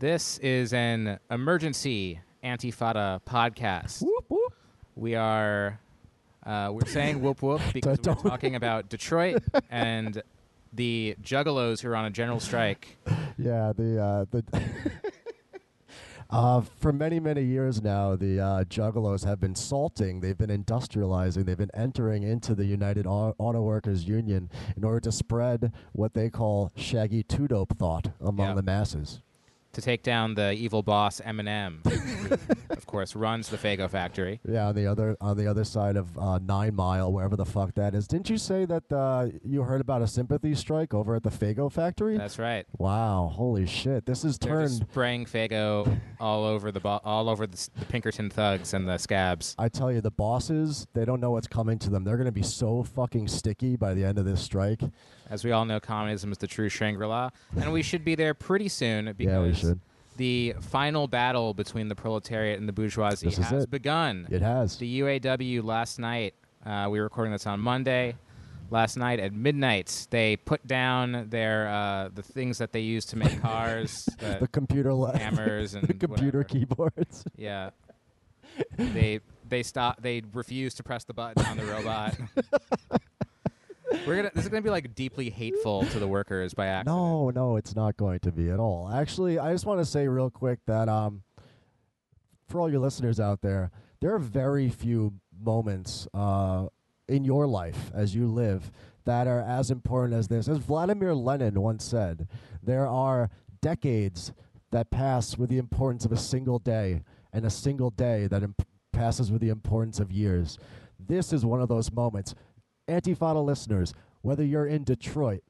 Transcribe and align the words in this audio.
This 0.00 0.38
is 0.38 0.72
an 0.72 1.18
emergency 1.30 2.20
Antifada 2.42 3.20
podcast. 3.28 4.00
Whoop 4.00 4.24
whoop. 4.30 4.54
We 4.96 5.14
are 5.14 5.78
uh, 6.46 6.70
we're 6.72 6.86
saying 6.86 7.20
whoop 7.20 7.42
whoop 7.42 7.60
because 7.74 7.98
we're 8.02 8.14
talking 8.14 8.54
about 8.54 8.88
Detroit 8.88 9.42
and 9.70 10.22
the 10.72 11.16
Juggalos 11.22 11.82
who 11.82 11.90
are 11.90 11.96
on 11.96 12.06
a 12.06 12.10
general 12.10 12.40
strike. 12.40 12.96
Yeah, 13.36 13.74
the 13.76 14.02
uh, 14.02 14.24
the. 14.30 14.44
Uh, 16.32 16.60
for 16.60 16.92
many, 16.92 17.18
many 17.18 17.42
years 17.42 17.82
now, 17.82 18.14
the 18.14 18.38
uh, 18.38 18.62
Juggalos 18.62 19.24
have 19.24 19.40
been 19.40 19.56
salting. 19.56 20.20
They've 20.20 20.38
been 20.38 20.48
industrializing. 20.64 21.44
They've 21.44 21.58
been 21.58 21.72
entering 21.74 22.22
into 22.22 22.54
the 22.54 22.64
United 22.64 23.04
Au- 23.04 23.34
Auto 23.36 23.60
Workers 23.62 24.04
Union 24.06 24.48
in 24.76 24.84
order 24.84 25.00
to 25.00 25.10
spread 25.10 25.72
what 25.90 26.14
they 26.14 26.30
call 26.30 26.70
shaggy 26.76 27.24
two 27.24 27.48
dope 27.48 27.76
thought 27.76 28.12
among 28.20 28.46
Yeah. 28.50 28.54
the 28.54 28.62
masses. 28.62 29.22
To 29.80 29.86
take 29.86 30.02
down 30.02 30.34
the 30.34 30.52
evil 30.52 30.82
boss 30.82 31.22
Eminem, 31.24 31.78
who, 31.86 32.34
of 32.68 32.84
course, 32.86 33.16
runs 33.16 33.48
the 33.48 33.56
Faygo 33.56 33.88
factory. 33.88 34.38
Yeah, 34.46 34.66
on 34.68 34.74
the 34.74 34.86
other 34.86 35.16
on 35.22 35.38
the 35.38 35.46
other 35.46 35.64
side 35.64 35.96
of 35.96 36.18
uh, 36.18 36.38
Nine 36.38 36.74
Mile, 36.74 37.10
wherever 37.10 37.34
the 37.34 37.46
fuck 37.46 37.74
that 37.76 37.94
is. 37.94 38.06
Didn't 38.06 38.28
you 38.28 38.36
say 38.36 38.66
that 38.66 38.92
uh, 38.92 39.28
you 39.42 39.62
heard 39.62 39.80
about 39.80 40.02
a 40.02 40.06
sympathy 40.06 40.54
strike 40.54 40.92
over 40.92 41.14
at 41.14 41.22
the 41.22 41.30
Faygo 41.30 41.72
factory? 41.72 42.18
That's 42.18 42.38
right. 42.38 42.66
wow, 42.76 43.32
holy 43.34 43.66
shit! 43.66 44.04
This 44.04 44.22
is 44.22 44.36
They're 44.36 44.52
turned. 44.66 44.70
spraying 44.90 45.24
Faygo 45.24 45.98
all 46.20 46.44
over 46.44 46.70
the 46.70 46.80
bo- 46.80 47.00
all 47.02 47.30
over 47.30 47.46
the, 47.46 47.56
the 47.78 47.86
Pinkerton 47.86 48.28
thugs 48.28 48.74
and 48.74 48.86
the 48.86 48.98
scabs. 48.98 49.54
I 49.58 49.70
tell 49.70 49.90
you, 49.90 50.02
the 50.02 50.10
bosses, 50.10 50.88
they 50.92 51.06
don't 51.06 51.20
know 51.20 51.30
what's 51.30 51.46
coming 51.48 51.78
to 51.78 51.88
them. 51.88 52.04
They're 52.04 52.18
going 52.18 52.26
to 52.26 52.32
be 52.32 52.42
so 52.42 52.82
fucking 52.82 53.28
sticky 53.28 53.76
by 53.76 53.94
the 53.94 54.04
end 54.04 54.18
of 54.18 54.26
this 54.26 54.42
strike. 54.42 54.82
As 55.30 55.44
we 55.44 55.52
all 55.52 55.64
know, 55.64 55.78
communism 55.80 56.32
is 56.32 56.38
the 56.38 56.46
true 56.48 56.68
Shangri-La, 56.68 57.30
and 57.56 57.72
we 57.72 57.82
should 57.82 58.04
be 58.04 58.14
there 58.16 58.34
pretty 58.34 58.68
soon 58.68 59.06
because 59.16 59.32
Yeah, 59.32 59.40
we 59.40 59.54
should. 59.54 59.80
the 60.16 60.54
final 60.60 61.06
battle 61.06 61.54
between 61.54 61.88
the 61.88 61.94
proletariat 61.94 62.58
and 62.58 62.68
the 62.68 62.72
bourgeoisie 62.72 63.26
This 63.28 63.38
is 63.38 63.44
has 63.46 63.64
it. 63.64 63.70
begun. 63.70 64.26
It 64.30 64.42
has. 64.42 64.76
The 64.76 65.00
UAW 65.00 65.62
last 65.62 65.98
night, 66.00 66.34
uh, 66.66 66.88
we 66.90 66.98
were 66.98 67.04
recording 67.04 67.32
this 67.32 67.46
on 67.46 67.60
Monday. 67.60 68.16
Last 68.72 68.96
night 68.96 69.18
at 69.18 69.32
midnight, 69.32 70.06
they 70.10 70.36
put 70.36 70.64
down 70.66 71.26
their 71.30 71.68
uh, 71.68 72.08
the 72.14 72.22
things 72.22 72.58
that 72.58 72.72
they 72.72 72.80
use 72.80 73.04
to 73.06 73.16
make 73.16 73.40
cars, 73.42 74.08
the, 74.18 74.38
the 74.40 74.48
computer 74.48 74.90
hammers 75.16 75.74
and 75.74 75.86
the 75.88 75.94
computer 75.94 76.38
whatever. 76.38 76.44
keyboards. 76.44 77.24
Yeah, 77.36 77.70
they 78.78 79.18
they 79.48 79.62
stop. 79.64 80.00
They 80.02 80.22
refuse 80.32 80.74
to 80.74 80.82
press 80.84 81.02
the 81.04 81.14
button 81.14 81.44
on 81.46 81.56
the 81.56 81.64
robot. 81.64 82.14
We're 84.06 84.16
gonna. 84.16 84.30
This 84.34 84.44
is 84.44 84.50
gonna 84.50 84.62
be 84.62 84.70
like 84.70 84.94
deeply 84.94 85.30
hateful 85.30 85.84
to 85.86 85.98
the 85.98 86.08
workers 86.08 86.54
by 86.54 86.66
accident. 86.66 86.96
No, 86.96 87.30
no, 87.30 87.56
it's 87.56 87.74
not 87.74 87.96
going 87.96 88.20
to 88.20 88.32
be 88.32 88.50
at 88.50 88.58
all. 88.60 88.90
Actually, 88.92 89.38
I 89.38 89.52
just 89.52 89.66
want 89.66 89.80
to 89.80 89.84
say 89.84 90.08
real 90.08 90.30
quick 90.30 90.60
that 90.66 90.88
um, 90.88 91.22
for 92.48 92.60
all 92.60 92.70
your 92.70 92.80
listeners 92.80 93.20
out 93.20 93.40
there, 93.42 93.70
there 94.00 94.14
are 94.14 94.18
very 94.18 94.68
few 94.68 95.14
moments 95.42 96.06
uh, 96.14 96.66
in 97.08 97.24
your 97.24 97.46
life 97.46 97.90
as 97.94 98.14
you 98.14 98.26
live 98.26 98.70
that 99.04 99.26
are 99.26 99.40
as 99.40 99.70
important 99.70 100.14
as 100.14 100.28
this. 100.28 100.48
As 100.48 100.58
Vladimir 100.58 101.14
Lenin 101.14 101.60
once 101.60 101.84
said, 101.84 102.28
there 102.62 102.86
are 102.86 103.30
decades 103.60 104.32
that 104.70 104.90
pass 104.90 105.36
with 105.36 105.50
the 105.50 105.58
importance 105.58 106.04
of 106.04 106.12
a 106.12 106.16
single 106.16 106.58
day, 106.58 107.02
and 107.32 107.44
a 107.44 107.50
single 107.50 107.90
day 107.90 108.26
that 108.26 108.42
imp- 108.42 108.66
passes 108.92 109.32
with 109.32 109.40
the 109.40 109.48
importance 109.48 109.98
of 109.98 110.12
years. 110.12 110.58
This 110.98 111.32
is 111.32 111.44
one 111.44 111.60
of 111.60 111.68
those 111.68 111.90
moments. 111.90 112.34
Antifada 112.90 113.44
listeners, 113.44 113.94
whether 114.22 114.44
you're 114.44 114.66
in 114.66 114.84
Detroit, 114.84 115.42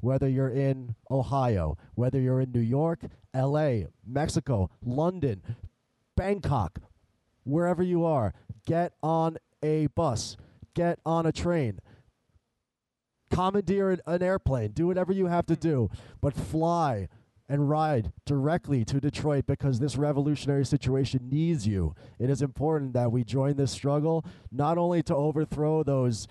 whether 0.00 0.28
you're 0.28 0.50
in 0.50 0.94
Ohio, 1.10 1.76
whether 1.94 2.20
you're 2.20 2.40
in 2.40 2.52
New 2.52 2.60
York, 2.60 3.00
LA, 3.34 3.82
Mexico, 4.06 4.70
London, 4.82 5.42
Bangkok, 6.16 6.78
wherever 7.44 7.82
you 7.82 8.04
are, 8.04 8.32
get 8.66 8.92
on 9.02 9.36
a 9.62 9.86
bus, 9.88 10.36
get 10.74 10.98
on 11.04 11.26
a 11.26 11.32
train, 11.32 11.78
commandeer 13.30 13.90
an, 13.90 14.00
an 14.06 14.22
airplane, 14.22 14.72
do 14.72 14.86
whatever 14.86 15.12
you 15.12 15.26
have 15.26 15.46
to 15.46 15.54
hmm. 15.54 15.60
do, 15.60 15.90
but 16.20 16.34
fly 16.34 17.08
and 17.48 17.70
ride 17.70 18.12
directly 18.24 18.84
to 18.84 19.00
Detroit 19.00 19.46
because 19.46 19.78
this 19.78 19.96
revolutionary 19.96 20.66
situation 20.66 21.28
needs 21.30 21.66
you. 21.66 21.94
It 22.18 22.28
is 22.28 22.42
important 22.42 22.92
that 22.94 23.12
we 23.12 23.22
join 23.22 23.54
this 23.54 23.70
struggle 23.70 24.24
not 24.50 24.78
only 24.78 25.02
to 25.04 25.14
overthrow 25.14 25.84
those 25.84 26.26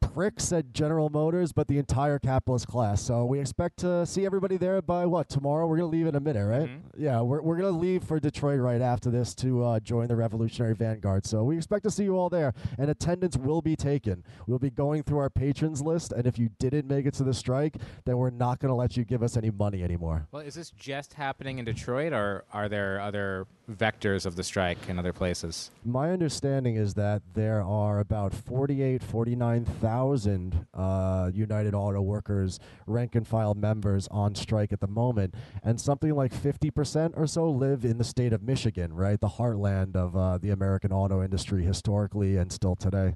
pricks 0.00 0.52
at 0.52 0.72
General 0.72 1.08
Motors, 1.08 1.52
but 1.52 1.68
the 1.68 1.78
entire 1.78 2.18
capitalist 2.18 2.66
class. 2.66 3.00
So 3.00 3.24
we 3.24 3.38
expect 3.38 3.78
to 3.78 4.04
see 4.04 4.26
everybody 4.26 4.56
there 4.56 4.82
by 4.82 5.06
what 5.06 5.28
tomorrow. 5.28 5.66
We're 5.66 5.76
gonna 5.76 5.88
leave 5.88 6.06
in 6.06 6.14
a 6.14 6.20
minute, 6.20 6.46
right? 6.46 6.68
Mhm. 6.68 6.80
Yeah, 6.96 7.20
we're 7.20 7.40
we're 7.42 7.56
gonna 7.56 7.70
leave 7.70 8.02
for 8.04 8.18
Detroit 8.18 8.60
right 8.60 8.80
after 8.80 9.10
this 9.10 9.34
to 9.36 9.64
uh, 9.64 9.80
join 9.80 10.08
the 10.08 10.16
Revolutionary 10.16 10.74
Vanguard. 10.74 11.26
So 11.26 11.44
we 11.44 11.56
expect 11.56 11.84
to 11.84 11.90
see 11.90 12.04
you 12.04 12.16
all 12.16 12.28
there, 12.28 12.52
and 12.78 12.90
attendance 12.90 13.36
will 13.36 13.62
be 13.62 13.76
taken. 13.76 14.24
We'll 14.46 14.58
be 14.58 14.70
going 14.70 15.02
through 15.02 15.18
our 15.18 15.30
patrons 15.30 15.80
list, 15.82 16.12
and 16.12 16.26
if 16.26 16.38
you 16.38 16.50
didn't 16.58 16.86
make 16.88 17.06
it 17.06 17.14
to 17.14 17.24
the 17.24 17.34
strike, 17.34 17.76
then 18.04 18.18
we're 18.18 18.30
not 18.30 18.58
gonna 18.58 18.76
let 18.76 18.96
you 18.96 19.04
give 19.04 19.22
us 19.22 19.36
any 19.36 19.50
money 19.50 19.82
anymore. 19.82 20.26
Well, 20.32 20.42
is 20.42 20.54
this 20.54 20.70
just 20.70 21.14
happening 21.14 21.58
in 21.58 21.64
Detroit, 21.64 22.12
or 22.12 22.44
are 22.52 22.68
there 22.68 23.00
other 23.00 23.46
vectors 23.76 24.26
of 24.26 24.36
the 24.36 24.42
strike 24.42 24.88
in 24.88 24.98
other 24.98 25.12
places? 25.12 25.70
My 25.84 26.10
understanding 26.10 26.76
is 26.76 26.94
that 26.94 27.22
there 27.34 27.62
are 27.62 28.00
about 28.00 28.34
48, 28.34 29.02
49,000 29.02 30.66
uh, 30.74 31.30
United 31.32 31.74
Auto 31.74 32.00
Workers 32.00 32.58
rank 32.86 33.14
and 33.14 33.26
file 33.26 33.54
members 33.54 34.08
on 34.08 34.34
strike 34.34 34.72
at 34.72 34.80
the 34.80 34.88
moment, 34.88 35.34
and 35.62 35.80
something 35.80 36.14
like 36.14 36.32
50% 36.32 37.12
or 37.16 37.26
so 37.26 37.50
live 37.50 37.84
in 37.84 37.98
the 37.98 38.04
state 38.04 38.32
of 38.32 38.42
Michigan, 38.42 38.92
right? 38.92 39.20
The 39.20 39.28
heartland 39.28 39.96
of 39.96 40.16
uh, 40.16 40.38
the 40.38 40.50
American 40.50 40.92
auto 40.92 41.22
industry 41.22 41.64
historically 41.64 42.36
and 42.36 42.52
still 42.52 42.76
today. 42.76 43.14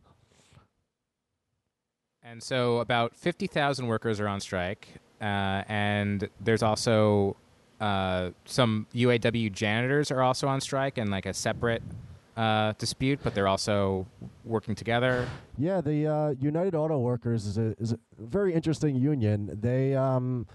And 2.26 2.42
so, 2.42 2.78
about 2.78 3.15
fifty 3.15 3.47
thousand 3.47 3.86
workers 3.86 4.19
are 4.19 4.26
on 4.26 4.41
strike, 4.41 4.88
uh, 5.21 5.62
and 5.69 6.26
there's 6.41 6.62
also 6.62 7.36
uh, 7.81 8.31
some 8.45 8.87
UAW 8.95 9.53
janitors 9.53 10.11
are 10.11 10.23
also 10.23 10.49
on 10.49 10.61
strike 10.61 10.99
and 10.99 11.11
like 11.11 11.27
a 11.27 11.35
separate 11.35 11.83
uh, 12.37 12.73
dispute, 12.79 13.21
but 13.23 13.35
they're 13.35 13.49
also 13.49 14.07
working 14.45 14.75
together. 14.75 15.29
Yeah, 15.59 15.81
the 15.81 16.07
uh, 16.07 16.34
United 16.41 16.75
Auto 16.75 16.99
Workers 16.99 17.47
is 17.47 17.59
a, 17.59 17.75
is 17.79 17.93
a 17.93 17.99
very 18.19 18.53
interesting 18.55 18.97
union. 18.97 19.57
They 19.61 19.95
um, 19.95 20.47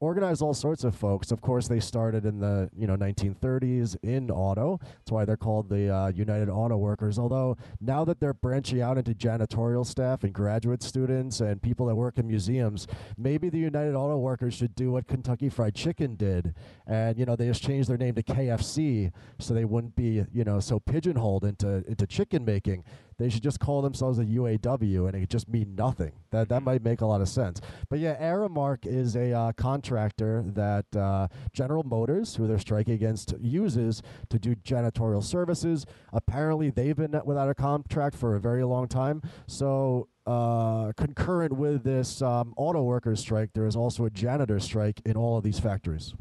organize 0.00 0.40
all 0.40 0.54
sorts 0.54 0.84
of 0.84 0.94
folks. 0.94 1.32
Of 1.32 1.40
course, 1.40 1.68
they 1.68 1.80
started 1.80 2.24
in 2.24 2.38
the 2.38 2.70
you 2.76 2.86
know 2.86 2.96
1930s 2.96 3.96
in 4.02 4.30
auto. 4.30 4.78
That's 4.80 5.10
why 5.10 5.24
they're 5.24 5.36
called 5.36 5.68
the 5.68 5.92
uh, 5.92 6.08
United 6.08 6.48
Auto 6.48 6.76
Workers. 6.76 7.18
Although 7.18 7.56
now 7.80 8.04
that 8.04 8.20
they're 8.20 8.34
branching 8.34 8.80
out 8.80 8.98
into 8.98 9.12
janitorial 9.12 9.84
staff 9.86 10.24
and 10.24 10.32
graduate 10.32 10.82
students 10.82 11.40
and 11.40 11.60
people 11.60 11.86
that 11.86 11.96
work 11.96 12.18
in 12.18 12.26
museums, 12.26 12.86
maybe 13.16 13.48
the 13.48 13.58
United 13.58 13.94
Auto 13.94 14.18
Workers 14.18 14.54
should 14.54 14.74
do 14.74 14.92
what 14.92 15.06
Kentucky 15.06 15.48
Fried 15.48 15.74
Chicken 15.74 16.16
did, 16.16 16.54
and 16.86 17.18
you 17.18 17.24
know 17.24 17.36
they 17.36 17.46
just 17.46 17.62
changed 17.62 17.88
their 17.88 17.98
name 17.98 18.14
to 18.14 18.22
KFC 18.22 19.12
so 19.38 19.54
they 19.54 19.64
wouldn't 19.64 19.96
be 19.96 20.24
you 20.32 20.44
know 20.44 20.60
so 20.60 20.78
pigeonholed 20.78 21.44
into 21.44 21.84
into 21.88 22.06
chicken 22.06 22.44
making. 22.44 22.84
They 23.18 23.28
should 23.28 23.42
just 23.42 23.58
call 23.58 23.82
themselves 23.82 24.18
a 24.18 24.24
UAW, 24.24 25.06
and 25.06 25.14
it 25.16 25.20
could 25.20 25.30
just 25.30 25.48
mean 25.48 25.74
nothing. 25.74 26.12
That 26.30 26.48
that 26.50 26.62
might 26.62 26.84
make 26.84 27.00
a 27.00 27.06
lot 27.06 27.20
of 27.20 27.28
sense. 27.28 27.60
But 27.88 27.98
yeah, 27.98 28.16
Aramark 28.20 28.86
is 28.86 29.16
a 29.16 29.32
uh, 29.32 29.52
contractor 29.52 30.44
that 30.46 30.94
uh, 30.96 31.26
General 31.52 31.82
Motors, 31.82 32.36
who 32.36 32.46
they're 32.46 32.58
striking 32.58 32.94
against, 32.94 33.34
uses 33.40 34.02
to 34.30 34.38
do 34.38 34.54
janitorial 34.54 35.22
services. 35.22 35.84
Apparently, 36.12 36.70
they've 36.70 36.96
been 36.96 37.20
without 37.24 37.50
a 37.50 37.54
contract 37.54 38.16
for 38.16 38.34
a 38.36 38.40
very 38.40 38.64
long 38.64 38.88
time. 38.88 39.22
So. 39.46 40.08
Uh, 40.26 40.92
concurrent 40.98 41.54
with 41.54 41.84
this 41.84 42.20
um, 42.20 42.52
auto 42.58 42.82
workers 42.82 43.18
strike, 43.18 43.48
there 43.54 43.66
is 43.66 43.74
also 43.74 44.04
a 44.04 44.10
janitor 44.10 44.60
strike 44.60 45.00
in 45.06 45.16
all 45.16 45.38
of 45.38 45.42
these 45.42 45.58
factories. 45.58 46.12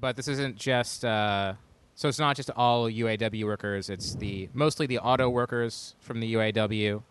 But 0.00 0.16
this 0.16 0.26
isn't 0.26 0.56
just. 0.56 1.04
Uh, 1.04 1.52
so 1.94 2.08
it's 2.08 2.18
not 2.18 2.36
just 2.36 2.50
all 2.56 2.88
UAW 2.90 3.44
workers. 3.44 3.88
It's 3.90 4.14
the 4.14 4.48
mostly 4.52 4.86
the 4.86 4.98
auto 4.98 5.28
workers 5.28 5.94
from 6.00 6.20
the 6.20 6.34
UAW, 6.34 7.02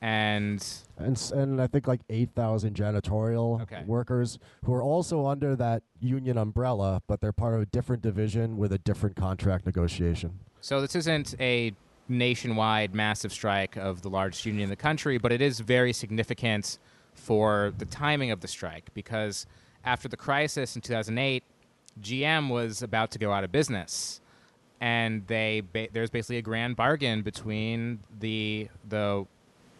and 0.00 0.64
and 0.98 1.30
and 1.34 1.60
I 1.62 1.66
think 1.66 1.86
like 1.86 2.00
eight 2.10 2.30
thousand 2.34 2.74
janitorial 2.76 3.62
Okay. 3.62 3.82
workers 3.86 4.38
who 4.64 4.74
are 4.74 4.82
also 4.82 5.26
under 5.26 5.56
that 5.56 5.82
union 6.00 6.36
umbrella, 6.38 7.02
but 7.06 7.20
they're 7.20 7.32
part 7.32 7.54
of 7.54 7.62
a 7.62 7.66
different 7.66 8.02
division 8.02 8.56
with 8.56 8.72
a 8.72 8.78
different 8.78 9.16
contract 9.16 9.66
negotiation. 9.66 10.38
So 10.60 10.80
this 10.80 10.94
isn't 10.96 11.34
a 11.40 11.72
nationwide 12.08 12.94
massive 12.94 13.32
strike 13.32 13.76
of 13.76 14.02
the 14.02 14.10
largest 14.10 14.44
union 14.44 14.64
in 14.64 14.70
the 14.70 14.76
country, 14.76 15.16
but 15.18 15.32
it 15.32 15.40
is 15.40 15.60
very 15.60 15.92
significant 15.92 16.78
for 17.14 17.72
the 17.78 17.86
timing 17.86 18.30
of 18.30 18.40
the 18.40 18.48
strike 18.48 18.92
because 18.92 19.46
after 19.84 20.08
the 20.08 20.16
crisis 20.16 20.74
in 20.76 20.82
2008, 20.82 21.42
GM 22.02 22.48
was 22.48 22.82
about 22.82 23.10
to 23.12 23.18
go 23.18 23.32
out 23.32 23.44
of 23.44 23.52
business. 23.52 24.20
And 24.80 25.26
they 25.26 25.62
ba- 25.72 25.88
there's 25.92 26.10
basically 26.10 26.38
a 26.38 26.42
grand 26.42 26.76
bargain 26.76 27.22
between 27.22 28.00
the 28.20 28.68
the 28.88 29.26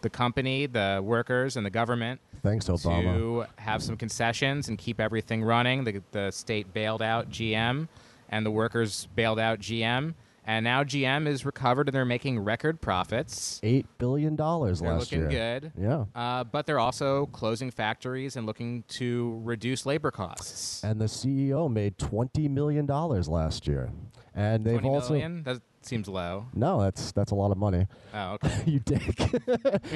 the 0.01 0.09
company, 0.09 0.67
the 0.67 1.01
workers, 1.03 1.57
and 1.57 1.65
the 1.65 1.69
government 1.69 2.21
Thanks, 2.43 2.67
Obama. 2.67 3.15
to 3.15 3.45
have 3.57 3.81
some 3.81 3.97
concessions 3.97 4.69
and 4.69 4.77
keep 4.77 4.99
everything 4.99 5.43
running. 5.43 5.83
The, 5.83 6.01
the 6.11 6.31
state 6.31 6.71
bailed 6.73 7.01
out 7.01 7.29
GM, 7.29 7.87
and 8.29 8.45
the 8.45 8.51
workers 8.51 9.07
bailed 9.15 9.39
out 9.39 9.59
GM. 9.59 10.13
And 10.47 10.63
now 10.63 10.83
GM 10.83 11.27
is 11.27 11.43
recovered, 11.43 11.87
and 11.87 11.95
they're 11.95 12.05
making 12.05 12.39
record 12.39 12.79
profits. 12.79 13.59
Eight 13.63 13.87
billion 13.97 14.35
dollars 14.35 14.79
They're 14.79 14.91
last 14.93 15.11
looking 15.11 15.31
year. 15.31 15.59
good. 15.59 15.71
Yeah. 15.75 16.05
Uh, 16.13 16.43
but 16.43 16.67
they're 16.67 16.77
also 16.79 17.25
closing 17.27 17.71
factories 17.71 18.35
and 18.35 18.45
looking 18.45 18.83
to 18.89 19.41
reduce 19.43 19.85
labor 19.87 20.11
costs. 20.11 20.83
And 20.83 21.01
the 21.01 21.05
CEO 21.05 21.71
made 21.71 21.97
twenty 21.97 22.47
million 22.47 22.85
dollars 22.85 23.27
last 23.27 23.65
year, 23.67 23.89
and 24.35 24.63
they've 24.63 24.79
20 24.79 24.95
also 24.95 25.13
million? 25.13 25.41
That 25.43 25.61
seems 25.81 26.07
low. 26.07 26.45
no, 26.53 26.79
that's 26.81 27.11
that's 27.11 27.31
a 27.31 27.35
lot 27.35 27.51
of 27.51 27.57
money. 27.57 27.87
Oh, 28.13 28.33
okay. 28.43 28.63
you 28.67 28.79
dick. 28.79 29.19
mean, 29.19 29.39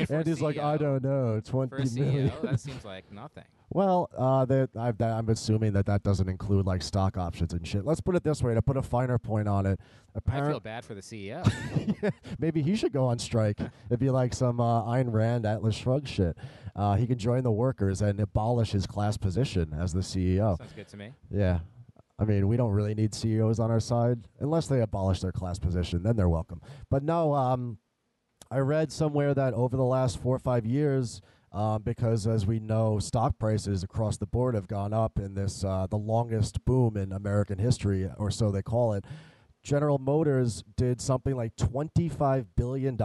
for 0.08 0.16
a 0.16 0.18
and 0.18 0.28
he's 0.28 0.42
like, 0.42 0.58
I 0.58 0.78
don't 0.78 1.04
know, 1.04 1.42
For 1.46 1.52
twenty 1.52 1.84
a 1.84 1.92
million. 1.92 2.30
CEO, 2.30 2.42
that 2.42 2.60
seems 2.60 2.84
like 2.84 3.12
nothing. 3.12 3.44
Well, 3.72 4.10
uh, 4.18 4.46
that 4.46 4.74
that, 4.74 5.02
I'm 5.02 5.30
assuming 5.30 5.74
that 5.74 5.86
that 5.86 6.02
doesn't 6.04 6.28
include 6.28 6.66
like 6.66 6.82
stock 6.82 7.18
options 7.18 7.54
and 7.54 7.68
shit. 7.68 7.86
Let's 7.86 8.02
put 8.02 8.16
it 8.16 8.24
this 8.24 8.42
way 8.42 8.54
to 8.56 8.62
put 8.62 8.78
a 8.78 8.82
finer 8.82 9.18
point 9.20 9.48
on 9.48 9.66
it. 9.66 9.80
I 10.28 10.42
feel 10.42 10.60
bad 10.60 10.84
for 10.84 10.96
the 10.96 11.02
CEO. 11.02 11.48
maybe 12.40 12.62
he 12.62 12.76
should 12.76 12.92
go 12.92 13.06
on 13.06 13.20
strike. 13.20 13.60
It'd 13.90 14.00
be 14.00 14.10
like 14.10 14.34
some 14.34 14.60
uh, 14.60 14.84
Ayn 14.84 15.14
Rand 15.14 15.46
Atlas 15.46 15.76
Shrugged 15.76 16.08
shit. 16.08 16.36
Uh, 16.76 16.96
he 16.96 17.06
can 17.06 17.18
join 17.18 17.44
the 17.44 17.52
workers 17.52 18.02
and 18.02 18.20
abolish 18.20 18.72
his 18.72 18.88
class 18.88 19.18
position 19.18 19.76
as 19.80 19.94
the 19.94 20.02
CEO. 20.02 20.58
Sounds 20.58 20.74
good 20.74 20.88
to 20.88 20.98
me. 20.98 21.14
Yeah. 21.30 21.60
I 22.18 22.26
mean, 22.26 22.48
we 22.48 22.58
don't 22.58 22.72
really 22.72 22.96
need 22.96 23.14
CEOs 23.16 23.60
on 23.60 23.72
our 23.72 23.80
side 23.80 24.20
unless 24.40 24.68
they 24.68 24.82
abolish 24.82 25.22
their 25.22 25.32
class 25.32 25.58
position. 25.58 26.04
Then 26.04 26.18
they're 26.18 26.28
welcome. 26.28 26.62
But 26.90 27.04
no, 27.04 27.34
um, 27.34 27.78
I 28.52 28.58
read 28.60 28.92
somewhere 28.92 29.34
that 29.34 29.54
over 29.54 29.78
the 29.78 29.86
last 29.86 30.20
four 30.20 30.36
or 30.36 30.40
five 30.40 30.66
years, 30.66 31.22
um, 31.52 31.82
because 31.82 32.28
as 32.28 32.46
we 32.46 32.60
know, 32.60 33.00
stock 33.00 33.38
prices 33.40 33.84
across 33.84 34.18
the 34.18 34.26
board 34.26 34.56
have 34.56 34.68
gone 34.68 34.94
up 34.94 35.18
in 35.18 35.34
this 35.34 35.64
uh, 35.64 35.88
the 35.90 35.98
longest 35.98 36.64
boom 36.66 36.96
in 36.96 37.12
American 37.12 37.58
history, 37.58 38.10
or 38.18 38.30
so 38.32 38.52
they 38.52 38.62
call 38.62 38.94
it. 38.94 39.06
General 39.64 39.98
Motors 39.98 40.64
did 40.78 41.02
something 41.02 41.36
like 41.36 41.56
$25 41.58 42.46
billion 42.56 42.98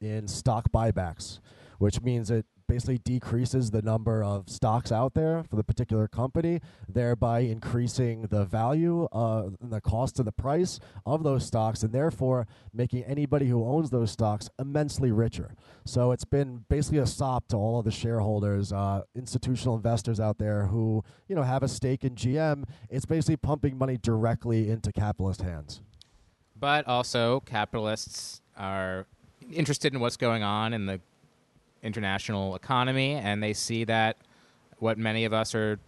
in 0.00 0.26
stock 0.26 0.72
buybacks, 0.72 1.40
which 1.78 2.00
means 2.00 2.30
it 2.30 2.46
basically 2.72 2.96
decreases 2.96 3.70
the 3.70 3.82
number 3.82 4.24
of 4.24 4.48
stocks 4.48 4.90
out 4.90 5.12
there 5.12 5.44
for 5.50 5.56
the 5.56 5.62
particular 5.62 6.08
company, 6.08 6.58
thereby 6.88 7.40
increasing 7.40 8.22
the 8.30 8.46
value, 8.46 9.06
uh, 9.12 9.50
and 9.60 9.70
the 9.70 9.80
cost 9.82 10.18
and 10.18 10.26
the 10.26 10.32
price 10.32 10.80
of 11.04 11.22
those 11.22 11.44
stocks, 11.44 11.82
and 11.82 11.92
therefore 11.92 12.46
making 12.72 13.04
anybody 13.04 13.46
who 13.46 13.62
owns 13.62 13.90
those 13.90 14.10
stocks 14.10 14.48
immensely 14.58 15.12
richer. 15.12 15.54
So 15.84 16.12
it's 16.12 16.24
been 16.24 16.64
basically 16.70 17.00
a 17.00 17.06
sop 17.06 17.46
to 17.48 17.56
all 17.56 17.78
of 17.78 17.84
the 17.84 17.90
shareholders, 17.90 18.72
uh, 18.72 19.02
institutional 19.14 19.76
investors 19.76 20.18
out 20.18 20.38
there 20.38 20.68
who 20.68 21.04
you 21.28 21.36
know 21.36 21.42
have 21.42 21.62
a 21.62 21.68
stake 21.68 22.04
in 22.04 22.14
GM. 22.14 22.64
It's 22.88 23.04
basically 23.04 23.36
pumping 23.36 23.76
money 23.76 23.98
directly 23.98 24.70
into 24.70 24.92
capitalist 24.92 25.42
hands. 25.42 25.82
But 26.58 26.88
also, 26.88 27.40
capitalists 27.40 28.40
are 28.56 29.04
interested 29.52 29.92
in 29.92 30.00
what's 30.00 30.16
going 30.16 30.42
on 30.42 30.72
in 30.72 30.86
the 30.86 31.00
international 31.82 32.54
economy, 32.54 33.14
and 33.14 33.42
they 33.42 33.52
see 33.52 33.84
that 33.84 34.16
what 34.78 34.98
many 34.98 35.24
of 35.24 35.32
us 35.32 35.54
are 35.54 35.78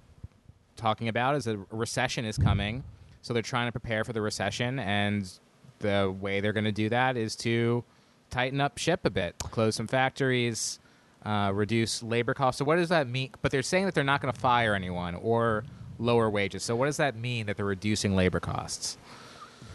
talking 0.77 1.09
about 1.09 1.37
is 1.37 1.47
a 1.47 1.57
recession 1.71 2.25
is 2.25 2.37
coming. 2.37 2.83
So 3.23 3.33
they're 3.33 3.43
trying 3.43 3.69
to 3.69 3.73
prepare 3.73 4.05
for 4.05 4.13
the 4.13 4.21
recession, 4.21 4.79
and 4.79 5.31
the 5.79 6.15
way 6.21 6.41
they're 6.41 6.53
going 6.53 6.65
to 6.65 6.73
do 6.73 6.89
that 6.91 7.17
is 7.17 7.37
to 7.37 7.85
tighten 8.31 8.61
up 8.61 8.79
ship 8.79 9.01
a 9.05 9.11
bit, 9.11 9.35
close 9.39 9.77
some 9.77 9.87
factories, 9.87 10.79
uh, 11.25 11.51
reduce 11.55 12.03
labor 12.03 12.35
costs. 12.35 12.59
So 12.59 12.65
what 12.65 12.77
does 12.77 12.91
that 12.91 13.09
mean? 13.09 13.31
But 13.41 13.51
they're 13.51 13.63
saying 13.63 13.87
that 13.87 13.95
they're 13.95 14.05
not 14.05 14.21
going 14.21 14.33
to 14.33 14.39
fire 14.39 14.75
anyone 14.75 15.15
or 15.15 15.65
lower 15.99 16.29
wages. 16.29 16.63
So 16.63 16.77
what 16.77 16.87
does 16.87 16.97
that 16.99 17.17
mean 17.17 17.47
that 17.47 17.57
they're 17.57 17.65
reducing 17.65 18.15
labor 18.15 18.41
costs? 18.41 18.99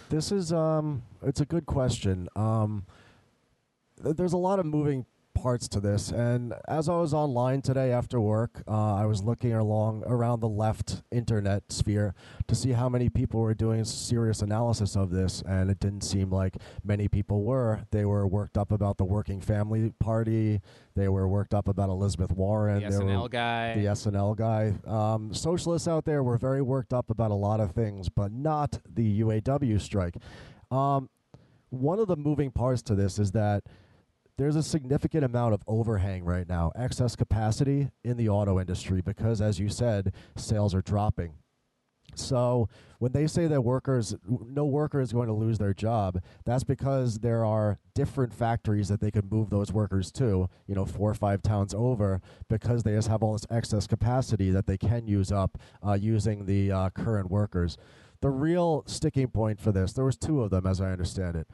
This 0.10 0.32
is 0.32 0.52
um, 0.52 1.04
it's 1.24 1.42
a 1.42 1.46
good 1.46 1.66
question. 1.66 2.30
Um, 2.36 2.86
th- 4.04 4.16
there's 4.16 4.34
a 4.34 4.38
lot 4.38 4.60
of 4.60 4.66
moving 4.66 5.06
parts 5.42 5.68
to 5.70 5.80
this, 5.80 6.12
and 6.12 6.54
as 6.68 6.90
I 6.90 6.98
was 6.98 7.14
online 7.14 7.62
today 7.62 7.92
after 7.94 8.20
work, 8.20 8.62
uh, 8.68 8.96
I 8.96 9.06
was 9.06 9.24
looking 9.24 9.54
along 9.54 10.04
around 10.06 10.42
the 10.42 10.50
left 10.50 11.02
internet 11.12 11.72
sphere 11.72 12.14
to 12.48 12.56
see 12.56 12.72
how 12.74 12.90
many 12.90 13.10
people 13.10 13.40
were 13.40 13.54
doing 13.54 13.86
serious 13.86 14.42
analysis 14.42 14.96
of 14.98 15.12
this, 15.12 15.42
and 15.48 15.70
it 15.72 15.80
didn't 15.80 16.02
seem 16.02 16.30
like 16.30 16.58
many 16.84 17.08
people 17.08 17.44
were. 17.44 17.82
They 17.92 18.04
were 18.06 18.28
worked 18.28 18.58
up 18.58 18.72
about 18.72 18.98
the 18.98 19.06
Working 19.06 19.40
Family 19.40 19.94
Party. 20.00 20.60
They 20.96 21.08
were 21.08 21.28
worked 21.28 21.54
up 21.54 21.68
about 21.70 21.90
Elizabeth 21.90 22.32
Warren. 22.32 22.84
The 22.84 22.90
They 22.90 22.98
were- 22.98 23.04
SNL 23.12 23.28
guy. 23.30 23.76
the 23.76 23.86
SNL 23.88 24.36
guy. 24.36 24.74
Um, 24.86 25.34
socialists 25.34 25.88
out 25.88 26.04
there 26.04 26.22
were 26.22 26.38
very 26.38 26.62
worked 26.62 26.94
up 26.94 27.10
about 27.10 27.32
a 27.32 27.36
lot 27.36 27.60
of 27.62 27.72
things, 27.72 28.10
but 28.10 28.32
not 28.34 28.80
the 28.94 29.22
UAW 29.22 29.78
strike. 29.80 30.16
Um, 30.70 31.10
one 31.70 32.00
of 32.00 32.08
the 32.08 32.18
moving 32.18 32.52
parts 32.52 32.82
to 32.84 32.96
this 32.96 33.20
is 33.20 33.32
that 33.32 33.64
there's 34.40 34.56
a 34.56 34.64
significant 34.64 35.26
amount 35.26 35.54
of 35.54 35.62
overhang 35.68 36.24
right 36.24 36.48
now, 36.48 36.72
excess 36.74 37.14
capacity 37.14 37.90
in 38.06 38.16
the 38.16 38.30
auto 38.30 38.58
industry 38.58 39.02
because, 39.02 39.42
as 39.42 39.60
you 39.60 39.68
said, 39.68 40.14
sales 40.38 40.74
are 40.74 40.82
dropping. 40.82 41.34
So 42.16 42.70
when 43.00 43.12
they 43.12 43.28
say 43.28 43.48
that 43.48 43.66
workers, 43.66 44.16
no 44.26 44.64
worker 44.64 45.02
is 45.02 45.12
going 45.12 45.28
to 45.28 45.34
lose 45.34 45.58
their 45.58 45.74
job, 45.74 46.24
that's 46.46 46.64
because 46.64 47.20
there 47.20 47.44
are 47.44 47.80
different 47.94 48.34
factories 48.34 48.88
that 48.88 49.02
they 49.02 49.12
can 49.12 49.28
move 49.30 49.50
those 49.50 49.74
workers 49.74 50.10
to, 50.14 50.50
you 50.68 50.74
know, 50.74 50.86
four 50.86 51.12
or 51.12 51.16
five 51.16 51.42
towns 51.42 51.74
over, 51.74 52.22
because 52.48 52.84
they 52.84 52.94
just 52.94 53.10
have 53.10 53.22
all 53.22 53.34
this 53.34 53.46
excess 53.50 53.88
capacity 53.88 54.52
that 54.52 54.68
they 54.68 54.78
can 54.78 55.06
use 55.06 55.34
up 55.34 55.58
uh, 55.86 55.98
using 56.00 56.46
the 56.46 56.72
uh, 56.72 56.90
current 56.92 57.30
workers. 57.30 57.78
The 58.22 58.30
real 58.30 58.84
sticking 58.88 59.28
point 59.28 59.60
for 59.60 59.74
this, 59.74 59.92
there 59.92 60.06
was 60.06 60.18
two 60.18 60.42
of 60.42 60.50
them, 60.50 60.66
as 60.66 60.80
I 60.80 60.92
understand 60.92 61.36
it. 61.36 61.48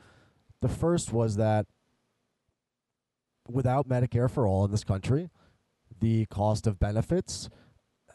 The 0.61 0.69
first 0.69 1.11
was 1.11 1.35
that 1.37 1.65
without 3.47 3.87
Medicare 3.87 4.29
for 4.29 4.47
all 4.47 4.65
in 4.65 4.71
this 4.71 4.83
country, 4.83 5.29
the 5.99 6.25
cost 6.27 6.67
of 6.67 6.79
benefits 6.79 7.49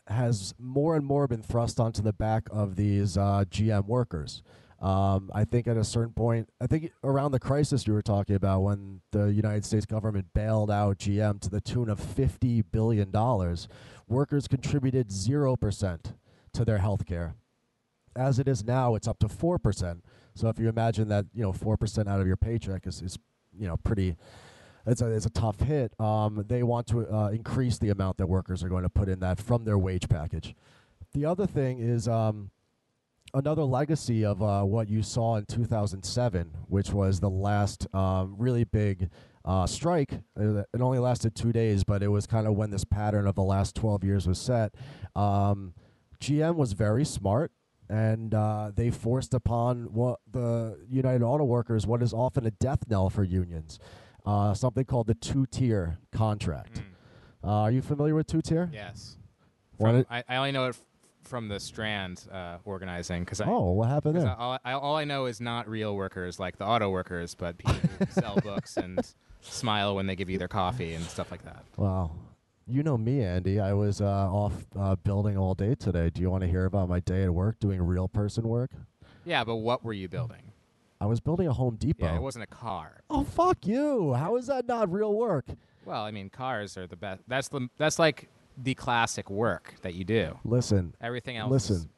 has 0.07 0.55
more 0.59 0.97
and 0.97 1.07
more 1.07 1.29
been 1.29 1.43
thrust 1.43 1.79
onto 1.79 2.03
the 2.03 2.13
back 2.13 2.49
of 2.51 2.77
these 2.77 3.17
uh, 3.17 3.45
GM 3.49 3.87
workers. 3.87 4.43
Um, 4.81 5.31
I 5.35 5.45
think 5.45 5.69
at 5.69 5.77
a 5.77 5.85
certain 5.85 6.15
point, 6.15 6.49
I 6.61 6.67
think 6.67 6.93
around 7.05 7.33
the 7.33 7.39
crisis 7.39 7.87
you 7.87 7.93
were 7.93 8.03
talking 8.03 8.35
about 8.35 8.61
when 8.61 9.03
the 9.13 9.27
United 9.27 9.65
States 9.65 9.85
government 9.85 10.29
bailed 10.35 10.71
out 10.71 10.99
GM 10.99 11.39
to 11.43 11.51
the 11.51 11.61
tune 11.61 11.91
of 11.91 12.01
$50 12.01 12.65
billion, 12.73 13.13
workers 14.09 14.49
contributed 14.49 15.09
0% 15.11 16.15
to 16.55 16.65
their 16.65 16.79
health 16.79 17.05
care. 17.05 17.35
As 18.17 18.39
it 18.39 18.49
is 18.49 18.65
now, 18.65 18.95
it's 18.95 19.07
up 19.07 19.19
to 19.19 19.29
4%. 19.29 20.01
So 20.35 20.49
if 20.49 20.59
you 20.59 20.69
imagine 20.69 21.09
that, 21.09 21.27
you 21.35 21.43
know, 21.43 21.53
4% 21.53 22.09
out 22.09 22.21
of 22.21 22.27
your 22.27 22.37
paycheck 22.37 22.87
is, 22.87 23.03
is 23.03 23.19
you 23.57 23.69
know, 23.69 23.77
pretty, 23.77 24.17
it's 24.87 25.03
a, 25.03 25.11
it's 25.11 25.27
a 25.27 25.31
tough 25.31 25.61
hit. 25.61 25.99
Um, 26.01 26.45
they 26.49 26.63
want 26.63 26.87
to 26.89 27.07
uh, 27.13 27.29
increase 27.29 27.79
the 27.79 27.91
amount 27.91 28.19
that 28.19 28.27
workers 28.27 28.63
are 28.65 28.69
going 28.69 28.83
to 28.83 28.89
put 28.89 29.09
in 29.09 29.21
that 29.21 29.41
from 29.41 29.65
their 29.65 29.79
wage 29.79 30.09
package. 30.09 30.55
The 31.13 31.25
other 31.25 31.47
thing 31.47 31.81
is 31.81 32.07
um, 32.09 32.51
another 33.35 33.63
legacy 33.63 34.25
of 34.25 34.43
uh, 34.43 34.63
what 34.63 34.89
you 34.89 35.03
saw 35.03 35.37
in 35.37 35.47
2007, 35.47 36.53
which 36.69 36.93
was 36.93 37.21
the 37.21 37.31
last 37.31 37.93
um, 37.95 38.35
really 38.39 38.65
big 38.65 39.11
uh, 39.45 39.67
strike. 39.67 40.13
Uh, 40.39 40.65
It 40.73 40.81
only 40.81 40.99
lasted 40.99 41.35
two 41.35 41.53
days, 41.53 41.85
but 41.85 42.03
it 42.03 42.09
was 42.09 42.27
kind 42.27 42.47
of 42.47 42.55
when 42.55 42.71
this 42.71 42.85
pattern 42.85 43.27
of 43.27 43.35
the 43.35 43.43
last 43.43 43.75
12 43.75 44.05
years 44.05 44.27
was 44.27 44.39
set. 44.39 44.75
Um, 45.17 45.75
GM 46.21 46.57
was 46.57 46.73
very 46.73 47.05
smart. 47.05 47.53
And 47.89 48.35
uh, 48.35 48.71
they 48.73 48.93
forced 48.93 49.35
upon 49.35 49.93
what 49.93 50.21
the 50.31 50.79
United 50.89 51.25
Auto 51.25 51.43
Workers 51.43 51.89
what 51.89 52.05
is 52.05 52.13
often 52.13 52.47
a 52.47 52.53
death 52.53 52.85
knell 52.89 53.11
for 53.11 53.25
unions 53.25 53.81
uh, 54.31 54.55
something 54.55 54.85
called 54.85 55.07
the 55.07 55.15
two 55.15 55.47
tier 55.47 55.99
contract. 56.13 56.83
Uh, 57.43 57.49
are 57.49 57.71
you 57.71 57.83
familiar 57.83 58.15
with 58.15 58.27
two 58.27 58.41
tier? 58.43 58.71
Yes. 58.73 59.17
From, 59.79 60.05
I, 60.11 60.23
I 60.29 60.37
only 60.37 60.53
know 60.53 60.67
it 60.67 60.71
f- 60.71 60.83
from 61.25 61.49
the 61.49 61.59
Strand 61.59 62.27
uh, 62.31 62.59
organizing 62.65 63.25
because 63.25 63.41
I, 63.41 63.47
Oh, 63.47 63.73
what 63.73 63.89
happened 63.89 64.17
there? 64.17 64.29
I, 64.29 64.35
all, 64.35 64.59
I, 64.65 64.73
all 64.73 64.97
I 64.97 65.05
know 65.05 65.25
is 65.27 65.41
not 65.41 65.69
real 65.69 65.97
workers 65.97 66.39
like 66.39 66.59
the 66.59 66.67
auto 66.67 66.91
workers, 66.91 67.35
but 67.35 67.57
people 67.59 67.75
who 67.75 68.07
sell 68.21 68.37
books 68.37 68.77
and 68.77 69.01
smile 69.41 69.97
when 69.97 70.07
they 70.07 70.17
give 70.17 70.29
you 70.29 70.37
their 70.39 70.49
coffee 70.49 70.93
and 70.95 71.05
stuff 71.05 71.31
like 71.31 71.43
that. 71.45 71.65
Wow. 71.77 72.13
You 72.67 72.83
know 72.83 72.99
me, 72.99 73.23
Andy. 73.23 73.59
I 73.59 73.73
was 73.73 74.01
uh, 74.01 74.05
off 74.07 74.53
uh, 74.79 74.95
building 74.97 75.37
all 75.37 75.55
day 75.55 75.75
today. 75.75 76.11
Do 76.11 76.21
you 76.21 76.31
want 76.31 76.43
to 76.43 76.49
hear 76.49 76.67
about 76.67 76.89
my 76.89 77.01
day 77.01 77.25
at 77.25 77.31
work 77.35 77.59
doing 77.59 77.83
real 77.83 78.07
person 78.07 78.47
work? 78.47 78.71
Yeah, 79.25 79.43
but 79.45 79.57
what 79.57 79.83
were 79.83 79.93
you 79.95 80.09
building? 80.09 80.50
I 81.01 81.07
was 81.07 81.21
building 81.21 81.47
a 81.47 81.53
Home 81.53 81.77
Depot. 81.77 82.05
Yeah, 82.07 82.17
it 82.17 82.23
wasn't 82.23 82.45
a 82.45 82.47
car. 82.55 83.03
oh, 83.09 83.25
fuck 83.25 83.67
you. 83.67 84.13
How 84.15 84.37
is 84.37 84.47
that 84.49 84.67
not 84.67 84.93
real 84.93 85.15
work? 85.15 85.47
Well, 85.87 86.03
I 86.03 86.11
mean, 86.11 86.29
cars 86.29 86.77
are 86.77 86.87
the 86.87 86.97
best. 86.97 87.23
That's 87.27 87.49
the 87.49 87.69
that's 87.79 87.99
like 87.99 88.29
the 88.59 88.75
classic 88.75 89.31
work 89.31 89.75
that 89.83 89.95
you 89.95 90.05
do. 90.05 90.39
Listen, 90.45 90.95
Everything 91.01 91.37
else. 91.39 91.51
is- 91.65 91.71
listen. 91.71 91.91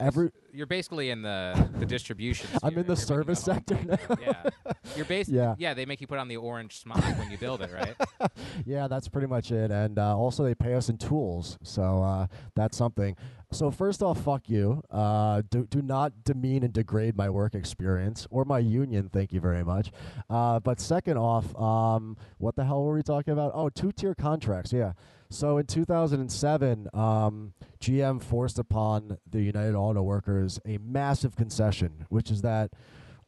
Every 0.00 0.30
you're 0.54 0.66
basically 0.66 1.10
in 1.10 1.22
the 1.22 1.68
the 1.78 1.86
distribution. 1.86 2.48
I'm 2.62 2.78
in 2.78 2.86
the 2.86 2.96
service 2.96 3.42
sector 3.42 3.78
now. 3.84 3.98
Yeah, 4.20 4.50
you're 4.96 5.04
based. 5.04 5.24
Yeah. 5.34 5.54
yeah. 5.58 5.74
They 5.74 5.84
make 5.84 6.00
you 6.00 6.06
put 6.06 6.18
on 6.18 6.28
the 6.28 6.36
orange 6.36 6.78
smock 6.78 7.02
when 7.18 7.30
you 7.30 7.38
build 7.38 7.60
it, 7.60 7.70
right? 7.72 8.30
yeah, 8.66 8.86
that's 8.86 9.08
pretty 9.08 9.26
much 9.26 9.50
it. 9.50 9.70
And 9.70 9.98
uh, 9.98 10.16
also, 10.16 10.44
they 10.44 10.54
pay 10.54 10.74
us 10.74 10.88
in 10.88 10.98
tools, 10.98 11.58
so 11.62 12.02
uh, 12.02 12.26
that's 12.54 12.76
something. 12.76 13.16
So 13.50 13.70
first 13.70 14.02
off, 14.02 14.20
fuck 14.20 14.48
you. 14.48 14.82
Uh, 14.90 15.42
do 15.50 15.66
do 15.66 15.82
not 15.82 16.24
demean 16.24 16.62
and 16.62 16.72
degrade 16.72 17.16
my 17.16 17.30
work 17.30 17.54
experience 17.54 18.26
or 18.30 18.44
my 18.44 18.58
union. 18.58 19.08
Thank 19.12 19.32
you 19.32 19.40
very 19.40 19.64
much. 19.64 19.90
Uh, 20.28 20.60
but 20.60 20.80
second 20.80 21.16
off, 21.16 21.54
um, 21.58 22.16
what 22.38 22.54
the 22.54 22.64
hell 22.64 22.84
were 22.84 22.94
we 22.94 23.02
talking 23.02 23.32
about? 23.32 23.52
Oh, 23.54 23.70
two 23.70 23.92
tier 23.92 24.14
contracts. 24.14 24.72
Yeah. 24.72 24.92
So 25.30 25.58
in 25.58 25.66
2007, 25.66 26.88
um, 26.94 27.54
GM 27.80 28.22
forced 28.22 28.58
upon 28.58 29.18
the 29.28 29.42
United 29.42 29.74
Auto 29.74 30.02
Workers 30.02 30.43
a 30.66 30.78
massive 30.78 31.36
concession, 31.36 32.06
which 32.08 32.30
is 32.30 32.42
that 32.42 32.70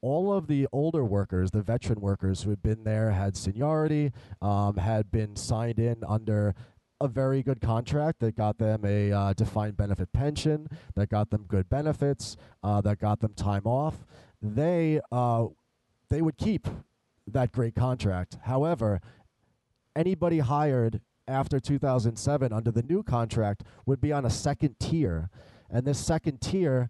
all 0.00 0.32
of 0.32 0.46
the 0.46 0.68
older 0.72 1.04
workers, 1.04 1.50
the 1.50 1.62
veteran 1.62 2.00
workers 2.00 2.42
who 2.42 2.50
had 2.50 2.62
been 2.62 2.84
there, 2.84 3.10
had 3.10 3.36
seniority, 3.36 4.12
um, 4.40 4.76
had 4.76 5.10
been 5.10 5.36
signed 5.36 5.78
in 5.78 6.02
under 6.06 6.54
a 7.00 7.08
very 7.08 7.42
good 7.42 7.60
contract 7.60 8.20
that 8.20 8.36
got 8.36 8.58
them 8.58 8.84
a 8.84 9.12
uh, 9.12 9.32
defined 9.32 9.76
benefit 9.76 10.12
pension, 10.12 10.68
that 10.94 11.08
got 11.08 11.30
them 11.30 11.44
good 11.48 11.68
benefits, 11.68 12.36
uh, 12.62 12.80
that 12.80 12.98
got 12.98 13.20
them 13.20 13.34
time 13.34 13.66
off. 13.66 14.06
They 14.40 15.00
uh, 15.12 15.46
they 16.08 16.22
would 16.22 16.36
keep 16.36 16.68
that 17.26 17.52
great 17.52 17.74
contract. 17.74 18.38
However, 18.44 19.00
anybody 19.94 20.38
hired 20.38 21.00
after 21.28 21.58
2007 21.58 22.52
under 22.52 22.70
the 22.70 22.82
new 22.82 23.02
contract 23.02 23.64
would 23.84 24.00
be 24.00 24.12
on 24.12 24.24
a 24.24 24.30
second 24.30 24.78
tier, 24.78 25.28
and 25.68 25.84
this 25.84 25.98
second 25.98 26.40
tier, 26.40 26.88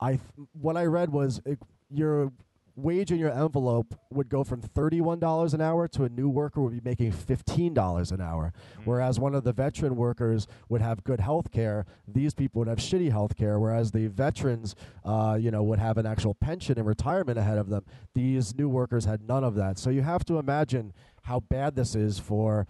I 0.00 0.10
th- 0.12 0.48
what 0.52 0.76
I 0.76 0.84
read 0.86 1.10
was 1.10 1.40
it, 1.44 1.58
your 1.90 2.32
wage 2.76 3.10
in 3.10 3.18
your 3.18 3.32
envelope 3.32 3.94
would 4.10 4.28
go 4.28 4.44
from 4.44 4.62
$31 4.62 5.54
an 5.54 5.60
hour 5.60 5.88
to 5.88 6.04
a 6.04 6.08
new 6.08 6.28
worker 6.28 6.60
would 6.60 6.72
be 6.72 6.80
making 6.88 7.12
$15 7.12 8.12
an 8.12 8.20
hour. 8.20 8.52
Whereas 8.84 9.18
one 9.18 9.34
of 9.34 9.44
the 9.44 9.52
veteran 9.52 9.96
workers 9.96 10.46
would 10.68 10.80
have 10.80 11.04
good 11.04 11.20
health 11.20 11.50
care, 11.50 11.86
these 12.08 12.34
people 12.34 12.60
would 12.60 12.68
have 12.68 12.78
shitty 12.78 13.10
health 13.10 13.36
care. 13.36 13.58
Whereas 13.58 13.90
the 13.90 14.06
veterans, 14.06 14.74
uh, 15.04 15.36
you 15.40 15.50
know, 15.50 15.62
would 15.62 15.78
have 15.78 15.98
an 15.98 16.06
actual 16.06 16.34
pension 16.34 16.78
and 16.78 16.86
retirement 16.86 17.38
ahead 17.38 17.58
of 17.58 17.68
them. 17.68 17.84
These 18.14 18.54
new 18.54 18.68
workers 18.68 19.04
had 19.04 19.26
none 19.26 19.44
of 19.44 19.54
that. 19.56 19.78
So 19.78 19.90
you 19.90 20.02
have 20.02 20.24
to 20.26 20.38
imagine 20.38 20.92
how 21.22 21.40
bad 21.40 21.76
this 21.76 21.94
is 21.94 22.18
for 22.18 22.66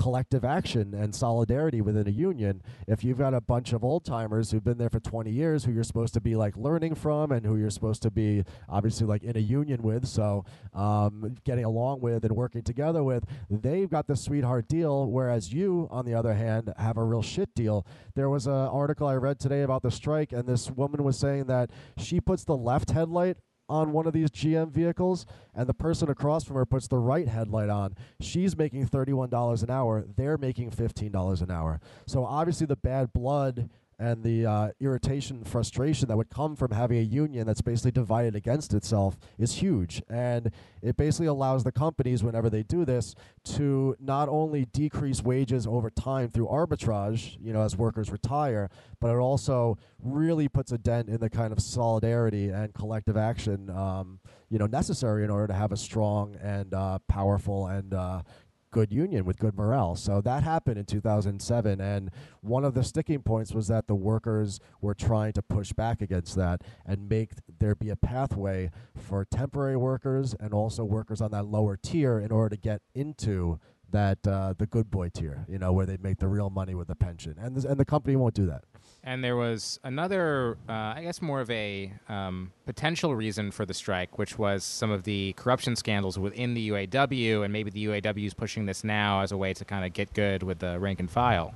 collective 0.00 0.46
action 0.46 0.94
and 0.94 1.14
solidarity 1.14 1.82
within 1.82 2.08
a 2.08 2.10
union. 2.10 2.62
If 2.88 3.04
you've 3.04 3.18
got 3.18 3.34
a 3.34 3.40
bunch 3.40 3.74
of 3.74 3.84
old 3.84 4.02
timers 4.02 4.50
who've 4.50 4.64
been 4.64 4.78
there 4.78 4.88
for 4.88 4.98
20 4.98 5.30
years 5.30 5.64
who 5.64 5.72
you're 5.72 5.84
supposed 5.84 6.14
to 6.14 6.22
be 6.22 6.34
like 6.34 6.56
learning 6.56 6.94
from 6.94 7.30
and 7.30 7.44
who 7.44 7.58
you're 7.58 7.70
supposed 7.70 8.00
to 8.02 8.10
be 8.10 8.44
obviously 8.66 9.06
like 9.06 9.22
in 9.22 9.36
a 9.36 9.40
union 9.40 9.82
with 9.82 10.08
so 10.08 10.44
um, 10.72 11.36
getting 11.44 11.66
along 11.66 12.00
with 12.00 12.24
and 12.24 12.34
working 12.34 12.62
together 12.62 13.04
with 13.04 13.24
they've 13.50 13.90
got 13.90 14.06
the 14.06 14.16
sweetheart 14.16 14.66
deal 14.68 15.10
whereas 15.10 15.52
you 15.52 15.86
on 15.90 16.06
the 16.06 16.14
other 16.14 16.32
hand 16.32 16.72
have 16.78 16.96
a 16.96 17.04
real 17.04 17.22
shit 17.22 17.54
deal. 17.54 17.86
There 18.14 18.30
was 18.30 18.46
an 18.46 18.52
article 18.52 19.06
i 19.06 19.14
read 19.14 19.38
today 19.38 19.62
about 19.62 19.82
the 19.82 19.90
strike 19.90 20.32
and 20.32 20.48
this 20.48 20.70
woman 20.70 21.04
was 21.04 21.18
saying 21.18 21.44
that 21.44 21.70
she 21.98 22.20
puts 22.20 22.44
the 22.44 22.56
left 22.56 22.90
headlight 22.90 23.36
on 23.70 23.92
one 23.92 24.06
of 24.06 24.12
these 24.12 24.30
GM 24.30 24.70
vehicles, 24.70 25.24
and 25.54 25.68
the 25.68 25.74
person 25.74 26.10
across 26.10 26.44
from 26.44 26.56
her 26.56 26.66
puts 26.66 26.88
the 26.88 26.98
right 26.98 27.28
headlight 27.28 27.70
on. 27.70 27.96
She's 28.20 28.56
making 28.56 28.88
$31 28.88 29.62
an 29.62 29.70
hour. 29.70 30.04
They're 30.16 30.36
making 30.36 30.72
$15 30.72 31.40
an 31.40 31.50
hour. 31.50 31.80
So 32.06 32.24
obviously, 32.24 32.66
the 32.66 32.76
bad 32.76 33.12
blood 33.12 33.70
and 34.00 34.24
the 34.24 34.46
uh, 34.46 34.70
irritation 34.80 35.36
and 35.36 35.46
frustration 35.46 36.08
that 36.08 36.16
would 36.16 36.30
come 36.30 36.56
from 36.56 36.70
having 36.70 36.96
a 36.96 37.02
union 37.02 37.46
that's 37.46 37.60
basically 37.60 37.90
divided 37.90 38.34
against 38.34 38.72
itself 38.72 39.18
is 39.38 39.56
huge. 39.56 40.02
And 40.08 40.50
it 40.80 40.96
basically 40.96 41.26
allows 41.26 41.64
the 41.64 41.70
companies, 41.70 42.24
whenever 42.24 42.48
they 42.48 42.62
do 42.62 42.86
this, 42.86 43.14
to 43.44 43.94
not 44.00 44.30
only 44.30 44.64
decrease 44.64 45.22
wages 45.22 45.66
over 45.66 45.90
time 45.90 46.30
through 46.30 46.46
arbitrage, 46.46 47.36
you 47.42 47.52
know, 47.52 47.60
as 47.60 47.76
workers 47.76 48.10
retire, 48.10 48.70
but 49.00 49.10
it 49.10 49.18
also 49.18 49.76
really 50.02 50.48
puts 50.48 50.72
a 50.72 50.78
dent 50.78 51.10
in 51.10 51.20
the 51.20 51.28
kind 51.28 51.52
of 51.52 51.60
solidarity 51.60 52.48
and 52.48 52.72
collective 52.72 53.18
action, 53.18 53.68
um, 53.68 54.18
you 54.48 54.58
know, 54.58 54.66
necessary 54.66 55.24
in 55.24 55.30
order 55.30 55.46
to 55.46 55.54
have 55.54 55.72
a 55.72 55.76
strong 55.76 56.36
and 56.42 56.72
uh, 56.72 56.98
powerful 57.06 57.66
and 57.66 57.92
uh, 57.92 58.22
good 58.70 58.92
union 58.92 59.24
with 59.24 59.38
good 59.38 59.56
morale. 59.56 59.96
So 59.96 60.20
that 60.20 60.42
happened 60.42 60.78
in 60.78 60.84
2007. 60.84 61.80
And 61.80 62.10
one 62.40 62.64
of 62.64 62.74
the 62.74 62.82
sticking 62.82 63.22
points 63.22 63.52
was 63.52 63.68
that 63.68 63.86
the 63.86 63.94
workers 63.94 64.60
were 64.80 64.94
trying 64.94 65.32
to 65.34 65.42
push 65.42 65.72
back 65.72 66.00
against 66.00 66.36
that 66.36 66.62
and 66.86 67.08
make 67.08 67.32
there 67.58 67.74
be 67.74 67.90
a 67.90 67.96
pathway 67.96 68.70
for 68.94 69.24
temporary 69.24 69.76
workers 69.76 70.34
and 70.38 70.52
also 70.52 70.84
workers 70.84 71.20
on 71.20 71.30
that 71.32 71.46
lower 71.46 71.76
tier 71.76 72.18
in 72.18 72.30
order 72.30 72.56
to 72.56 72.60
get 72.60 72.82
into 72.94 73.58
that 73.92 74.26
uh, 74.26 74.54
the 74.56 74.66
good 74.66 74.90
boy 74.90 75.08
tier, 75.08 75.44
you 75.48 75.58
know, 75.58 75.72
where 75.72 75.86
they 75.86 75.96
make 75.96 76.18
the 76.18 76.28
real 76.28 76.50
money 76.50 76.74
with 76.74 76.88
the 76.88 76.94
pension. 76.94 77.34
And, 77.40 77.56
this, 77.56 77.64
and 77.64 77.78
the 77.78 77.84
company 77.84 78.16
won't 78.16 78.34
do 78.34 78.46
that. 78.46 78.64
And 79.02 79.24
there 79.24 79.36
was 79.36 79.80
another, 79.82 80.58
uh, 80.68 80.72
I 80.72 81.02
guess, 81.02 81.22
more 81.22 81.40
of 81.40 81.50
a 81.50 81.92
um, 82.08 82.52
potential 82.66 83.14
reason 83.14 83.50
for 83.50 83.64
the 83.64 83.72
strike, 83.72 84.18
which 84.18 84.38
was 84.38 84.62
some 84.62 84.90
of 84.90 85.04
the 85.04 85.32
corruption 85.34 85.74
scandals 85.74 86.18
within 86.18 86.54
the 86.54 86.68
UAW, 86.68 87.44
and 87.44 87.52
maybe 87.52 87.70
the 87.70 87.86
UAW 87.86 88.26
is 88.26 88.34
pushing 88.34 88.66
this 88.66 88.84
now 88.84 89.20
as 89.20 89.32
a 89.32 89.36
way 89.36 89.54
to 89.54 89.64
kind 89.64 89.84
of 89.86 89.92
get 89.94 90.12
good 90.12 90.42
with 90.42 90.58
the 90.58 90.78
rank 90.78 91.00
and 91.00 91.10
file. 91.10 91.54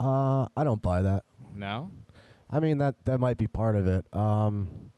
Uh, 0.00 0.46
I 0.56 0.64
don't 0.64 0.82
buy 0.82 1.02
that. 1.02 1.24
No, 1.54 1.90
I 2.50 2.60
mean 2.60 2.78
that 2.78 2.94
that 3.04 3.18
might 3.18 3.36
be 3.36 3.46
part 3.46 3.74
of 3.74 3.86
it. 3.86 4.04
Um, 4.14 4.90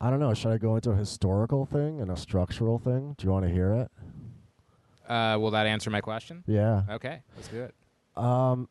I 0.00 0.10
don't 0.10 0.20
know. 0.20 0.32
Should 0.34 0.52
I 0.52 0.58
go 0.58 0.76
into 0.76 0.90
a 0.90 0.96
historical 0.96 1.66
thing 1.66 2.00
and 2.00 2.10
a 2.10 2.16
structural 2.16 2.78
thing? 2.78 3.14
Do 3.18 3.26
you 3.26 3.32
want 3.32 3.46
to 3.46 3.50
hear 3.50 3.72
it? 3.72 3.90
Uh, 5.08 5.38
will 5.40 5.52
that 5.52 5.66
answer 5.66 5.90
my 5.90 6.00
question? 6.00 6.44
Yeah. 6.46 6.82
Okay, 6.90 7.22
let's 7.36 7.48
do 7.48 7.62
it. 7.62 7.74
Um, 8.16 8.68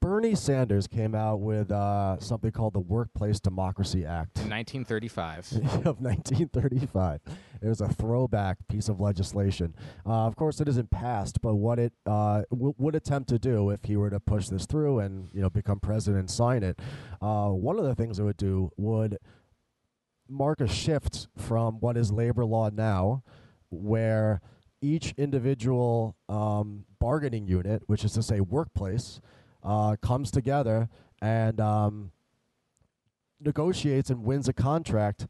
Bernie 0.00 0.34
Sanders 0.34 0.86
came 0.86 1.14
out 1.14 1.40
with 1.40 1.72
uh, 1.72 2.18
something 2.20 2.50
called 2.52 2.74
the 2.74 2.80
Workplace 2.80 3.40
Democracy 3.40 4.04
Act 4.04 4.38
In 4.38 4.50
1935. 4.50 5.52
of 5.86 6.00
1935. 6.00 7.20
It 7.62 7.66
was 7.68 7.80
a 7.80 7.88
throwback 7.88 8.58
piece 8.68 8.88
of 8.88 9.00
legislation. 9.00 9.74
Uh, 10.06 10.26
of 10.26 10.36
course, 10.36 10.60
it 10.60 10.68
isn't 10.68 10.90
passed, 10.90 11.40
but 11.40 11.54
what 11.54 11.78
it 11.78 11.92
uh, 12.06 12.42
w- 12.50 12.74
would 12.78 12.94
attempt 12.94 13.28
to 13.30 13.38
do 13.38 13.70
if 13.70 13.84
he 13.84 13.96
were 13.96 14.10
to 14.10 14.20
push 14.20 14.48
this 14.48 14.66
through 14.66 15.00
and 15.00 15.30
you 15.32 15.40
know 15.40 15.50
become 15.50 15.80
president 15.80 16.20
and 16.20 16.30
sign 16.30 16.62
it, 16.62 16.78
uh, 17.20 17.48
one 17.48 17.78
of 17.78 17.84
the 17.84 17.94
things 17.94 18.18
it 18.18 18.24
would 18.24 18.36
do 18.36 18.70
would 18.76 19.18
mark 20.28 20.60
a 20.60 20.68
shift 20.68 21.28
from 21.36 21.80
what 21.80 21.96
is 21.96 22.12
labor 22.12 22.44
law 22.44 22.68
now, 22.68 23.22
where 23.70 24.40
each 24.80 25.14
individual 25.16 26.16
um, 26.28 26.84
bargaining 26.98 27.46
unit, 27.46 27.82
which 27.86 28.04
is 28.04 28.12
to 28.12 28.22
say 28.22 28.40
workplace, 28.40 29.20
uh, 29.62 29.96
comes 30.00 30.30
together 30.30 30.88
and 31.20 31.60
um, 31.60 32.12
negotiates 33.40 34.10
and 34.10 34.24
wins 34.24 34.48
a 34.48 34.52
contract, 34.52 35.26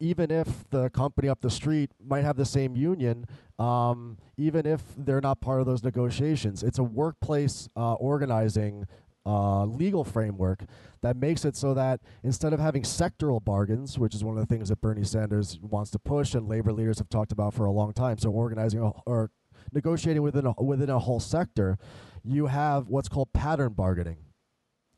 even 0.00 0.30
if 0.30 0.68
the 0.70 0.90
company 0.90 1.28
up 1.28 1.40
the 1.40 1.50
street 1.50 1.90
might 2.04 2.24
have 2.24 2.36
the 2.36 2.44
same 2.44 2.76
union, 2.76 3.24
um, 3.58 4.18
even 4.36 4.66
if 4.66 4.82
they're 4.96 5.20
not 5.20 5.40
part 5.40 5.60
of 5.60 5.66
those 5.66 5.82
negotiations. 5.82 6.62
It's 6.62 6.78
a 6.78 6.82
workplace 6.82 7.68
uh, 7.76 7.94
organizing 7.94 8.86
uh, 9.24 9.64
legal 9.64 10.04
framework 10.04 10.64
that 11.02 11.16
makes 11.16 11.44
it 11.44 11.56
so 11.56 11.74
that 11.74 12.00
instead 12.22 12.52
of 12.52 12.60
having 12.60 12.82
sectoral 12.82 13.42
bargains, 13.42 13.98
which 13.98 14.14
is 14.14 14.24
one 14.24 14.36
of 14.36 14.46
the 14.46 14.52
things 14.52 14.68
that 14.68 14.80
Bernie 14.80 15.04
Sanders 15.04 15.58
wants 15.62 15.90
to 15.92 15.98
push 15.98 16.34
and 16.34 16.48
labor 16.48 16.72
leaders 16.72 16.98
have 16.98 17.08
talked 17.08 17.32
about 17.32 17.54
for 17.54 17.64
a 17.64 17.70
long 17.70 17.92
time, 17.92 18.18
so 18.18 18.30
organizing 18.30 18.80
a, 18.80 18.90
or 19.06 19.30
negotiating 19.72 20.22
within 20.22 20.46
a, 20.46 20.62
within 20.62 20.90
a 20.90 20.98
whole 20.98 21.20
sector, 21.20 21.78
you 22.24 22.46
have 22.46 22.88
what's 22.88 23.08
called 23.08 23.32
pattern 23.32 23.72
bargaining. 23.72 24.18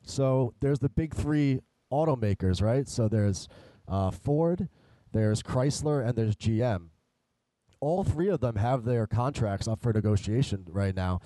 So 0.02 0.54
there's 0.60 0.78
the 0.78 0.88
big 0.88 1.14
three 1.14 1.60
automakers, 1.92 2.62
right? 2.62 2.88
So 2.88 3.08
there's 3.08 3.48
uh, 3.88 4.10
Ford, 4.10 4.68
there's 5.12 5.42
Chrysler, 5.42 6.06
and 6.06 6.16
there's 6.16 6.36
GM. 6.36 6.88
All 7.80 8.04
three 8.04 8.28
of 8.28 8.40
them 8.40 8.56
have 8.56 8.84
their 8.84 9.06
contracts 9.06 9.68
up 9.68 9.80
for 9.82 9.92
negotiation 9.92 10.64
right 10.68 10.94
now. 10.94 11.20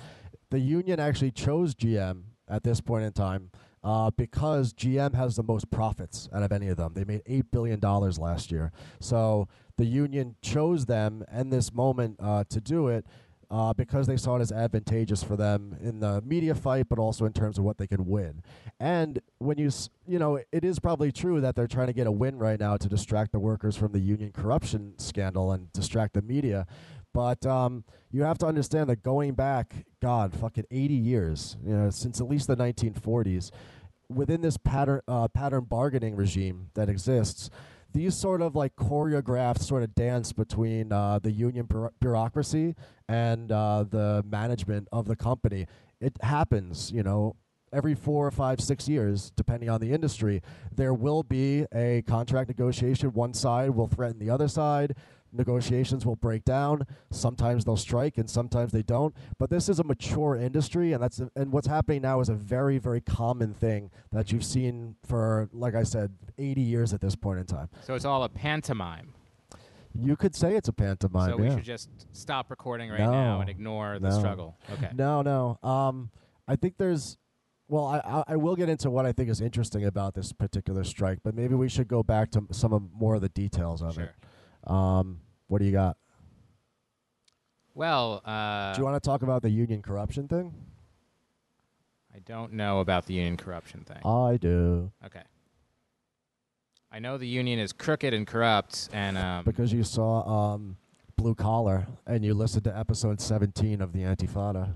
The 0.50 0.58
union 0.58 0.98
actually 0.98 1.30
chose 1.30 1.74
GM 1.74 2.22
at 2.48 2.62
this 2.62 2.80
point 2.80 3.04
in 3.04 3.12
time 3.12 3.50
uh, 3.84 4.10
because 4.10 4.72
GM 4.72 5.14
has 5.14 5.36
the 5.36 5.42
most 5.42 5.70
profits 5.70 6.28
out 6.32 6.42
of 6.42 6.52
any 6.52 6.68
of 6.68 6.76
them. 6.76 6.94
They 6.94 7.04
made 7.04 7.24
$8 7.24 7.50
billion 7.50 7.80
last 7.80 8.50
year. 8.50 8.72
So 9.00 9.48
the 9.76 9.84
union 9.84 10.36
chose 10.42 10.86
them 10.86 11.24
in 11.32 11.50
this 11.50 11.72
moment 11.72 12.16
uh, 12.20 12.44
to 12.50 12.60
do 12.60 12.88
it 12.88 13.06
uh, 13.50 13.72
because 13.72 14.06
they 14.06 14.16
saw 14.16 14.36
it 14.36 14.42
as 14.42 14.52
advantageous 14.52 15.22
for 15.22 15.36
them 15.36 15.76
in 15.80 16.00
the 16.00 16.20
media 16.22 16.54
fight, 16.54 16.88
but 16.88 16.98
also 16.98 17.24
in 17.24 17.32
terms 17.32 17.56
of 17.56 17.64
what 17.64 17.78
they 17.78 17.86
can 17.86 18.06
win. 18.06 18.42
And 18.78 19.20
when 19.38 19.56
you, 19.58 19.70
you 20.06 20.18
know, 20.18 20.36
it 20.52 20.64
is 20.64 20.78
probably 20.78 21.10
true 21.10 21.40
that 21.40 21.56
they're 21.56 21.66
trying 21.66 21.86
to 21.86 21.92
get 21.92 22.06
a 22.06 22.12
win 22.12 22.38
right 22.38 22.60
now 22.60 22.76
to 22.76 22.88
distract 22.88 23.32
the 23.32 23.38
workers 23.38 23.76
from 23.76 23.92
the 23.92 24.00
union 24.00 24.32
corruption 24.32 24.94
scandal 24.98 25.52
and 25.52 25.72
distract 25.72 26.14
the 26.14 26.22
media. 26.22 26.66
But 27.14 27.44
um, 27.46 27.84
you 28.10 28.22
have 28.22 28.38
to 28.38 28.46
understand 28.46 28.88
that 28.90 29.02
going 29.02 29.34
back, 29.34 29.74
God, 30.00 30.34
fucking 30.34 30.64
80 30.70 30.94
years, 30.94 31.56
you 31.64 31.74
know, 31.74 31.90
since 31.90 32.20
at 32.20 32.28
least 32.28 32.46
the 32.46 32.56
1940s, 32.56 33.50
within 34.08 34.40
this 34.40 34.56
pattern 34.56 35.00
uh, 35.08 35.28
pattern 35.28 35.64
bargaining 35.64 36.16
regime 36.16 36.70
that 36.74 36.88
exists, 36.88 37.50
these 37.92 38.14
sort 38.14 38.42
of 38.42 38.54
like 38.54 38.76
choreographed 38.76 39.60
sort 39.60 39.82
of 39.82 39.94
dance 39.94 40.32
between 40.32 40.92
uh, 40.92 41.18
the 41.18 41.30
union 41.30 41.66
bureau- 41.66 41.92
bureaucracy 42.00 42.74
and 43.08 43.50
uh, 43.50 43.84
the 43.88 44.22
management 44.28 44.88
of 44.92 45.06
the 45.06 45.16
company. 45.16 45.66
It 46.00 46.16
happens, 46.22 46.92
you 46.92 47.02
know, 47.02 47.36
every 47.72 47.94
four 47.94 48.26
or 48.26 48.30
five, 48.30 48.60
six 48.60 48.88
years, 48.88 49.30
depending 49.36 49.68
on 49.68 49.80
the 49.80 49.92
industry. 49.92 50.42
There 50.74 50.94
will 50.94 51.22
be 51.22 51.66
a 51.74 52.02
contract 52.02 52.48
negotiation. 52.48 53.12
One 53.12 53.34
side 53.34 53.70
will 53.70 53.88
threaten 53.88 54.18
the 54.18 54.30
other 54.30 54.48
side 54.48 54.94
negotiations 55.32 56.04
will 56.06 56.16
break 56.16 56.44
down. 56.44 56.86
Sometimes 57.10 57.64
they'll 57.64 57.76
strike, 57.76 58.18
and 58.18 58.28
sometimes 58.28 58.72
they 58.72 58.82
don't. 58.82 59.14
But 59.38 59.50
this 59.50 59.68
is 59.68 59.78
a 59.78 59.84
mature 59.84 60.36
industry, 60.36 60.92
and 60.92 61.02
that's 61.02 61.20
and 61.36 61.52
what's 61.52 61.66
happening 61.66 62.02
now 62.02 62.20
is 62.20 62.28
a 62.28 62.34
very, 62.34 62.78
very 62.78 63.00
common 63.00 63.54
thing 63.54 63.90
that 64.12 64.32
you've 64.32 64.44
seen 64.44 64.96
for, 65.06 65.48
like 65.52 65.74
I 65.74 65.82
said, 65.82 66.12
80 66.38 66.60
years 66.60 66.92
at 66.92 67.00
this 67.00 67.16
point 67.16 67.40
in 67.40 67.46
time. 67.46 67.68
So 67.86 67.94
it's 67.94 68.04
all 68.04 68.24
a 68.24 68.28
pantomime. 68.28 69.14
You 69.94 70.16
could 70.16 70.34
say 70.36 70.54
it's 70.54 70.68
a 70.68 70.72
pantomime. 70.72 71.30
so 71.30 71.36
we 71.36 71.46
yeah. 71.46 71.56
should 71.56 71.64
just 71.64 71.88
stop 72.12 72.50
recording 72.50 72.90
right 72.90 73.00
No. 73.00 73.10
now 73.10 73.40
and 73.40 73.50
ignore 73.50 73.98
the 73.98 74.10
No. 74.10 74.18
struggle. 74.18 74.56
Okay. 74.74 74.90
No, 74.94 75.22
no. 75.22 75.58
Um, 75.62 76.10
I 76.46 76.56
think 76.56 76.76
there's. 76.78 77.16
Well, 77.70 77.84
I, 77.86 78.24
I 78.26 78.36
will 78.36 78.56
get 78.56 78.70
into 78.70 78.88
what 78.90 79.04
I 79.04 79.12
think 79.12 79.28
is 79.28 79.42
interesting 79.42 79.84
about 79.84 80.14
this 80.14 80.32
particular 80.32 80.84
strike, 80.84 81.18
but 81.22 81.34
maybe 81.34 81.54
we 81.54 81.68
should 81.68 81.86
go 81.86 82.02
back 82.02 82.30
to 82.30 82.46
some 82.50 82.72
of 82.72 82.82
more 82.94 83.16
of 83.16 83.20
the 83.20 83.28
details 83.28 83.82
of 83.82 83.90
it. 83.90 83.94
Sure. 83.94 84.04
it. 84.04 84.14
Um, 84.68 85.20
what 85.46 85.58
do 85.58 85.64
you 85.64 85.72
got? 85.72 85.96
Well, 87.74 88.22
uh, 88.24 88.74
do 88.74 88.80
you 88.80 88.84
want 88.84 89.02
to 89.02 89.06
talk 89.06 89.22
about 89.22 89.42
the 89.42 89.50
union 89.50 89.82
corruption 89.82 90.28
thing? 90.28 90.54
I 92.14 92.18
don't 92.20 92.52
know 92.52 92.80
about 92.80 93.06
the 93.06 93.14
union 93.14 93.36
corruption 93.36 93.84
thing. 93.84 94.04
I 94.04 94.36
do. 94.36 94.90
Okay. 95.06 95.22
I 96.90 96.98
know 96.98 97.18
the 97.18 97.28
union 97.28 97.58
is 97.58 97.72
crooked 97.72 98.12
and 98.14 98.26
corrupt, 98.26 98.88
and 98.92 99.16
um, 99.16 99.44
because 99.44 99.72
you 99.72 99.84
saw 99.84 100.54
um, 100.54 100.76
Blue 101.16 101.34
Collar 101.34 101.86
and 102.06 102.24
you 102.24 102.32
listened 102.32 102.64
to 102.64 102.76
episode 102.76 103.20
17 103.20 103.80
of 103.80 103.92
the 103.92 104.00
Antifada. 104.00 104.72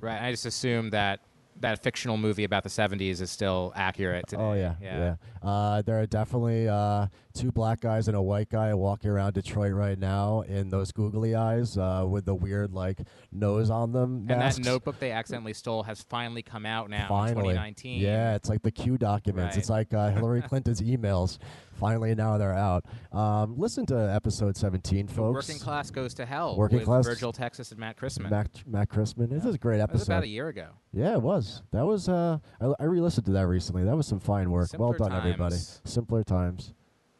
right. 0.00 0.22
I 0.22 0.30
just 0.30 0.46
assumed 0.46 0.92
that 0.92 1.20
that 1.60 1.82
fictional 1.82 2.16
movie 2.16 2.44
about 2.44 2.62
the 2.62 2.68
'70s 2.68 3.20
is 3.20 3.30
still 3.30 3.72
accurate 3.76 4.26
today. 4.28 4.42
Oh 4.42 4.52
yeah, 4.52 4.74
yeah. 4.80 4.98
yeah. 5.42 5.48
Uh, 5.48 5.82
there 5.82 6.00
are 6.00 6.06
definitely 6.06 6.68
uh, 6.68 7.06
two 7.34 7.52
black 7.52 7.80
guys 7.80 8.08
and 8.08 8.16
a 8.16 8.22
white 8.22 8.48
guy 8.48 8.74
walking 8.74 9.10
around 9.10 9.34
Detroit 9.34 9.72
right 9.72 9.98
now 9.98 10.40
in 10.42 10.68
those 10.68 10.90
googly 10.92 11.34
eyes 11.34 11.76
uh, 11.78 12.04
with 12.08 12.24
the 12.24 12.34
weird 12.34 12.72
like 12.72 12.98
nose 13.32 13.70
on 13.70 13.92
them. 13.92 14.26
And 14.28 14.40
that 14.40 14.58
notebook 14.58 14.98
they 14.98 15.12
accidentally 15.12 15.54
stole 15.54 15.84
has 15.84 16.02
finally 16.02 16.42
come 16.42 16.66
out 16.66 16.90
now 16.90 17.02
in 17.02 17.08
Finally, 17.08 17.54
2019. 17.54 18.00
yeah, 18.00 18.34
it's 18.34 18.48
like 18.48 18.62
the 18.62 18.72
Q 18.72 18.98
documents. 18.98 19.54
Right. 19.54 19.58
It's 19.58 19.70
like 19.70 19.94
uh, 19.94 20.10
Hillary 20.10 20.42
Clinton's 20.48 20.80
emails. 20.80 21.38
Finally, 21.78 22.14
now 22.14 22.36
they're 22.38 22.52
out. 22.54 22.84
Um, 23.12 23.54
listen 23.56 23.86
to 23.86 23.96
episode 23.96 24.56
17, 24.56 25.06
The 25.06 25.12
folks. 25.14 25.48
Working 25.48 25.60
Class 25.60 25.90
Goes 25.90 26.12
to 26.14 26.26
Hell 26.26 26.56
Working 26.56 26.78
with 26.78 26.86
Class- 26.86 27.06
Virgil 27.06 27.32
Texas 27.32 27.70
and 27.70 27.78
Matt 27.78 27.96
Chrisman. 27.96 28.30
Matt, 28.30 28.48
Matt 28.66 28.88
Christman. 28.88 29.30
This 29.30 29.44
is 29.44 29.54
a 29.54 29.58
great 29.58 29.78
that 29.78 29.92
was 29.92 30.02
episode. 30.02 30.12
about 30.12 30.24
a 30.24 30.28
year 30.28 30.48
ago. 30.48 30.68
Yeah, 30.92 31.12
it 31.12 31.22
was. 31.22 31.62
That 31.70 31.86
was. 31.86 32.08
Uh, 32.08 32.38
I, 32.60 32.72
I 32.80 32.84
re-listened 32.84 33.26
to 33.26 33.32
that 33.32 33.46
recently. 33.46 33.84
That 33.84 33.96
was 33.96 34.06
some 34.06 34.20
fine 34.20 34.50
work. 34.50 34.68
well 34.76 34.92
Simpler 34.92 35.08
done, 35.08 35.18
everybody. 35.18 35.56
Simpler 35.84 36.24
times. 36.24 36.74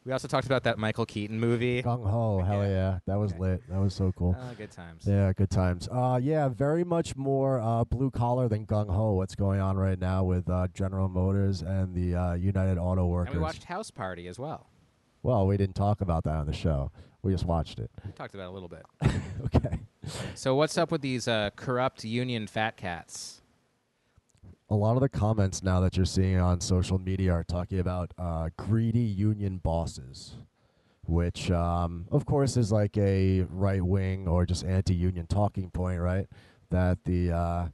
We 0.09 0.13
also 0.13 0.27
talked 0.27 0.47
about 0.47 0.63
that 0.63 0.79
Michael 0.79 1.05
Keaton 1.05 1.39
movie. 1.39 1.83
Gung 1.83 2.09
ho, 2.09 2.39
hell 2.41 2.63
Yeah. 2.63 2.67
yeah, 2.67 2.99
that 3.05 3.19
was 3.19 3.31
Okay. 3.31 3.41
lit. 3.41 3.69
That 3.69 3.79
was 3.79 3.93
so 3.93 4.11
cool. 4.13 4.35
Uh, 4.39 4.55
good 4.55 4.71
times. 4.71 5.05
Yeah, 5.05 5.31
good 5.33 5.51
times. 5.51 5.87
Uh, 5.87 6.19
yeah, 6.19 6.47
very 6.49 6.83
much 6.83 7.15
more 7.15 7.59
uh, 7.59 7.83
blue 7.83 8.09
collar 8.09 8.47
than 8.47 8.65
gung 8.65 8.89
ho. 8.89 9.13
What's 9.13 9.35
going 9.35 9.59
on 9.61 9.77
right 9.77 9.99
now 9.99 10.23
with 10.23 10.49
uh, 10.49 10.67
General 10.73 11.09
Motors 11.09 11.61
and 11.61 11.93
the 11.93 12.15
uh, 12.15 12.33
United 12.33 12.79
Auto 12.79 13.05
Workers? 13.05 13.33
And 13.33 13.39
we 13.39 13.43
watched 13.43 13.65
House 13.65 13.91
Party 13.91 14.27
as 14.27 14.39
well. 14.39 14.71
well, 15.21 15.45
we 15.45 15.57
didn't 15.57 15.75
talk 15.75 16.01
about 16.01 16.23
that 16.23 16.37
on 16.37 16.47
the 16.47 16.53
show. 16.53 16.91
We 17.21 17.31
just 17.31 17.45
watched 17.45 17.77
it. 17.77 17.91
We 18.03 18.11
talked 18.13 18.33
about 18.33 18.45
it 18.45 18.49
a 18.49 18.53
little 18.53 18.67
bit. 18.67 18.85
okay. 19.45 19.77
So 20.33 20.55
what's 20.55 20.75
up 20.75 20.89
with 20.89 21.01
these 21.01 21.27
uh, 21.27 21.51
corrupt 21.55 22.03
union 22.03 22.47
fat 22.47 22.77
cats? 22.77 23.38
A 24.71 24.75
lot 24.75 24.95
of 24.95 25.01
the 25.01 25.09
comments 25.09 25.63
now 25.63 25.79
that 25.79 25.97
you're 25.97 26.05
seeing 26.05 26.37
on 26.37 26.61
social 26.61 26.99
media 26.99 27.33
are 27.33 27.43
talking 27.43 27.79
about 27.79 28.13
uh, 28.19 28.49
greedy 28.55 28.99
union 28.99 29.57
bosses, 29.57 30.35
which, 31.05 31.49
um, 31.49 32.05
of 32.11 32.27
course, 32.27 32.55
is 32.55 32.71
like 32.71 32.95
a 32.95 33.41
right 33.49 33.81
wing 33.83 34.27
or 34.27 34.45
just 34.45 34.63
anti 34.63 34.93
union 34.93 35.25
talking 35.25 35.71
point, 35.71 35.99
right? 35.99 36.27
That 36.69 36.99
the 37.05 37.31
uh, 37.31 37.67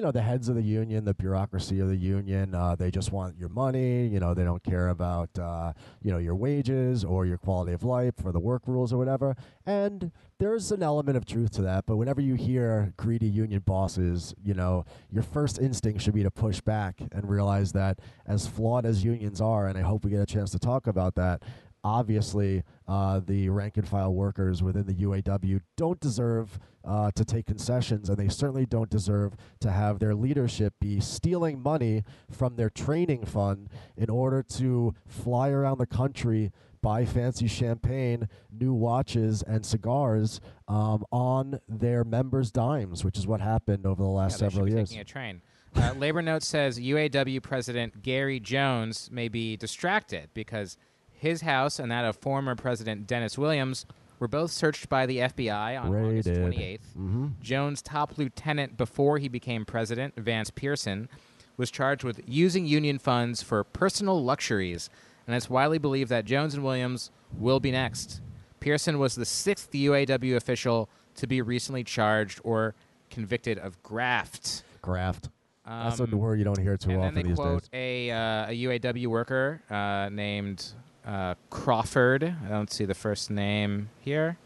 you 0.00 0.06
know 0.06 0.12
the 0.12 0.22
heads 0.22 0.48
of 0.48 0.54
the 0.54 0.62
union, 0.62 1.04
the 1.04 1.12
bureaucracy 1.12 1.78
of 1.78 1.88
the 1.88 1.96
union, 1.96 2.54
uh, 2.54 2.74
they 2.74 2.90
just 2.90 3.12
want 3.12 3.36
your 3.36 3.50
money. 3.50 4.06
You 4.06 4.18
know 4.18 4.32
they 4.32 4.44
don't 4.44 4.64
care 4.64 4.88
about 4.88 5.28
uh, 5.38 5.74
you 6.00 6.10
know 6.10 6.16
your 6.16 6.34
wages 6.34 7.04
or 7.04 7.26
your 7.26 7.36
quality 7.36 7.74
of 7.74 7.82
life 7.82 8.14
or 8.24 8.32
the 8.32 8.40
work 8.40 8.62
rules 8.64 8.94
or 8.94 8.96
whatever. 8.96 9.36
And 9.66 10.10
there's 10.38 10.72
an 10.72 10.82
element 10.82 11.18
of 11.18 11.26
truth 11.26 11.50
to 11.56 11.62
that. 11.62 11.84
But 11.84 11.98
whenever 11.98 12.22
you 12.22 12.34
hear 12.34 12.94
greedy 12.96 13.26
union 13.26 13.60
bosses, 13.60 14.34
you 14.42 14.54
know 14.54 14.86
your 15.10 15.22
first 15.22 15.58
instinct 15.58 16.00
should 16.00 16.14
be 16.14 16.22
to 16.22 16.30
push 16.30 16.62
back 16.62 17.02
and 17.12 17.28
realize 17.28 17.72
that 17.72 17.98
as 18.26 18.46
flawed 18.46 18.86
as 18.86 19.04
unions 19.04 19.38
are, 19.42 19.66
and 19.66 19.76
I 19.76 19.82
hope 19.82 20.06
we 20.06 20.12
get 20.12 20.20
a 20.20 20.24
chance 20.24 20.50
to 20.52 20.58
talk 20.58 20.86
about 20.86 21.14
that. 21.16 21.42
Obviously, 21.82 22.62
uh, 22.86 23.20
the 23.20 23.48
rank 23.48 23.76
and 23.76 23.88
file 23.88 24.12
workers 24.12 24.62
within 24.62 24.86
the 24.86 24.94
UAW 24.94 25.60
don't 25.76 25.98
deserve 26.00 26.58
uh, 26.84 27.10
to 27.12 27.24
take 27.24 27.46
concessions, 27.46 28.08
and 28.08 28.18
they 28.18 28.28
certainly 28.28 28.66
don't 28.66 28.90
deserve 28.90 29.34
to 29.60 29.70
have 29.70 29.98
their 29.98 30.14
leadership 30.14 30.74
be 30.80 31.00
stealing 31.00 31.62
money 31.62 32.04
from 32.30 32.56
their 32.56 32.70
training 32.70 33.24
fund 33.24 33.68
in 33.96 34.10
order 34.10 34.42
to 34.42 34.94
fly 35.06 35.48
around 35.48 35.78
the 35.78 35.86
country, 35.86 36.52
buy 36.82 37.04
fancy 37.04 37.46
champagne, 37.46 38.28
new 38.50 38.72
watches, 38.74 39.42
and 39.42 39.64
cigars 39.64 40.40
um, 40.68 41.04
on 41.10 41.60
their 41.68 42.04
members' 42.04 42.50
dimes, 42.50 43.04
which 43.04 43.16
is 43.18 43.26
what 43.26 43.40
happened 43.40 43.86
over 43.86 44.02
the 44.02 44.08
last 44.08 44.32
Yeah, 44.40 44.48
several 44.48 44.68
years. 44.68 44.90
Taking 44.90 45.00
a 45.00 45.04
train. 45.04 45.42
Uh, 45.76 45.92
Labor 45.96 46.20
Note 46.20 46.42
says 46.42 46.80
UAW 46.80 47.40
President 47.42 48.02
Gary 48.02 48.40
Jones 48.40 49.08
may 49.12 49.28
be 49.28 49.56
distracted 49.56 50.28
because 50.34 50.76
his 51.20 51.42
house 51.42 51.78
and 51.78 51.90
that 51.90 52.04
of 52.04 52.16
former 52.16 52.54
President 52.54 53.06
Dennis 53.06 53.36
Williams 53.36 53.86
were 54.18 54.28
both 54.28 54.50
searched 54.50 54.88
by 54.88 55.06
the 55.06 55.18
FBI 55.18 55.80
on 55.80 55.94
August 55.94 56.28
28th. 56.28 56.78
Mm-hmm. 56.98 57.26
Jones' 57.42 57.82
top 57.82 58.18
lieutenant 58.18 58.76
before 58.76 59.18
he 59.18 59.28
became 59.28 59.64
president, 59.64 60.14
Vance 60.16 60.50
Pearson, 60.50 61.08
was 61.56 61.70
charged 61.70 62.04
with 62.04 62.20
using 62.26 62.66
union 62.66 62.98
funds 62.98 63.42
for 63.42 63.64
personal 63.64 64.22
luxuries, 64.22 64.88
and 65.26 65.36
it's 65.36 65.48
widely 65.50 65.78
believed 65.78 66.10
that 66.10 66.24
Jones 66.24 66.54
and 66.54 66.64
Williams 66.64 67.10
will 67.38 67.60
be 67.60 67.70
next. 67.70 68.20
Pearson 68.60 68.98
was 68.98 69.14
the 69.14 69.24
sixth 69.24 69.70
UAW 69.72 70.36
official 70.36 70.88
to 71.16 71.26
be 71.26 71.40
recently 71.42 71.84
charged 71.84 72.40
or 72.44 72.74
convicted 73.10 73.58
of 73.58 73.82
graft. 73.82 74.62
Graft. 74.82 75.28
That's 75.66 76.00
a 76.00 76.04
Um, 76.04 76.10
word 76.12 76.38
you 76.38 76.44
don't 76.44 76.58
hear 76.58 76.76
too 76.76 76.90
and 76.90 77.00
then 77.00 77.06
often 77.08 77.14
they 77.14 77.22
these 77.22 77.36
quote 77.36 77.62
days. 77.70 78.10
a, 78.10 78.10
uh, 78.10 78.50
a 78.50 78.52
UAW 78.64 79.06
worker 79.06 79.62
uh, 79.70 80.08
named 80.10 80.72
uh, 81.10 81.34
Crawford. 81.50 82.22
I 82.44 82.48
don't 82.48 82.70
see 82.72 82.84
the 82.84 82.94
first 82.94 83.30
name 83.30 83.90
here. 84.00 84.38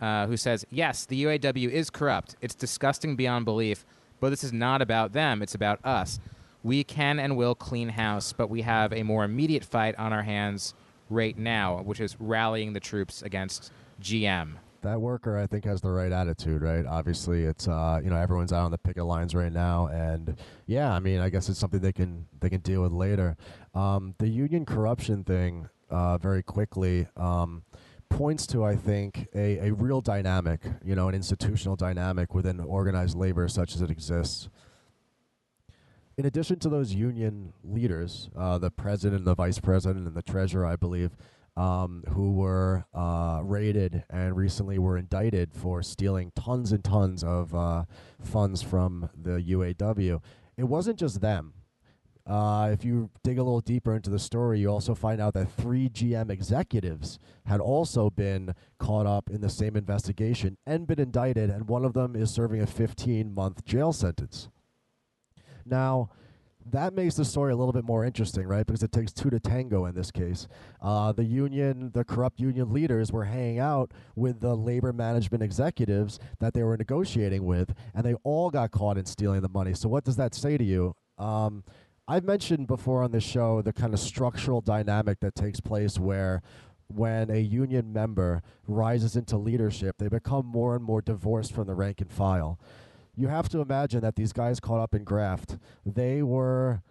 Uh, 0.00 0.26
who 0.26 0.36
says, 0.36 0.64
Yes, 0.70 1.04
the 1.04 1.22
UAW 1.24 1.68
is 1.70 1.90
corrupt. 1.90 2.34
It's 2.40 2.54
disgusting 2.54 3.16
beyond 3.16 3.44
belief, 3.44 3.84
but 4.18 4.30
this 4.30 4.42
is 4.42 4.52
not 4.52 4.80
about 4.80 5.12
them. 5.12 5.42
It's 5.42 5.54
about 5.54 5.78
us. 5.84 6.20
We 6.62 6.84
can 6.84 7.18
and 7.18 7.36
will 7.36 7.54
clean 7.54 7.90
house, 7.90 8.32
but 8.32 8.48
we 8.48 8.62
have 8.62 8.92
a 8.94 9.02
more 9.02 9.24
immediate 9.24 9.64
fight 9.64 9.94
on 9.96 10.12
our 10.14 10.22
hands 10.22 10.72
right 11.10 11.36
now, 11.36 11.82
which 11.82 12.00
is 12.00 12.16
rallying 12.18 12.72
the 12.72 12.80
troops 12.80 13.20
against 13.22 13.72
GM. 14.02 14.54
that 14.82 14.98
worker 15.02 15.36
I 15.38 15.46
think 15.46 15.66
has 15.66 15.82
the 15.82 15.90
right 15.90 16.12
attitude, 16.12 16.62
right? 16.62 16.86
Obviously, 16.86 17.44
it's 17.44 17.68
uh, 17.68 18.00
you 18.02 18.08
know 18.08 18.16
everyone's 18.16 18.54
out 18.54 18.64
on 18.64 18.70
the 18.70 18.78
picket 18.78 19.04
lines 19.04 19.34
right 19.34 19.52
now, 19.52 19.88
and 19.88 20.34
yeah, 20.66 20.90
I 20.94 20.98
mean, 21.00 21.20
I 21.20 21.28
guess 21.28 21.50
it's 21.50 21.58
something 21.58 21.80
they 21.80 21.92
can 21.92 22.26
they 22.40 22.48
can 22.48 22.60
deal 22.60 22.80
with 22.82 22.92
later. 22.92 23.36
Um, 23.74 24.14
the 24.18 24.28
union 24.28 24.64
corruption 24.64 25.24
thing, 25.24 25.68
uh, 25.90 26.18
very 26.18 26.42
quickly, 26.42 27.06
um, 27.16 27.62
points 28.08 28.46
to 28.48 28.64
I 28.64 28.76
think 28.76 29.28
a, 29.34 29.68
a 29.68 29.72
real 29.72 30.00
dynamic, 30.00 30.60
you 30.84 30.94
know, 30.94 31.08
an 31.08 31.14
institutional 31.14 31.76
dynamic 31.76 32.34
within 32.34 32.60
organized 32.60 33.16
labor 33.16 33.48
such 33.48 33.74
as 33.74 33.82
it 33.82 33.90
exists. 33.90 34.48
In 36.16 36.26
addition 36.26 36.58
to 36.58 36.68
those 36.68 36.92
union 36.92 37.54
leaders, 37.64 38.28
uh, 38.36 38.58
the 38.58 38.70
president, 38.70 39.24
the 39.24 39.34
vice 39.34 39.58
president, 39.58 40.06
and 40.06 40.14
the 40.14 40.22
treasurer, 40.22 40.66
I 40.66 40.76
believe, 40.76 41.16
um, 41.56 42.04
who 42.10 42.32
were 42.32 42.84
uh, 42.92 43.40
raided 43.42 44.04
and 44.10 44.36
recently 44.36 44.78
were 44.78 44.98
indicted 44.98 45.54
for 45.54 45.82
stealing 45.82 46.32
tons 46.34 46.72
and 46.72 46.84
tons 46.84 47.24
of 47.24 47.54
uh, 47.54 47.84
funds 48.22 48.60
from 48.62 49.08
the 49.20 49.40
UAW. 49.40 50.20
It 50.56 50.64
wasn't 50.64 50.98
just 50.98 51.20
them. 51.20 51.54
Uh, 52.26 52.70
if 52.72 52.84
you 52.84 53.10
dig 53.24 53.38
a 53.38 53.42
little 53.42 53.60
deeper 53.60 53.94
into 53.94 54.10
the 54.10 54.18
story, 54.18 54.60
you 54.60 54.68
also 54.68 54.94
find 54.94 55.20
out 55.20 55.34
that 55.34 55.50
three 55.52 55.88
GM 55.88 56.30
executives 56.30 57.18
had 57.46 57.60
also 57.60 58.10
been 58.10 58.54
caught 58.78 59.06
up 59.06 59.28
in 59.30 59.40
the 59.40 59.48
same 59.48 59.76
investigation 59.76 60.56
and 60.66 60.86
been 60.86 61.00
indicted, 61.00 61.50
and 61.50 61.68
one 61.68 61.84
of 61.84 61.92
them 61.92 62.14
is 62.14 62.30
serving 62.30 62.60
a 62.60 62.66
15 62.66 63.34
month 63.34 63.64
jail 63.64 63.92
sentence. 63.92 64.48
Now, 65.64 66.10
that 66.66 66.94
makes 66.94 67.14
the 67.14 67.24
story 67.24 67.52
a 67.52 67.56
little 67.56 67.72
bit 67.72 67.84
more 67.84 68.04
interesting, 68.04 68.46
right? 68.46 68.66
Because 68.66 68.82
it 68.82 68.92
takes 68.92 69.12
two 69.12 69.30
to 69.30 69.40
tango 69.40 69.86
in 69.86 69.94
this 69.94 70.10
case. 70.10 70.46
Uh, 70.80 71.12
the 71.12 71.24
union, 71.24 71.90
the 71.94 72.04
corrupt 72.04 72.38
union 72.38 72.72
leaders 72.72 73.10
were 73.10 73.24
hanging 73.24 73.58
out 73.58 73.92
with 74.14 74.40
the 74.40 74.54
labor 74.54 74.92
management 74.92 75.42
executives 75.42 76.18
that 76.38 76.54
they 76.54 76.62
were 76.62 76.76
negotiating 76.76 77.44
with, 77.44 77.74
and 77.94 78.04
they 78.04 78.14
all 78.24 78.50
got 78.50 78.70
caught 78.70 78.98
in 78.98 79.06
stealing 79.06 79.40
the 79.40 79.48
money. 79.48 79.74
So, 79.74 79.88
what 79.88 80.04
does 80.04 80.16
that 80.16 80.34
say 80.34 80.58
to 80.58 80.64
you? 80.64 80.94
Um, 81.18 81.64
I've 82.10 82.24
mentioned 82.24 82.66
before 82.66 83.04
on 83.04 83.12
the 83.12 83.20
show 83.20 83.62
the 83.62 83.72
kind 83.72 83.94
of 83.94 84.00
structural 84.00 84.60
dynamic 84.60 85.20
that 85.20 85.36
takes 85.36 85.60
place 85.60 85.96
where 85.96 86.42
when 86.88 87.30
a 87.30 87.38
union 87.38 87.92
member 87.92 88.42
rises 88.66 89.14
into 89.14 89.36
leadership, 89.36 89.98
they 89.98 90.08
become 90.08 90.44
more 90.44 90.74
and 90.74 90.84
more 90.84 91.02
divorced 91.02 91.52
from 91.52 91.68
the 91.68 91.74
rank 91.76 92.00
and 92.00 92.10
file. 92.10 92.58
You 93.14 93.28
have 93.28 93.48
to 93.50 93.60
imagine 93.60 94.00
that 94.00 94.16
these 94.16 94.32
guys 94.32 94.58
caught 94.58 94.80
up 94.80 94.92
in 94.92 95.04
graft, 95.04 95.56
they 95.86 96.20
were 96.20 96.82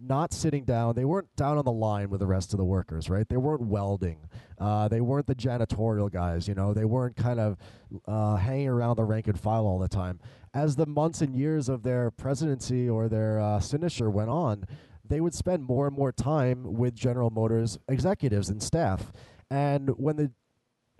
not 0.00 0.32
sitting 0.32 0.64
down. 0.64 0.94
They 0.94 1.04
weren't 1.04 1.34
down 1.36 1.58
on 1.58 1.64
the 1.64 1.72
line 1.72 2.10
with 2.10 2.20
the 2.20 2.26
rest 2.26 2.52
of 2.52 2.58
the 2.58 2.64
workers, 2.64 3.08
right? 3.10 3.28
They 3.28 3.36
weren't 3.36 3.62
welding. 3.62 4.28
Uh, 4.58 4.88
they 4.88 5.00
weren't 5.00 5.26
the 5.26 5.34
janitorial 5.34 6.10
guys, 6.10 6.48
you 6.48 6.54
know. 6.54 6.74
They 6.74 6.84
weren't 6.84 7.16
kind 7.16 7.40
of 7.40 7.56
uh, 8.06 8.36
hanging 8.36 8.68
around 8.68 8.96
the 8.96 9.04
rank 9.04 9.26
and 9.26 9.38
file 9.38 9.66
all 9.66 9.78
the 9.78 9.88
time. 9.88 10.20
As 10.52 10.76
the 10.76 10.86
months 10.86 11.20
and 11.20 11.34
years 11.34 11.68
of 11.68 11.82
their 11.82 12.10
presidency 12.10 12.88
or 12.88 13.08
their 13.08 13.40
uh, 13.40 13.60
went 14.00 14.30
on, 14.30 14.64
they 15.06 15.20
would 15.20 15.34
spend 15.34 15.64
more 15.64 15.86
and 15.86 15.96
more 15.96 16.12
time 16.12 16.74
with 16.74 16.94
General 16.94 17.30
Motors 17.30 17.78
executives 17.88 18.48
and 18.48 18.62
staff. 18.62 19.12
And 19.50 19.90
when 19.90 20.16
the 20.16 20.32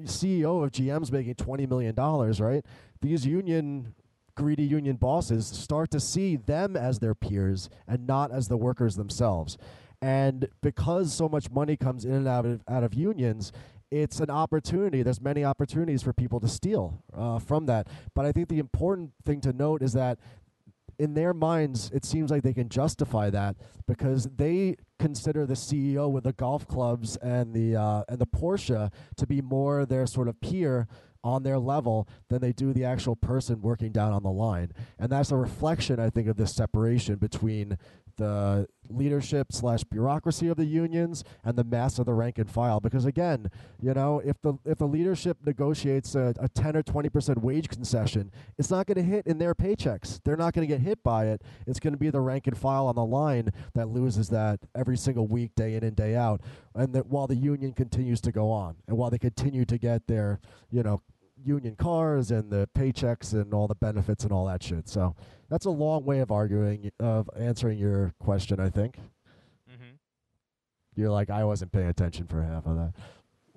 CEO 0.02 0.64
of 0.64 0.72
GM's 0.72 1.10
making 1.10 1.36
$20 1.36 1.68
million, 1.68 1.94
right, 1.94 2.64
these 3.00 3.26
union 3.26 3.94
greedy 4.34 4.64
union 4.64 4.96
bosses 4.96 5.46
start 5.46 5.90
to 5.90 6.00
see 6.00 6.36
them 6.36 6.76
as 6.76 6.98
their 6.98 7.14
peers 7.14 7.70
and 7.86 8.06
not 8.06 8.32
as 8.32 8.48
the 8.48 8.56
workers 8.56 8.96
themselves. 8.96 9.56
And 10.02 10.48
because 10.62 11.14
so 11.14 11.28
much 11.28 11.50
money 11.50 11.76
comes 11.76 12.04
in 12.04 12.12
and 12.12 12.28
out 12.28 12.44
of, 12.44 12.60
out 12.68 12.84
of 12.84 12.94
unions, 12.94 13.52
it's 13.90 14.20
an 14.20 14.30
opportunity. 14.30 15.02
There's 15.02 15.20
many 15.20 15.44
opportunities 15.44 16.02
for 16.02 16.12
people 16.12 16.40
to 16.40 16.48
steal 16.48 17.02
uh, 17.16 17.38
from 17.38 17.66
that. 17.66 17.86
But 18.14 18.26
I 18.26 18.32
think 18.32 18.48
the 18.48 18.58
important 18.58 19.12
thing 19.24 19.40
to 19.42 19.52
note 19.52 19.82
is 19.82 19.92
that 19.92 20.18
in 20.98 21.14
their 21.14 21.34
minds, 21.34 21.90
it 21.92 22.04
seems 22.04 22.30
like 22.30 22.42
they 22.42 22.52
can 22.52 22.68
justify 22.68 23.30
that 23.30 23.56
because 23.86 24.28
they 24.36 24.76
consider 24.98 25.46
the 25.46 25.54
CEO 25.54 26.10
with 26.10 26.24
the 26.24 26.32
golf 26.32 26.66
clubs 26.68 27.16
and 27.16 27.52
the 27.52 27.76
uh, 27.76 28.04
and 28.08 28.18
the 28.18 28.26
Porsche 28.26 28.92
to 29.16 29.26
be 29.26 29.40
more 29.40 29.84
their 29.86 30.06
sort 30.06 30.28
of 30.28 30.40
peer 30.40 30.86
on 31.24 31.42
their 31.42 31.58
level 31.58 32.06
than 32.28 32.40
they 32.40 32.52
do 32.52 32.72
the 32.72 32.84
actual 32.84 33.16
person 33.16 33.60
working 33.62 33.90
down 33.90 34.12
on 34.12 34.22
the 34.22 34.30
line. 34.30 34.70
And 34.98 35.10
that's 35.10 35.32
a 35.32 35.36
reflection, 35.36 35.98
I 35.98 36.10
think, 36.10 36.28
of 36.28 36.36
this 36.36 36.54
separation 36.54 37.16
between 37.16 37.78
the 38.16 38.68
leadership 38.88 39.48
slash 39.50 39.82
bureaucracy 39.82 40.46
of 40.46 40.56
the 40.56 40.64
unions 40.64 41.24
and 41.44 41.56
the 41.56 41.64
mass 41.64 41.98
of 41.98 42.06
the 42.06 42.14
rank 42.14 42.38
and 42.38 42.48
file. 42.48 42.78
Because 42.78 43.04
again, 43.04 43.50
you 43.80 43.92
know, 43.92 44.20
if 44.24 44.40
the 44.40 44.54
if 44.64 44.78
the 44.78 44.86
leadership 44.86 45.38
negotiates 45.44 46.14
a, 46.14 46.32
a 46.38 46.48
ten 46.48 46.76
or 46.76 46.82
twenty 46.84 47.08
percent 47.08 47.42
wage 47.42 47.68
concession, 47.68 48.30
it's 48.56 48.70
not 48.70 48.86
going 48.86 48.98
to 48.98 49.02
hit 49.02 49.26
in 49.26 49.38
their 49.38 49.52
paychecks. 49.52 50.20
They're 50.22 50.36
not 50.36 50.54
going 50.54 50.68
to 50.68 50.72
get 50.72 50.80
hit 50.80 51.02
by 51.02 51.26
it. 51.26 51.42
It's 51.66 51.80
going 51.80 51.94
to 51.94 51.98
be 51.98 52.10
the 52.10 52.20
rank 52.20 52.46
and 52.46 52.56
file 52.56 52.86
on 52.86 52.94
the 52.94 53.04
line 53.04 53.50
that 53.74 53.88
loses 53.88 54.28
that 54.28 54.60
every 54.76 54.96
single 54.96 55.26
week, 55.26 55.56
day 55.56 55.74
in 55.74 55.82
and 55.82 55.96
day 55.96 56.14
out. 56.14 56.40
And 56.74 56.94
that 56.94 57.06
while 57.06 57.26
the 57.26 57.34
union 57.34 57.72
continues 57.72 58.20
to 58.20 58.32
go 58.32 58.50
on, 58.50 58.76
and 58.86 58.96
while 58.96 59.10
they 59.10 59.18
continue 59.18 59.64
to 59.64 59.78
get 59.78 60.06
their, 60.06 60.38
you 60.70 60.84
know, 60.84 61.02
union 61.44 61.76
cars 61.76 62.30
and 62.30 62.50
the 62.50 62.68
paychecks 62.76 63.32
and 63.32 63.52
all 63.52 63.68
the 63.68 63.74
benefits 63.74 64.24
and 64.24 64.32
all 64.32 64.46
that 64.46 64.62
shit. 64.62 64.88
So 64.88 65.14
that's 65.48 65.66
a 65.66 65.70
long 65.70 66.04
way 66.04 66.20
of 66.20 66.30
arguing 66.30 66.90
of 66.98 67.28
answering 67.38 67.78
your 67.78 68.14
question. 68.18 68.60
I 68.60 68.70
think. 68.70 68.96
Mm-hmm. 69.70 69.94
You're 70.96 71.10
like 71.10 71.30
I 71.30 71.44
wasn't 71.44 71.72
paying 71.72 71.88
attention 71.88 72.26
for 72.26 72.42
half 72.42 72.66
of 72.66 72.76
that. 72.76 72.94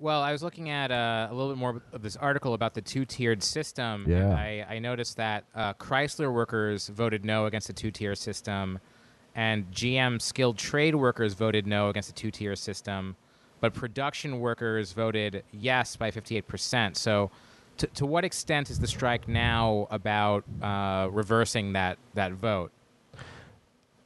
Well, 0.00 0.22
I 0.22 0.30
was 0.30 0.44
looking 0.44 0.70
at 0.70 0.92
uh, 0.92 1.26
a 1.28 1.34
little 1.34 1.52
bit 1.52 1.58
more 1.58 1.82
of 1.92 2.02
this 2.02 2.14
article 2.14 2.54
about 2.54 2.72
the 2.72 2.80
two-tiered 2.80 3.42
system. 3.42 4.04
Yeah. 4.06 4.32
I, 4.32 4.64
I, 4.68 4.78
noticed 4.78 5.16
that 5.16 5.44
uh, 5.56 5.74
Chrysler 5.74 6.32
workers 6.32 6.86
voted 6.86 7.24
no 7.24 7.46
against 7.46 7.66
the 7.66 7.72
two-tier 7.72 8.14
system, 8.14 8.78
and 9.34 9.68
GM 9.72 10.22
skilled 10.22 10.56
trade 10.56 10.94
workers 10.94 11.34
voted 11.34 11.66
no 11.66 11.88
against 11.88 12.10
the 12.10 12.14
two-tier 12.14 12.54
system, 12.54 13.16
but 13.60 13.74
production 13.74 14.38
workers 14.38 14.92
voted 14.92 15.42
yes 15.50 15.96
by 15.96 16.12
58%. 16.12 16.94
So 16.94 17.32
to, 17.78 17.86
to 17.88 18.06
what 18.06 18.24
extent 18.24 18.70
is 18.70 18.78
the 18.78 18.86
strike 18.86 19.28
now 19.28 19.86
about 19.90 20.44
uh, 20.62 21.08
reversing 21.10 21.72
that 21.72 21.98
that 22.14 22.32
vote? 22.32 22.72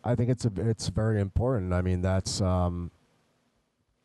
I 0.04 0.14
think 0.14 0.30
it's 0.30 0.44
a, 0.44 0.52
it's 0.56 0.88
very 0.88 1.20
important. 1.20 1.72
I 1.72 1.82
mean, 1.82 2.02
that's 2.02 2.40
um, 2.40 2.90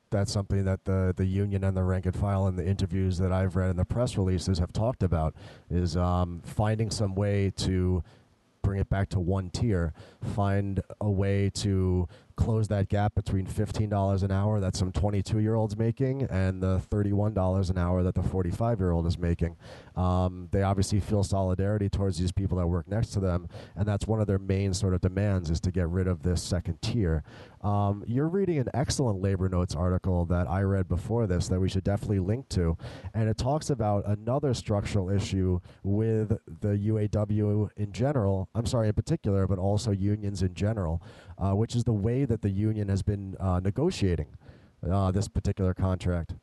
that's 0.09 0.31
something 0.31 0.63
that 0.65 0.85
the 0.85 1.13
the 1.15 1.25
union 1.25 1.63
and 1.63 1.75
the 1.75 1.83
rank 1.83 2.05
and 2.05 2.15
file 2.15 2.47
in 2.47 2.55
the 2.55 2.65
interviews 2.65 3.17
that 3.17 3.31
I've 3.31 3.55
read 3.55 3.69
and 3.69 3.79
the 3.79 3.85
press 3.85 4.17
releases 4.17 4.59
have 4.59 4.73
talked 4.73 5.03
about 5.03 5.35
is 5.69 5.97
um, 5.97 6.41
finding 6.43 6.89
some 6.89 7.15
way 7.15 7.51
to 7.57 8.03
bring 8.61 8.79
it 8.79 8.89
back 8.89 9.09
to 9.09 9.19
one 9.19 9.49
tier, 9.49 9.93
find 10.21 10.81
a 10.99 11.09
way 11.09 11.49
to 11.55 12.07
close 12.37 12.69
that 12.69 12.87
gap 12.87 13.15
between 13.15 13.45
$15 13.45 14.23
an 14.23 14.31
hour 14.31 14.59
that 14.61 14.75
some 14.75 14.91
22 14.91 15.39
year 15.39 15.55
olds 15.55 15.75
making 15.75 16.23
and 16.23 16.63
the 16.63 16.79
$31 16.89 17.69
an 17.69 17.77
hour 17.77 18.03
that 18.03 18.15
the 18.15 18.23
45 18.23 18.79
year 18.79 18.91
old 18.91 19.05
is 19.05 19.17
making. 19.17 19.57
Um, 19.97 20.47
they 20.51 20.61
obviously 20.61 20.99
feel 20.99 21.23
solidarity 21.23 21.89
towards 21.89 22.19
these 22.19 22.31
people 22.31 22.57
that 22.59 22.67
work 22.67 22.87
next 22.87 23.09
to 23.09 23.19
them, 23.19 23.49
and 23.75 23.85
that's 23.87 24.07
one 24.07 24.21
of 24.21 24.27
their 24.27 24.39
main 24.39 24.73
sort 24.73 24.93
of 24.93 25.01
demands 25.01 25.49
is 25.49 25.59
to 25.61 25.71
get 25.71 25.89
rid 25.89 26.07
of 26.07 26.23
this 26.23 26.41
second 26.41 26.81
tier. 26.81 27.23
Um, 27.61 28.03
you're 28.07 28.29
reading 28.29 28.59
an 28.59 28.69
excellent 28.73 29.19
labor 29.19 29.49
notes 29.49 29.73
article 29.75 30.25
that 30.25 30.47
I 30.47 30.61
read 30.61 30.87
before 30.87 31.25
this 31.25 31.47
that 31.47 31.59
we 31.59 31.67
should 31.67 31.83
definitely 31.83 32.19
link 32.19 32.47
to, 32.49 32.77
and 33.13 33.27
it 33.27 33.37
talks 33.37 33.71
about 33.71 34.07
another 34.07 34.53
structural 34.53 35.09
issue 35.09 35.59
with 35.83 36.37
the 36.61 36.77
UAW 36.77 37.69
in 37.75 37.91
general. 37.91 38.47
I'm 38.53 38.67
sorry, 38.67 38.89
in 38.89 38.93
particular, 38.93 39.47
but 39.47 39.57
also 39.57 39.91
unions 39.91 40.43
in 40.43 40.53
general, 40.53 41.01
uh, 41.37 41.53
which 41.53 41.75
is 41.75 41.83
the 41.83 41.93
way 41.93 42.25
that 42.25 42.41
the 42.41 42.49
union 42.49 42.89
has 42.89 43.01
been 43.01 43.35
uh, 43.39 43.59
negotiating 43.63 44.27
uh, 44.89 45.11
this 45.11 45.27
particular 45.27 45.73
contract. 45.73 46.35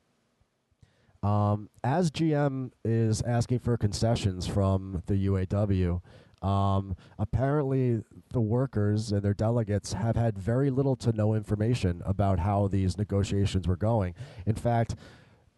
Um, 1.22 1.70
as 1.83 2.11
GM 2.11 2.70
is 2.85 3.22
asking 3.22 3.61
for 3.61 3.76
concessions 3.78 4.46
from 4.46 5.02
the 5.07 5.26
UAW, 5.26 6.02
um, 6.42 6.96
apparently 7.18 8.02
the 8.33 8.40
workers 8.40 9.11
and 9.11 9.22
their 9.22 9.33
delegates 9.33 9.94
have 9.94 10.16
had 10.16 10.38
very 10.38 10.68
little 10.68 10.96
to 10.96 11.12
no 11.12 11.33
information 11.33 12.02
about 12.04 12.40
how 12.40 12.68
these 12.68 12.98
negotiations 12.98 13.66
were 13.66 13.76
going. 13.76 14.14
In 14.44 14.54
fact, 14.54 14.96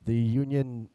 the 0.04 0.14
union 0.14 0.88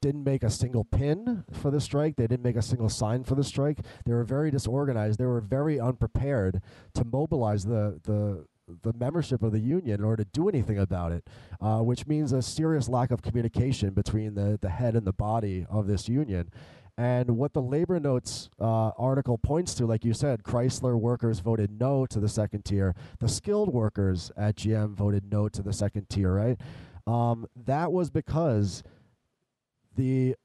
didn't 0.00 0.24
make 0.24 0.42
a 0.42 0.50
single 0.50 0.84
pin 0.84 1.44
for 1.52 1.70
the 1.70 1.80
strike. 1.80 2.16
They 2.16 2.26
didn't 2.26 2.44
make 2.44 2.56
a 2.56 2.62
single 2.62 2.88
sign 2.88 3.24
for 3.24 3.34
the 3.34 3.44
strike. 3.44 3.78
They 4.04 4.12
were 4.12 4.24
very 4.24 4.50
disorganized. 4.50 5.18
They 5.18 5.26
were 5.26 5.40
very 5.40 5.80
unprepared 5.80 6.62
to 6.94 7.04
mobilize 7.04 7.64
the 7.64 8.00
the 8.04 8.46
the 8.82 8.92
membership 8.92 9.42
of 9.42 9.52
the 9.52 9.60
union 9.60 10.00
in 10.00 10.04
order 10.04 10.24
to 10.24 10.30
do 10.30 10.48
anything 10.48 10.78
about 10.78 11.12
it, 11.12 11.26
uh, 11.60 11.78
which 11.78 12.06
means 12.06 12.32
a 12.32 12.42
serious 12.42 12.88
lack 12.88 13.10
of 13.10 13.22
communication 13.22 13.90
between 13.94 14.34
the, 14.34 14.58
the 14.60 14.68
head 14.68 14.94
and 14.94 15.06
the 15.06 15.12
body 15.12 15.66
of 15.70 15.86
this 15.86 16.08
union. 16.08 16.50
And 16.98 17.36
what 17.36 17.52
the 17.52 17.62
labor 17.62 18.00
notes 18.00 18.50
uh, 18.60 18.88
article 18.98 19.38
points 19.38 19.72
to, 19.74 19.86
like 19.86 20.04
you 20.04 20.12
said, 20.12 20.42
Chrysler 20.42 20.98
workers 20.98 21.38
voted 21.38 21.70
no 21.80 22.06
to 22.06 22.18
the 22.18 22.28
second 22.28 22.64
tier. 22.64 22.94
The 23.20 23.28
skilled 23.28 23.72
workers 23.72 24.32
at 24.36 24.56
GM 24.56 24.94
voted 24.94 25.30
no 25.30 25.48
to 25.48 25.62
the 25.62 25.72
second 25.72 26.08
tier, 26.08 26.34
right? 26.34 26.58
Um, 27.06 27.46
that 27.64 27.92
was 27.92 28.10
because 28.10 28.82
the 29.98 30.36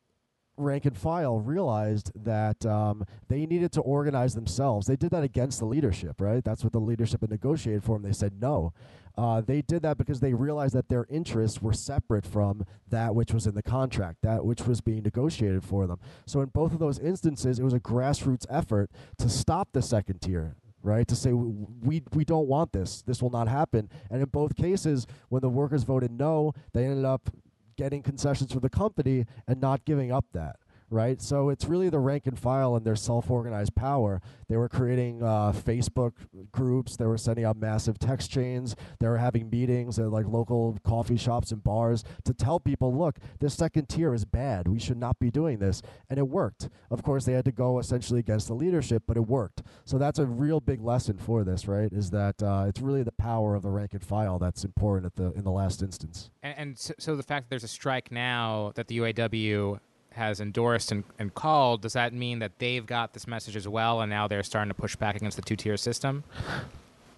rank 0.58 0.86
and 0.86 0.98
file 0.98 1.40
realized 1.40 2.12
that 2.16 2.66
um, 2.66 3.06
they 3.28 3.46
needed 3.46 3.72
to 3.72 3.82
organize 3.82 4.36
themselves. 4.36 4.86
They 4.86 4.96
did 4.96 5.12
that 5.12 5.24
against 5.24 5.60
the 5.60 5.66
leadership, 5.66 6.20
right? 6.20 6.44
That's 6.44 6.64
what 6.64 6.74
the 6.74 6.80
leadership 6.80 7.22
had 7.22 7.30
negotiated 7.30 7.84
for 7.84 7.96
them. 7.96 8.04
They 8.04 8.14
said 8.14 8.42
no. 8.42 8.74
Uh, 9.18 9.42
they 9.42 9.62
did 9.62 9.84
that 9.84 9.98
because 9.98 10.20
they 10.20 10.34
realized 10.34 10.76
that 10.76 10.90
their 10.90 11.06
interests 11.10 11.62
were 11.62 11.74
separate 11.74 12.26
from 12.26 12.66
that 12.90 13.14
which 13.16 13.34
was 13.34 13.46
in 13.46 13.56
the 13.56 13.64
contract, 13.64 14.18
that 14.24 14.44
which 14.44 14.66
was 14.66 14.82
being 14.82 15.04
negotiated 15.04 15.64
for 15.64 15.86
them. 15.88 16.00
So 16.26 16.42
in 16.42 16.50
both 16.50 16.74
of 16.74 16.80
those 16.80 17.00
instances, 17.00 17.60
it 17.60 17.64
was 17.64 17.74
a 17.74 17.80
grassroots 17.80 18.46
effort 18.50 18.90
to 19.20 19.30
stop 19.30 19.70
the 19.72 19.84
second 19.84 20.20
tier, 20.22 20.56
right? 20.82 21.08
To 21.08 21.16
say 21.16 21.32
we 21.32 22.02
we 22.14 22.26
don't 22.26 22.48
want 22.48 22.74
this. 22.74 23.04
This 23.04 23.22
will 23.22 23.30
not 23.30 23.48
happen. 23.48 23.90
And 24.10 24.22
in 24.22 24.30
both 24.30 24.56
cases, 24.56 25.06
when 25.30 25.42
the 25.42 25.50
workers 25.50 25.84
voted 25.84 26.12
no, 26.12 26.54
they 26.74 26.86
ended 26.86 27.06
up 27.06 27.30
getting 27.76 28.02
concessions 28.02 28.52
from 28.52 28.62
the 28.62 28.70
company 28.70 29.26
and 29.48 29.62
not 29.62 29.86
giving 29.86 30.12
up 30.12 30.26
that 30.34 30.58
right? 30.94 31.22
So 31.22 31.50
it's 31.50 31.66
really 31.66 31.90
the 31.90 32.00
rank 32.00 32.28
and 32.28 32.38
file 32.38 32.76
and 32.76 32.86
their 32.86 32.96
self-organized 32.96 33.76
power. 33.76 34.22
They 34.48 34.56
were 34.56 34.70
creating 34.70 35.24
uh, 35.24 35.52
Facebook 35.52 36.14
groups. 36.52 36.96
They 36.96 37.06
were 37.06 37.18
sending 37.18 37.44
out 37.44 37.58
massive 37.58 37.98
text 37.98 38.32
chains. 38.32 38.76
They 39.00 39.08
were 39.08 39.18
having 39.18 39.50
meetings 39.50 39.98
at 39.98 40.12
like 40.12 40.28
local 40.28 40.78
coffee 40.84 41.18
shops 41.18 41.52
and 41.52 41.64
bars 41.64 42.04
to 42.26 42.34
tell 42.34 42.60
people, 42.60 42.96
look, 42.96 43.18
this 43.40 43.56
second 43.56 43.90
tier 43.90 44.14
is 44.14 44.26
bad. 44.26 44.68
We 44.68 44.80
should 44.80 44.98
not 44.98 45.20
be 45.20 45.32
doing 45.32 45.60
this. 45.60 45.82
And 46.10 46.20
it 46.20 46.28
worked. 46.28 46.70
Of 46.92 47.04
course, 47.04 47.26
they 47.26 47.34
had 47.34 47.46
to 47.46 47.52
go 47.52 47.80
essentially 47.80 48.20
against 48.20 48.48
the 48.48 48.54
leadership, 48.54 49.04
but 49.08 49.18
it 49.18 49.28
worked. 49.28 49.64
So 49.86 49.98
that's 49.98 50.20
a 50.20 50.26
real 50.26 50.60
big 50.60 50.82
lesson 50.82 51.18
for 51.18 51.44
this, 51.44 51.68
right? 51.68 51.92
Is 51.92 52.12
that 52.12 52.42
uh, 52.44 52.66
it's 52.68 52.80
really 52.80 53.04
the 53.04 53.12
power 53.12 53.56
of 53.56 53.64
the 53.64 53.72
rank 53.72 53.94
and 53.94 54.04
file 54.04 54.38
that's 54.38 54.64
important 54.64 55.08
at 55.08 55.16
the 55.16 55.32
in 55.34 55.44
the 55.44 55.52
last 55.52 55.82
instance. 55.82 56.30
And, 56.44 56.58
and 56.58 56.78
so, 56.78 56.94
so 57.00 57.16
the 57.16 57.24
fact 57.24 57.46
that 57.46 57.50
there's 57.50 57.64
a 57.64 57.68
strike 57.68 58.12
now 58.12 58.72
that 58.76 58.88
the 58.88 59.00
UAW 59.00 59.80
has 60.14 60.40
endorsed 60.40 60.92
and, 60.92 61.04
and 61.20 61.34
called, 61.34 61.82
does 61.82 61.94
that 61.94 62.14
mean 62.14 62.40
that 62.40 62.60
they've 62.60 62.86
got 62.86 63.14
this 63.14 63.28
message 63.28 63.56
as 63.56 63.68
well, 63.68 64.02
and 64.02 64.10
now 64.10 64.28
they're 64.28 64.44
starting 64.44 64.70
to 64.70 64.76
push 64.76 64.96
back 64.96 65.16
against 65.16 65.36
the 65.36 65.44
two 65.44 65.56
tier 65.56 65.78
system? 65.78 66.24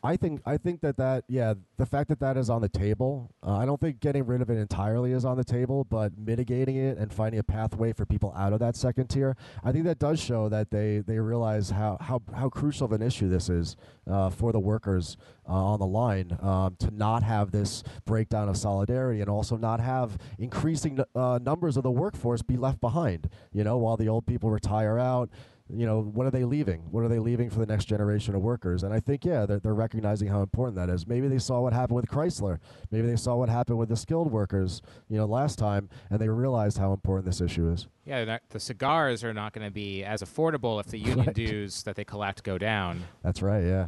I 0.06 0.18
think 0.18 0.42
I 0.46 0.58
think 0.58 0.82
that 0.82 0.98
that 0.98 1.24
yeah 1.28 1.56
the 1.78 1.86
fact 1.86 2.10
that 2.10 2.20
that 2.20 2.38
is 2.38 2.50
on 2.50 2.62
the 2.62 2.70
table 2.70 3.32
uh, 3.42 3.58
I 3.58 3.66
don't 3.66 3.82
think 3.82 4.00
getting 4.00 4.26
rid 4.26 4.42
of 4.42 4.52
it 4.52 4.58
entirely 4.58 5.14
is 5.14 5.26
on 5.26 5.36
the 5.36 5.44
table 5.44 5.84
but 5.84 6.16
mitigating 6.18 6.76
it 6.76 7.00
and 7.00 7.12
finding 7.12 7.40
a 7.40 7.44
pathway 7.44 7.92
for 7.92 8.06
people 8.06 8.32
out 8.38 8.54
of 8.54 8.60
that 8.60 8.76
second 8.76 9.08
tier 9.08 9.36
I 9.64 9.72
think 9.72 9.86
that 9.86 9.98
does 9.98 10.20
show 10.20 10.48
that 10.50 10.70
they 10.70 11.00
they 11.00 11.18
realize 11.18 11.72
how 11.72 11.98
how, 12.00 12.22
how 12.36 12.50
crucial 12.50 12.86
of 12.86 12.92
an 12.92 13.02
issue 13.02 13.30
this 13.30 13.50
is 13.50 13.76
uh, 14.08 14.30
for 14.30 14.52
the 14.52 14.60
workers 14.60 15.18
uh, 15.50 15.54
on 15.54 15.80
the 15.80 15.88
line 15.88 16.38
um, 16.40 16.76
to 16.80 16.92
not 16.92 17.24
have 17.24 17.50
this 17.52 17.84
breakdown 18.06 18.48
of 18.48 18.58
solidarity 18.58 19.22
and 19.22 19.30
also 19.30 19.58
not 19.58 19.80
have 19.80 20.20
increasing 20.38 21.00
uh, 21.16 21.40
numbers 21.42 21.78
of 21.78 21.84
the 21.84 21.92
workforce 21.92 22.44
be 22.44 22.58
left 22.58 22.80
behind 22.80 23.28
you 23.52 23.64
know 23.64 23.78
while 23.78 23.98
the 23.98 24.08
old 24.08 24.28
people 24.28 24.52
retire 24.52 25.00
out 25.00 25.32
you 25.74 25.86
know, 25.86 26.00
what 26.02 26.28
are 26.28 26.32
they 26.32 26.44
leaving? 26.44 26.82
What 26.92 27.04
are 27.04 27.08
they 27.08 27.18
leaving 27.18 27.50
for 27.50 27.58
the 27.60 27.66
next 27.66 27.86
generation 27.86 28.36
of 28.36 28.42
workers? 28.42 28.84
And 28.84 28.94
I 28.94 29.00
think, 29.00 29.26
yeah, 29.26 29.46
they're, 29.48 29.60
they're 29.60 29.74
recognizing 29.74 30.28
how 30.28 30.42
important 30.42 30.76
that 30.76 30.90
is. 30.90 31.08
Maybe 31.08 31.28
they 31.28 31.40
saw 31.40 31.60
what 31.62 31.74
happened 31.74 31.96
with 31.96 32.06
Chrysler. 32.08 32.60
Maybe 32.92 33.08
they 33.08 33.16
saw 33.16 33.36
what 33.36 33.50
happened 33.50 33.80
with 33.80 33.90
the 33.90 33.96
skilled 33.96 34.32
workers, 34.32 34.82
you 35.10 35.18
know, 35.18 35.26
last 35.26 35.58
time, 35.58 35.90
and 36.12 36.20
they 36.20 36.30
realized 36.30 36.78
how 36.78 36.94
important 36.94 37.26
this 37.26 37.42
issue 37.42 37.68
is. 37.70 37.88
Yeah, 38.06 38.38
the 38.50 38.60
cigars 38.60 39.24
are 39.24 39.34
not 39.34 39.54
going 39.54 39.66
to 39.66 39.74
be 39.74 40.04
as 40.04 40.22
affordable 40.22 40.80
if 40.80 40.86
the 40.88 41.00
union 41.00 41.26
Right. 41.26 41.36
dues 41.36 41.82
that 41.84 41.96
they 41.96 42.04
collect 42.06 42.44
go 42.44 42.58
down. 42.60 43.02
That's 43.24 43.42
right, 43.42 43.64
yeah. 43.64 43.88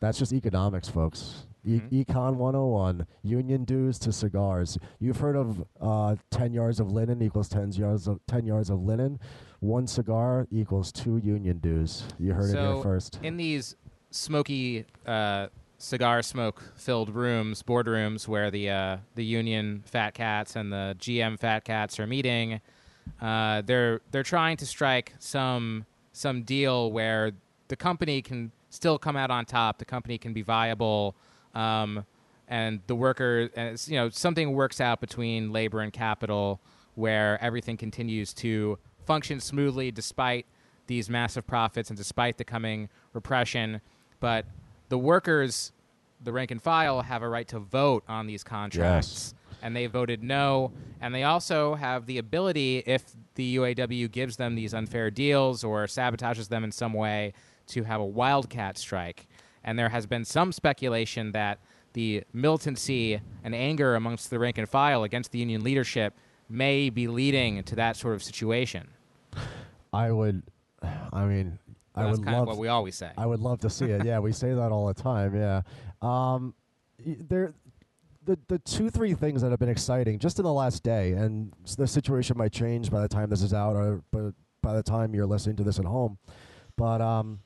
That's 0.00 0.18
just 0.18 0.32
economics, 0.32 0.88
folks. 0.88 1.44
E- 1.66 1.80
Mhm. 1.80 2.04
Econ 2.06 2.36
101, 2.36 3.06
union 3.22 3.64
dues 3.64 3.98
to 3.98 4.12
cigars. 4.12 4.78
You've 5.00 5.18
heard 5.18 5.36
of 5.36 5.62
uh, 5.80 6.14
10 6.30 6.54
yards 6.54 6.80
of 6.80 6.90
linen 6.92 7.20
equals 7.20 7.48
10 7.50 7.72
yards 7.72 8.06
of, 8.08 8.20
10 8.28 8.46
yards 8.46 8.70
of 8.70 8.80
linen. 8.80 9.18
One 9.60 9.86
cigar 9.86 10.46
equals 10.52 10.92
two 10.92 11.16
union 11.18 11.58
dues. 11.58 12.04
You 12.18 12.32
heard 12.32 12.50
it 12.54 12.58
here 12.58 12.82
first. 12.82 13.18
In 13.22 13.36
these 13.36 13.74
smoky 14.10 14.84
uh, 15.04 15.48
cigar 15.78 16.22
smoke 16.22 16.62
filled 16.76 17.10
rooms, 17.10 17.62
boardrooms 17.62 18.28
where 18.28 18.50
the 18.50 18.70
uh, 18.70 18.96
the 19.16 19.24
union 19.24 19.82
fat 19.84 20.14
cats 20.14 20.54
and 20.54 20.72
the 20.72 20.96
GM 21.00 21.38
fat 21.38 21.64
cats 21.64 21.98
are 21.98 22.06
meeting, 22.06 22.60
uh, 23.20 23.62
they're 23.62 24.00
they're 24.12 24.22
trying 24.22 24.56
to 24.58 24.66
strike 24.66 25.14
some 25.18 25.86
some 26.12 26.42
deal 26.42 26.92
where 26.92 27.32
the 27.66 27.76
company 27.76 28.22
can 28.22 28.52
still 28.70 28.98
come 28.98 29.16
out 29.16 29.30
on 29.30 29.44
top. 29.44 29.78
The 29.78 29.84
company 29.84 30.18
can 30.18 30.32
be 30.32 30.42
viable, 30.42 31.16
um, 31.54 32.04
and 32.46 32.80
the 32.86 32.94
worker, 32.94 33.50
and 33.56 33.82
you 33.88 33.96
know, 33.96 34.08
something 34.08 34.52
works 34.52 34.80
out 34.80 35.00
between 35.00 35.52
labor 35.52 35.80
and 35.80 35.92
capital 35.92 36.60
where 36.94 37.42
everything 37.42 37.76
continues 37.76 38.34
to 38.34 38.76
function 39.08 39.40
smoothly 39.40 39.90
despite 39.90 40.44
these 40.86 41.08
massive 41.08 41.46
profits 41.46 41.88
and 41.88 41.96
despite 41.96 42.36
the 42.36 42.44
coming 42.44 42.90
repression. 43.14 43.80
But 44.20 44.44
the 44.90 44.98
workers, 44.98 45.72
the 46.22 46.30
rank 46.30 46.50
and 46.50 46.62
file, 46.62 47.00
have 47.00 47.22
a 47.22 47.28
right 47.28 47.48
to 47.48 47.58
vote 47.58 48.04
on 48.06 48.26
these 48.26 48.44
contracts. 48.44 49.34
And 49.62 49.74
they 49.74 49.86
voted 49.86 50.22
no. 50.22 50.72
And 51.00 51.14
they 51.14 51.24
also 51.24 51.74
have 51.74 52.04
the 52.04 52.18
ability, 52.18 52.82
if 52.86 53.02
the 53.34 53.56
UAW 53.56 54.10
gives 54.10 54.36
them 54.36 54.54
these 54.54 54.74
unfair 54.74 55.10
deals 55.10 55.64
or 55.64 55.86
sabotages 55.86 56.48
them 56.48 56.62
in 56.62 56.70
some 56.70 56.92
way, 56.92 57.32
to 57.68 57.84
have 57.84 58.00
a 58.00 58.06
wildcat 58.06 58.76
strike. 58.76 59.26
And 59.64 59.78
there 59.78 59.88
has 59.88 60.06
been 60.06 60.24
some 60.26 60.52
speculation 60.52 61.32
that 61.32 61.60
the 61.94 62.24
militancy 62.34 63.20
and 63.42 63.54
anger 63.54 63.94
amongst 63.94 64.28
the 64.28 64.38
rank 64.38 64.58
and 64.58 64.68
file 64.68 65.02
against 65.02 65.32
the 65.32 65.38
union 65.38 65.64
leadership 65.64 66.14
may 66.48 66.90
be 66.90 67.08
leading 67.08 67.62
to 67.64 67.74
that 67.76 67.96
sort 67.96 68.14
of 68.14 68.22
situation. 68.22 68.88
I 69.92 70.10
would, 70.10 70.42
I 70.82 71.24
mean, 71.24 71.58
I 71.94 72.04
That's 72.04 72.18
would 72.18 72.24
kind 72.24 72.36
love 72.36 72.42
of 72.42 72.48
what 72.48 72.58
we 72.58 72.68
always 72.68 72.94
say. 72.94 73.10
I 73.16 73.26
would 73.26 73.40
love 73.40 73.60
to 73.60 73.70
see 73.70 73.86
it. 73.86 74.04
Yeah, 74.04 74.18
we 74.20 74.32
say 74.32 74.54
that 74.54 74.70
all 74.72 74.86
the 74.86 74.94
time. 74.94 75.34
Yeah, 75.34 75.62
um, 76.02 76.54
there, 77.04 77.54
the 78.24 78.38
the 78.48 78.58
two 78.60 78.90
three 78.90 79.14
things 79.14 79.42
that 79.42 79.50
have 79.50 79.58
been 79.58 79.68
exciting 79.68 80.18
just 80.18 80.38
in 80.38 80.44
the 80.44 80.52
last 80.52 80.82
day, 80.82 81.12
and 81.12 81.52
the 81.76 81.86
situation 81.86 82.36
might 82.38 82.52
change 82.52 82.90
by 82.90 83.00
the 83.00 83.08
time 83.08 83.30
this 83.30 83.42
is 83.42 83.54
out, 83.54 83.74
or 83.74 84.02
but 84.10 84.34
by 84.62 84.74
the 84.74 84.82
time 84.82 85.14
you're 85.14 85.26
listening 85.26 85.56
to 85.56 85.64
this 85.64 85.78
at 85.78 85.84
home, 85.84 86.18
but 86.76 87.00
um, 87.00 87.40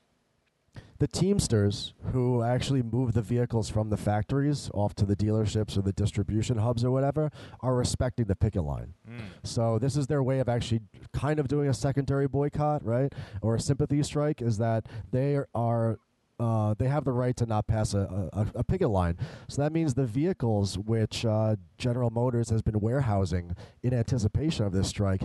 the 0.99 1.07
Teamsters 1.07 1.93
who 2.11 2.43
actually 2.43 2.81
move 2.81 3.13
the 3.13 3.21
vehicles 3.21 3.69
from 3.69 3.89
the 3.89 3.97
factories 3.97 4.69
off 4.73 4.93
to 4.95 5.05
the 5.05 5.15
dealerships 5.15 5.77
or 5.77 5.81
the 5.81 5.91
distribution 5.93 6.57
hubs 6.57 6.85
or 6.85 6.91
whatever 6.91 7.31
are 7.61 7.75
respecting 7.75 8.25
the 8.25 8.35
picket 8.35 8.63
line. 8.63 8.93
Mm. 9.09 9.21
So 9.43 9.79
this 9.79 9.97
is 9.97 10.07
their 10.07 10.23
way 10.23 10.39
of 10.39 10.49
actually 10.49 10.81
kind 11.13 11.39
of 11.39 11.47
doing 11.47 11.67
a 11.67 11.73
secondary 11.73 12.27
boycott, 12.27 12.85
right, 12.85 13.11
or 13.41 13.55
a 13.55 13.59
sympathy 13.59 14.01
strike. 14.03 14.41
Is 14.41 14.57
that 14.57 14.87
they 15.11 15.39
are. 15.53 15.99
Uh, 16.39 16.73
they 16.77 16.87
have 16.87 17.05
the 17.05 17.11
right 17.11 17.37
to 17.37 17.45
not 17.45 17.67
pass 17.67 17.93
a, 17.93 18.29
a, 18.33 18.47
a 18.55 18.63
picket 18.63 18.89
line. 18.89 19.15
So 19.47 19.61
that 19.61 19.71
means 19.71 19.93
the 19.93 20.05
vehicles 20.05 20.77
which 20.77 21.25
uh, 21.25 21.55
General 21.77 22.09
Motors 22.09 22.49
has 22.49 22.61
been 22.61 22.79
warehousing 22.79 23.55
in 23.83 23.93
anticipation 23.93 24.65
of 24.65 24.73
this 24.73 24.89
strike, 24.89 25.21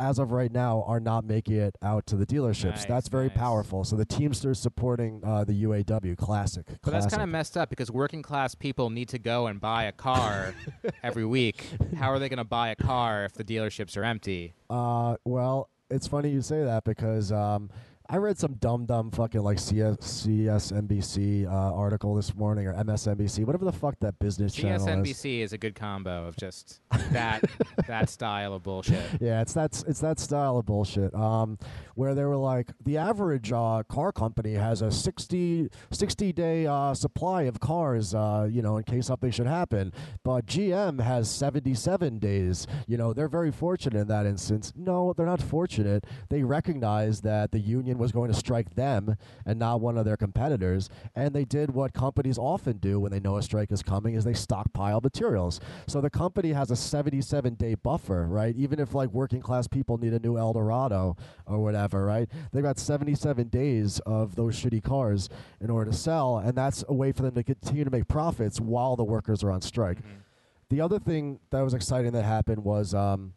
as 0.00 0.18
of 0.18 0.32
right 0.32 0.52
now, 0.52 0.84
are 0.86 1.00
not 1.00 1.24
making 1.24 1.56
it 1.56 1.76
out 1.82 2.06
to 2.06 2.16
the 2.16 2.26
dealerships. 2.26 2.64
Nice, 2.64 2.84
that's 2.86 3.08
very 3.08 3.28
nice. 3.28 3.36
powerful. 3.36 3.84
So 3.84 3.96
the 3.96 4.04
Teamsters 4.04 4.58
supporting 4.58 5.22
uh, 5.24 5.44
the 5.44 5.64
UAW, 5.64 6.16
classic. 6.16 6.66
But 6.82 6.92
that's 6.92 7.06
kind 7.06 7.22
of 7.22 7.28
messed 7.28 7.56
up 7.56 7.70
because 7.70 7.90
working 7.90 8.22
class 8.22 8.54
people 8.54 8.90
need 8.90 9.08
to 9.10 9.18
go 9.18 9.46
and 9.46 9.60
buy 9.60 9.84
a 9.84 9.92
car 9.92 10.54
every 11.02 11.24
week. 11.24 11.66
How 11.96 12.10
are 12.10 12.18
they 12.18 12.28
going 12.28 12.38
to 12.38 12.44
buy 12.44 12.68
a 12.68 12.76
car 12.76 13.24
if 13.24 13.32
the 13.34 13.44
dealerships 13.44 13.96
are 13.96 14.04
empty? 14.04 14.54
Uh, 14.70 15.16
well, 15.24 15.70
it's 15.90 16.06
funny 16.06 16.30
you 16.30 16.42
say 16.42 16.64
that 16.64 16.84
because 16.84 17.32
um, 17.32 17.70
I 18.10 18.16
read 18.16 18.38
some 18.38 18.54
dumb, 18.54 18.86
dumb 18.86 19.10
fucking 19.10 19.42
like 19.42 19.58
CS, 19.58 19.96
CSNBC 19.98 21.46
uh, 21.46 21.50
article 21.50 22.14
this 22.14 22.34
morning 22.34 22.66
or 22.66 22.72
MSNBC, 22.72 23.44
whatever 23.44 23.66
the 23.66 23.72
fuck 23.72 24.00
that 24.00 24.18
business 24.18 24.54
channel 24.54 24.76
is. 24.76 24.82
CSNBC 24.86 25.40
is 25.40 25.52
a 25.52 25.58
good 25.58 25.74
combo 25.74 26.26
of 26.26 26.34
just 26.34 26.80
that 27.12 27.44
that 27.86 28.08
style 28.08 28.54
of 28.54 28.62
bullshit. 28.62 29.04
Yeah, 29.20 29.42
it's 29.42 29.52
that 29.52 29.84
it's 29.86 30.00
that 30.00 30.18
style 30.18 30.56
of 30.56 30.64
bullshit. 30.64 31.14
Um, 31.14 31.58
where 31.96 32.14
they 32.14 32.24
were 32.24 32.36
like, 32.36 32.72
the 32.82 32.96
average 32.96 33.52
uh, 33.52 33.82
car 33.88 34.12
company 34.12 34.54
has 34.54 34.80
a 34.80 34.90
60, 34.90 35.68
60 35.90 36.32
day 36.32 36.64
uh, 36.66 36.94
supply 36.94 37.42
of 37.42 37.60
cars, 37.60 38.14
uh, 38.14 38.48
you 38.50 38.62
know, 38.62 38.78
in 38.78 38.84
case 38.84 39.08
something 39.08 39.32
should 39.32 39.48
happen. 39.48 39.92
But 40.24 40.46
GM 40.46 41.02
has 41.02 41.30
seventy 41.30 41.74
seven 41.74 42.18
days. 42.18 42.66
You 42.86 42.96
know, 42.96 43.12
they're 43.12 43.28
very 43.28 43.50
fortunate 43.50 44.00
in 44.00 44.08
that 44.08 44.24
instance. 44.24 44.72
No, 44.74 45.12
they're 45.12 45.26
not 45.26 45.42
fortunate. 45.42 46.04
They 46.30 46.42
recognized 46.42 47.22
that 47.24 47.52
the 47.52 47.58
union 47.58 47.97
was 47.98 48.12
going 48.12 48.30
to 48.32 48.36
strike 48.36 48.74
them 48.74 49.16
and 49.44 49.58
not 49.58 49.80
one 49.80 49.98
of 49.98 50.04
their 50.04 50.16
competitors, 50.16 50.88
and 51.14 51.34
they 51.34 51.44
did 51.44 51.70
what 51.70 51.92
companies 51.92 52.38
often 52.38 52.78
do 52.78 53.00
when 53.00 53.12
they 53.12 53.20
know 53.20 53.36
a 53.36 53.42
strike 53.42 53.70
is 53.72 53.82
coming: 53.82 54.14
is 54.14 54.24
they 54.24 54.34
stockpile 54.34 55.00
materials. 55.00 55.60
So 55.86 56.00
the 56.00 56.10
company 56.10 56.52
has 56.52 56.70
a 56.70 56.76
seventy 56.76 57.20
seven 57.20 57.54
day 57.54 57.74
buffer, 57.74 58.26
right? 58.26 58.54
Even 58.56 58.78
if 58.80 58.94
like 58.94 59.10
working 59.10 59.40
class 59.40 59.66
people 59.68 59.98
need 59.98 60.12
a 60.12 60.18
new 60.18 60.36
Eldorado 60.38 61.16
or 61.46 61.58
whatever, 61.62 62.04
right? 62.04 62.28
They've 62.52 62.62
got 62.62 62.78
77 62.78 63.48
days 63.48 63.98
of 64.00 64.36
those 64.36 64.56
shitty 64.56 64.82
cars 64.82 65.28
in 65.60 65.70
order 65.70 65.90
to 65.90 65.96
sell, 65.96 66.38
and 66.38 66.56
that's 66.56 66.84
a 66.88 66.94
way 66.94 67.12
for 67.12 67.22
them 67.22 67.34
to 67.34 67.42
continue 67.42 67.84
to 67.84 67.90
make 67.90 68.08
profits 68.08 68.60
while 68.60 68.96
the 68.96 69.04
workers 69.04 69.42
are 69.42 69.50
on 69.50 69.60
strike. 69.60 69.98
Mhm. 69.98 70.22
The 70.70 70.80
other 70.80 70.98
thing 70.98 71.40
that 71.50 71.62
was 71.62 71.74
exciting 71.74 72.12
that 72.12 72.24
happened 72.24 72.62
was 72.64 72.94
um, 72.94 73.32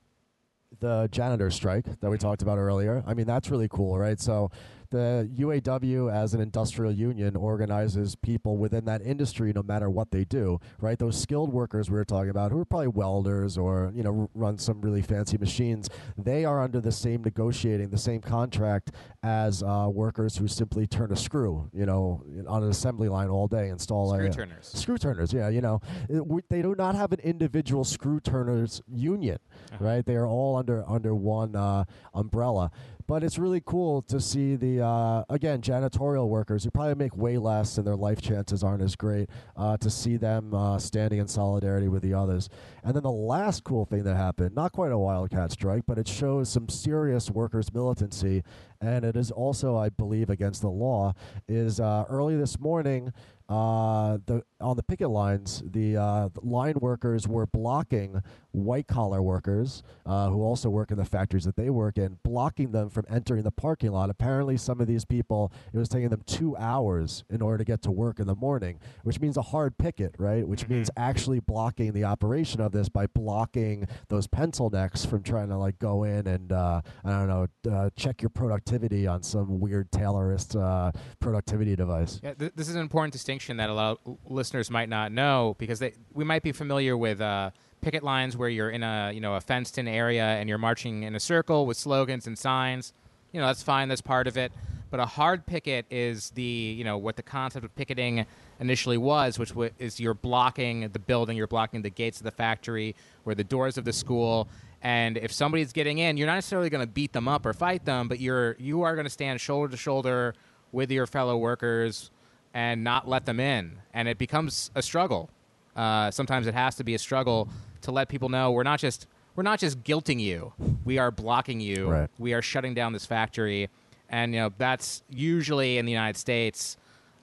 the 0.82 1.08
janitor 1.12 1.50
strike 1.50 1.86
that 2.02 2.10
we 2.10 2.18
talked 2.18 2.42
about 2.42 2.58
earlier. 2.58 3.04
I 3.08 3.14
mean, 3.14 3.26
that's 3.26 3.50
really 3.50 3.70
cool, 3.70 3.98
right? 3.98 4.20
So 4.20 4.52
the 4.92 5.30
UAW 5.40 6.14
as 6.14 6.34
an 6.34 6.42
industrial 6.42 6.92
union 6.94 7.36
organizes 7.36 8.16
people 8.16 8.58
within 8.58 8.86
that 8.86 9.02
industry 9.02 9.52
no 9.54 9.64
matter 9.64 9.90
what 9.90 10.12
they 10.12 10.24
do, 10.26 10.60
right? 10.80 11.00
Those 11.00 11.20
skilled 11.20 11.52
workers 11.52 11.90
we 11.90 11.96
were 11.98 12.06
talking 12.06 12.30
about 12.30 12.52
who 12.52 12.60
are 12.60 12.66
probably 12.66 12.90
welders 12.90 13.58
or, 13.58 13.92
you 13.96 14.04
know, 14.04 14.30
run 14.36 14.58
some 14.58 14.82
really 14.82 15.02
fancy 15.02 15.38
machines, 15.38 15.90
they 16.18 16.46
are 16.46 16.62
under 16.62 16.80
the 16.80 16.92
same 16.92 17.24
negotiating, 17.24 17.90
the 17.90 17.98
same 17.98 18.22
contract 18.22 18.92
as 19.24 19.64
uh, 19.64 19.90
workers 19.92 20.38
who 20.38 20.48
simply 20.48 20.86
turn 20.86 21.12
a 21.12 21.16
screw, 21.16 21.70
you 21.74 21.86
know, 21.86 22.22
on 22.48 22.64
an 22.64 22.70
assembly 22.70 23.10
line 23.10 23.30
all 23.30 23.48
day, 23.48 23.70
install 23.70 24.14
Screw 24.14 24.28
a, 24.28 24.30
turners. 24.32 24.68
Screw 24.68 24.98
turners, 24.98 25.34
yeah, 25.34 25.50
you 25.50 25.62
know, 25.62 25.80
It- 26.10 26.26
we- 26.28 26.42
they 26.50 26.62
do 26.62 26.76
not 26.78 26.96
have 26.96 27.12
an 27.14 27.20
individual 27.22 27.84
screw 27.86 28.20
turners 28.20 28.82
union, 28.88 29.40
Uh-huh. 29.74 29.86
right? 29.86 30.06
They 30.06 30.16
are 30.16 30.28
all 30.28 30.58
under 30.58 30.84
under 30.88 31.16
one 31.16 31.56
uh, 31.56 31.86
umbrella. 32.14 32.72
But 33.12 33.26
it's 33.26 33.38
really 33.38 33.62
cool 33.66 34.04
to 34.04 34.22
see 34.22 34.56
the 34.56 34.80
uh, 34.80 35.26
again 35.30 35.60
janitorial 35.60 36.30
workers 36.30 36.64
who 36.64 36.72
probably 36.72 36.96
make 36.96 37.18
way 37.18 37.38
less 37.38 37.78
and 37.78 37.86
their 37.86 37.98
life 37.98 38.22
chances 38.22 38.64
aren't 38.64 38.82
as 38.82 38.96
great. 38.96 39.30
Uh, 39.58 39.76
to 39.80 39.90
see 39.90 40.16
them 40.16 40.54
uh, 40.54 40.80
standing 40.80 41.20
in 41.20 41.28
solidarity 41.28 41.90
with 41.90 42.04
the 42.04 42.14
others, 42.14 42.48
and 42.86 42.96
then 42.96 43.04
the 43.04 43.12
last 43.12 43.66
cool 43.66 43.84
thing 43.84 44.04
that 44.04 44.16
happened, 44.16 44.56
not 44.56 44.72
quite 44.72 44.94
a 44.94 44.98
wildcat 44.98 45.52
strike, 45.52 45.84
but 45.86 45.98
it 45.98 46.08
shows 46.08 46.48
some 46.48 46.70
serious 46.70 47.30
workers 47.30 47.74
militancy, 47.74 48.44
and 48.80 49.04
it 49.04 49.18
is 49.18 49.30
also, 49.30 49.76
I 49.76 49.90
believe, 49.90 50.30
against 50.30 50.62
the 50.62 50.70
law. 50.70 51.14
Is 51.50 51.82
uh, 51.82 52.06
early 52.08 52.38
this 52.38 52.62
morning. 52.62 53.12
Uh, 53.52 54.18
the 54.28 54.42
on 54.62 54.78
the 54.78 54.84
picket 54.84 55.10
lines, 55.10 55.62
the, 55.66 55.98
uh, 55.98 56.30
the 56.34 56.40
line 56.42 56.76
workers 56.80 57.28
were 57.28 57.46
blocking 57.46 58.22
white 58.52 58.88
collar 58.88 59.22
workers 59.22 59.84
uh, 60.06 60.30
who 60.30 60.42
also 60.42 60.70
work 60.70 60.92
in 60.92 60.98
the 60.98 61.06
factories 61.06 61.44
that 61.44 61.56
they 61.56 61.70
work 61.70 61.98
in, 61.98 62.18
blocking 62.24 62.72
them 62.72 62.90
from 62.90 63.06
entering 63.10 63.44
the 63.44 63.52
parking 63.52 63.92
lot. 63.92 64.10
Apparently, 64.10 64.56
some 64.56 64.80
of 64.80 64.88
these 64.88 65.04
people, 65.04 65.52
it 65.74 65.78
was 65.78 65.90
taking 65.90 66.10
them 66.10 66.22
two 66.26 66.56
hours 66.58 67.24
in 67.30 67.42
order 67.42 67.58
to 67.58 67.64
get 67.64 67.82
to 67.82 67.92
work 67.92 68.20
in 68.20 68.28
the 68.28 68.36
morning, 68.36 68.80
which 69.04 69.20
means 69.20 69.36
a 69.36 69.42
hard 69.42 69.78
picket, 69.78 70.16
right? 70.18 70.48
Which 70.48 70.70
means 70.70 70.90
actually 70.96 71.40
blocking 71.40 71.92
the 71.92 72.04
operation 72.06 72.62
of 72.62 72.72
this 72.72 72.88
by 72.88 73.08
blocking 73.08 73.88
those 74.08 74.28
pencil 74.28 74.70
necks 74.70 75.04
from 75.04 75.24
trying 75.24 75.50
to 75.50 75.58
like 75.58 75.78
go 75.80 76.04
in 76.04 76.28
and 76.28 76.52
uh, 76.52 76.82
I 77.04 77.10
don't 77.10 77.28
know 77.28 77.48
uh, 77.70 77.90
check 77.98 78.22
your 78.22 78.30
productivity 78.30 79.08
on 79.08 79.24
some 79.24 79.60
weird 79.60 79.92
Taylorist 79.92 80.56
uh, 80.56 80.92
productivity 81.20 81.76
device. 81.76 82.20
Yeah, 82.24 82.34
th- 82.34 82.54
this 82.56 82.70
is 82.70 82.76
an 82.76 82.82
important 82.82 83.12
distinction 83.12 83.41
that 83.50 83.70
a 83.70 83.74
lot 83.74 84.00
of 84.06 84.18
listeners 84.26 84.70
might 84.70 84.90
not 84.90 85.12
know 85.12 85.56
because 85.58 85.80
they 85.80 85.94
we 86.14 86.24
might 86.24 86.44
be 86.44 86.52
familiar 86.52 86.96
with 86.96 87.22
uh, 87.22 87.52
picket 87.82 88.04
lines 88.04 88.38
where 88.38 88.50
you're 88.50 88.70
in 88.70 88.84
a 88.84 89.12
you 89.14 89.22
know 89.22 89.36
a 89.36 89.42
fenced-in 89.42 89.88
area 89.88 90.24
and 90.24 90.48
you're 90.48 90.58
marching 90.58 91.04
in 91.04 91.16
a 91.16 91.20
circle 91.20 91.66
with 91.66 91.78
slogans 91.78 92.28
and 92.28 92.38
signs. 92.38 92.94
You 93.32 93.42
know 93.42 93.48
that's 93.48 93.64
fine, 93.64 93.88
that's 93.88 94.02
part 94.02 94.28
of 94.28 94.38
it. 94.38 94.52
But 94.90 95.00
a 95.00 95.06
hard 95.06 95.46
picket 95.46 95.86
is 95.90 96.32
the 96.32 96.44
you 96.44 96.84
know 96.84 96.98
what 96.98 97.16
the 97.16 97.24
concept 97.24 97.66
of 97.66 97.76
picketing 97.76 98.26
initially 98.60 98.98
was, 98.98 99.40
which 99.40 99.50
w- 99.50 99.72
is 99.80 100.00
you're 100.00 100.14
blocking 100.14 100.90
the 100.90 101.00
building, 101.00 101.38
you're 101.38 101.48
blocking 101.48 101.82
the 101.82 101.90
gates 101.90 102.20
of 102.20 102.26
the 102.26 102.32
factory 102.32 102.96
or 103.26 103.34
the 103.34 103.44
doors 103.44 103.78
of 103.78 103.86
the 103.86 103.94
school. 103.94 104.48
And 104.84 105.18
if 105.18 105.32
somebody's 105.32 105.72
getting 105.74 106.00
in, 106.00 106.18
you're 106.18 106.28
not 106.28 106.36
necessarily 106.36 106.70
going 106.70 106.86
to 106.86 106.92
beat 106.92 107.14
them 107.14 107.28
up 107.28 107.46
or 107.46 107.54
fight 107.54 107.86
them, 107.86 108.08
but 108.08 108.20
you're 108.20 108.56
you 108.60 108.82
are 108.82 108.96
going 108.96 109.06
to 109.06 109.12
stand 109.12 109.40
shoulder 109.40 109.72
to 109.72 109.78
shoulder 109.78 110.36
with 110.72 110.92
your 110.92 111.08
fellow 111.08 111.38
workers 111.38 112.12
and 112.54 112.84
not 112.84 113.08
let 113.08 113.26
them 113.26 113.40
in. 113.40 113.80
And 113.94 114.08
it 114.08 114.18
becomes 114.18 114.72
a 114.76 114.82
struggle. 114.82 115.30
Uh, 115.76 116.12
sometimes 116.12 116.48
it 116.48 116.54
has 116.54 116.76
to 116.76 116.84
be 116.84 116.96
a 116.96 117.00
struggle 117.00 117.50
to 117.82 117.92
let 117.92 118.10
people 118.10 118.30
know 118.30 118.52
we're 118.52 118.64
not 118.64 118.80
just 118.80 119.08
we're 119.36 119.44
not 119.44 119.60
just 119.60 119.82
guilting 119.84 120.20
you. 120.20 120.54
We 120.84 120.98
are 120.98 121.10
blocking 121.10 121.62
you. 121.62 121.88
Right. 121.88 122.10
We 122.20 122.34
are 122.34 122.42
shutting 122.42 122.74
down 122.74 122.94
this 122.94 123.06
factory. 123.06 123.70
And 124.10 124.34
you 124.34 124.42
know 124.42 124.52
that's 124.58 125.04
usually 125.10 125.78
in 125.78 125.86
the 125.86 125.92
United 125.92 126.18
States 126.18 126.78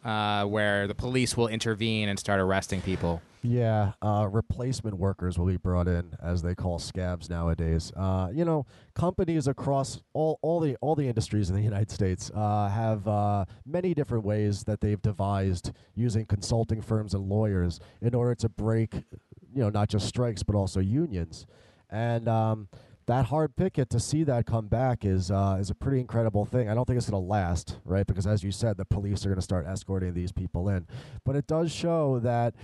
uh, 0.05 0.45
where 0.45 0.87
the 0.87 0.95
police 0.95 1.37
will 1.37 1.49
intervene 1.49 2.09
and 2.09 2.19
start 2.19 2.41
arresting 2.41 2.81
people. 2.81 3.21
Yeah, 3.43 3.93
uh, 4.03 4.29
replacement 4.31 4.97
workers 4.97 5.39
will 5.39 5.47
be 5.47 5.57
brought 5.57 5.87
in, 5.87 6.17
as 6.21 6.43
they 6.43 6.55
call 6.55 6.79
scabs 6.79 7.31
nowadays. 7.31 7.93
Uh, 7.97 8.31
you 8.33 8.45
know, 8.45 8.67
companies 8.95 9.47
across 9.47 10.01
all, 10.13 10.39
all 10.43 10.59
the 10.61 10.77
all 10.81 10.95
the 10.97 11.07
industries 11.07 11.49
in 11.49 11.57
the 11.57 11.63
United 11.73 11.91
States 11.91 12.31
uh, 12.35 12.69
have 12.69 13.07
uh, 13.07 13.45
many 13.65 13.95
different 13.95 14.25
ways 14.25 14.65
that 14.65 14.81
they've 14.81 15.01
devised 15.01 15.73
using 15.95 16.27
consulting 16.27 16.83
firms 16.83 17.15
and 17.15 17.29
lawyers 17.29 17.79
in 18.01 18.15
order 18.15 18.35
to 18.35 18.49
break, 18.49 18.95
you 18.95 19.63
know, 19.63 19.71
not 19.71 19.89
just 19.89 20.07
strikes 20.07 20.43
but 20.43 20.55
also 20.55 20.81
unions, 20.81 21.47
and. 21.91 22.29
Um, 22.29 22.69
that 23.07 23.25
hard 23.25 23.57
picket 23.57 23.89
to 23.89 23.99
see 23.99 24.23
that 24.25 24.45
come 24.45 24.67
back 24.69 25.03
is 25.03 25.31
uh, 25.31 25.57
is 25.59 25.71
a 25.71 25.75
pretty 25.75 25.99
incredible 25.99 26.45
thing. 26.45 26.69
I 26.69 26.75
don't 26.75 26.85
think 26.85 26.99
it's 26.99 27.09
going 27.09 27.23
to 27.23 27.27
last, 27.27 27.79
right? 27.87 28.07
Because 28.07 28.27
as 28.27 28.45
you 28.45 28.53
said, 28.53 28.77
the 28.77 28.85
police 28.85 29.25
are 29.25 29.31
going 29.31 29.39
to 29.39 29.43
start 29.43 29.67
escorting 29.67 30.13
these 30.13 30.31
people 30.31 30.69
in. 30.69 30.87
But 31.25 31.35
it 31.35 31.47
does 31.47 31.73
show 31.73 32.19
that 32.19 32.55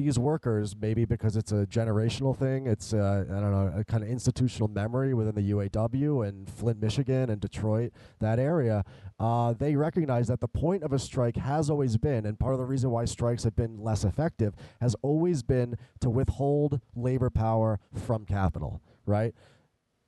these 0.00 0.18
workers, 0.18 0.74
maybe 0.80 1.04
because 1.04 1.36
it's 1.36 1.52
a 1.52 1.66
generational 1.66 2.36
thing, 2.36 2.66
it's 2.66 2.94
uh, 2.94 3.24
I 3.28 3.40
don't 3.40 3.50
know, 3.50 3.72
a 3.76 3.84
kind 3.84 4.02
of 4.02 4.08
institutional 4.08 4.68
memory 4.68 5.12
within 5.12 5.34
the 5.34 5.52
UAW 5.52 6.26
and 6.26 6.48
Flint, 6.48 6.80
Michigan, 6.80 7.28
and 7.28 7.40
Detroit, 7.40 7.92
that 8.18 8.38
area. 8.38 8.84
Uh, 9.18 9.52
they 9.52 9.76
recognize 9.76 10.28
that 10.28 10.40
the 10.40 10.48
point 10.48 10.82
of 10.82 10.92
a 10.92 10.98
strike 10.98 11.36
has 11.36 11.68
always 11.68 11.98
been, 11.98 12.24
and 12.24 12.38
part 12.38 12.54
of 12.54 12.58
the 12.58 12.64
reason 12.64 12.90
why 12.90 13.04
strikes 13.04 13.44
have 13.44 13.54
been 13.54 13.78
less 13.78 14.04
effective 14.04 14.54
has 14.80 14.96
always 15.02 15.42
been 15.42 15.76
to 16.00 16.08
withhold 16.08 16.80
labor 16.96 17.28
power 17.28 17.78
from 17.94 18.24
capital, 18.24 18.80
right? 19.04 19.34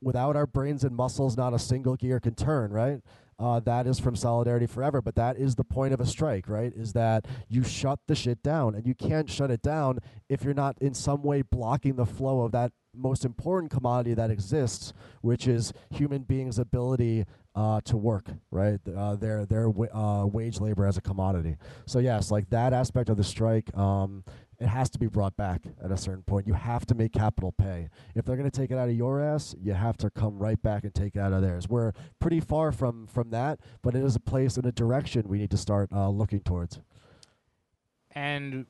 without 0.03 0.35
our 0.37 0.47
brains 0.47 0.85
and 0.85 0.97
muscles, 0.97 1.37
not 1.37 1.55
a 1.55 1.59
single 1.59 1.97
gear 1.97 2.19
can 2.19 2.35
turn, 2.35 2.73
right? 2.73 3.01
Uh, 3.39 3.61
that 3.61 3.87
is 3.87 3.99
from 3.99 4.15
Solidarity 4.15 4.67
Forever, 4.67 5.03
but 5.03 5.15
that 5.17 5.37
is 5.37 5.57
the 5.57 5.65
point 5.65 5.93
of 5.93 6.01
a 6.01 6.07
strike, 6.07 6.49
right? 6.49 6.73
Is 6.75 6.93
that 6.93 7.27
you 7.49 7.65
shut 7.65 7.99
the 8.07 8.15
shit 8.15 8.43
down, 8.43 8.75
and 8.75 8.87
you 8.87 8.95
can't 8.95 9.29
shut 9.29 9.51
it 9.51 9.63
down 9.63 9.99
if 10.29 10.45
you're 10.45 10.55
not 10.55 10.77
in 10.81 10.95
some 10.95 11.23
way 11.23 11.43
blocking 11.43 11.97
the 11.97 12.07
flow 12.07 12.43
of 12.43 12.53
that 12.53 12.73
most 12.95 13.25
important 13.25 13.73
commodity 13.73 14.15
that 14.15 14.31
exists, 14.31 14.93
which 15.23 15.49
is 15.49 15.73
human 15.91 16.23
beings' 16.23 16.59
ability 16.59 17.25
uh, 17.55 17.81
to 17.85 17.97
work, 17.97 18.27
right? 18.51 18.81
Uh, 18.87 19.17
their 19.17 19.45
their 19.47 19.69
wa- 19.69 19.87
uh, 19.93 20.27
wage 20.27 20.61
labor 20.61 20.87
as 20.87 20.97
a 20.97 21.01
commodity. 21.01 21.57
So 21.87 21.99
yes, 21.99 22.31
like 22.31 22.51
that 22.51 22.73
aspect 22.73 23.09
of 23.09 23.17
the 23.17 23.25
strike, 23.25 23.75
um, 23.77 24.25
it 24.63 24.69
has 24.69 24.89
to 24.91 24.99
be 24.99 25.09
brought 25.09 25.37
back 25.37 25.63
at 25.83 25.91
a 25.91 25.97
certain 25.97 26.23
point. 26.23 26.47
You 26.47 26.55
have 26.55 26.87
to 26.87 26.95
make 26.95 27.13
capital 27.13 27.53
pay. 27.53 27.89
If 28.15 28.25
they're 28.25 28.37
going 28.37 28.49
to 28.49 28.57
take 28.57 28.71
it 28.71 28.79
out 28.79 28.89
of 28.89 28.95
your 28.95 29.21
ass, 29.21 29.57
you 29.61 29.73
have 29.73 29.97
to 29.99 30.11
come 30.11 30.39
right 30.39 30.61
back 30.61 30.85
and 30.85 30.95
take 30.95 31.17
it 31.17 31.19
out 31.19 31.33
of 31.33 31.43
theirs. 31.43 31.69
We're 31.69 31.93
pretty 32.21 32.41
far 32.41 32.71
from 32.71 33.07
from 33.09 33.31
that, 33.31 33.61
but 33.83 33.97
it 33.97 34.05
is 34.05 34.15
a 34.15 34.21
place 34.21 34.57
and 34.57 34.65
a 34.65 34.73
direction 34.73 35.25
we 35.27 35.39
need 35.39 35.51
to 35.51 35.57
start 35.57 35.91
uh, 35.93 36.09
looking 36.09 36.41
towards. 36.41 36.81
And 38.13 38.67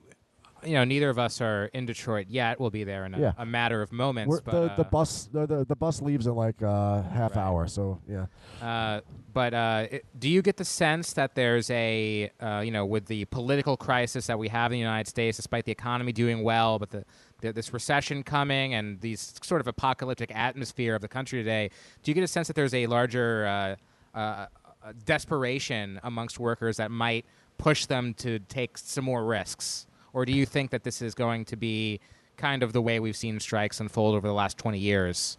you 0.64 0.74
know, 0.74 0.84
neither 0.84 1.10
of 1.10 1.18
us 1.18 1.40
are 1.40 1.66
in 1.72 1.86
Detroit 1.86 2.26
yet. 2.28 2.60
We'll 2.60 2.70
be 2.70 2.84
there 2.84 3.04
in 3.04 3.14
a, 3.14 3.18
Yeah. 3.20 3.32
a 3.38 3.46
matter 3.46 3.82
of 3.82 3.92
moments. 3.92 4.30
We're, 4.30 4.40
but, 4.42 4.52
the 4.52 4.60
the 4.82 4.86
uh, 4.86 4.90
bus 4.90 5.24
the, 5.32 5.46
the 5.46 5.64
the 5.64 5.76
bus 5.76 6.00
leaves 6.02 6.26
in 6.26 6.34
like 6.34 6.60
a 6.62 7.02
half 7.12 7.36
Right. 7.36 7.42
hour, 7.42 7.66
so 7.66 7.98
yeah. 8.08 8.26
Uh, 8.60 9.00
but 9.32 9.54
uh, 9.54 9.86
it, 9.90 10.04
do 10.18 10.28
you 10.28 10.42
get 10.42 10.56
the 10.58 10.64
sense 10.64 11.14
that 11.14 11.34
there's 11.34 11.70
a, 11.70 12.30
uh, 12.40 12.60
you 12.64 12.70
know, 12.70 12.84
with 12.84 13.06
the 13.06 13.24
political 13.26 13.76
crisis 13.76 14.26
that 14.26 14.38
we 14.38 14.48
have 14.48 14.70
in 14.72 14.76
the 14.76 14.80
United 14.80 15.08
States, 15.08 15.36
despite 15.38 15.64
the 15.64 15.72
economy 15.72 16.12
doing 16.12 16.42
well, 16.42 16.78
but 16.78 16.90
the, 16.90 17.04
the 17.40 17.52
this 17.52 17.72
recession 17.72 18.22
coming 18.22 18.74
and 18.74 19.00
these 19.00 19.34
sort 19.42 19.60
of 19.60 19.66
apocalyptic 19.66 20.30
atmosphere 20.34 20.94
of 20.94 21.00
the 21.00 21.08
country 21.08 21.38
today, 21.40 21.70
do 22.02 22.10
you 22.10 22.14
get 22.14 22.22
a 22.24 22.28
sense 22.28 22.46
that 22.46 22.54
there's 22.56 22.74
a 22.74 22.86
larger 22.86 23.46
uh, 23.46 23.76
uh, 24.18 24.46
uh, 24.84 24.92
desperation 25.06 25.98
amongst 26.02 26.38
workers 26.38 26.76
that 26.76 26.90
might 26.90 27.24
push 27.58 27.86
them 27.86 28.12
to 28.14 28.38
take 28.40 28.76
some 28.76 29.04
more 29.04 29.24
risks, 29.24 29.86
or 30.12 30.24
do 30.24 30.32
you 30.32 30.46
think 30.46 30.70
that 30.70 30.84
this 30.84 31.02
is 31.02 31.14
going 31.14 31.44
to 31.46 31.56
be 31.56 32.00
kind 32.36 32.62
of 32.62 32.72
the 32.72 32.82
way 32.82 33.00
we've 33.00 33.16
seen 33.16 33.40
strikes 33.40 33.80
unfold 33.80 34.14
over 34.14 34.26
the 34.26 34.34
last 34.34 34.58
20 34.58 34.78
years? 34.78 35.38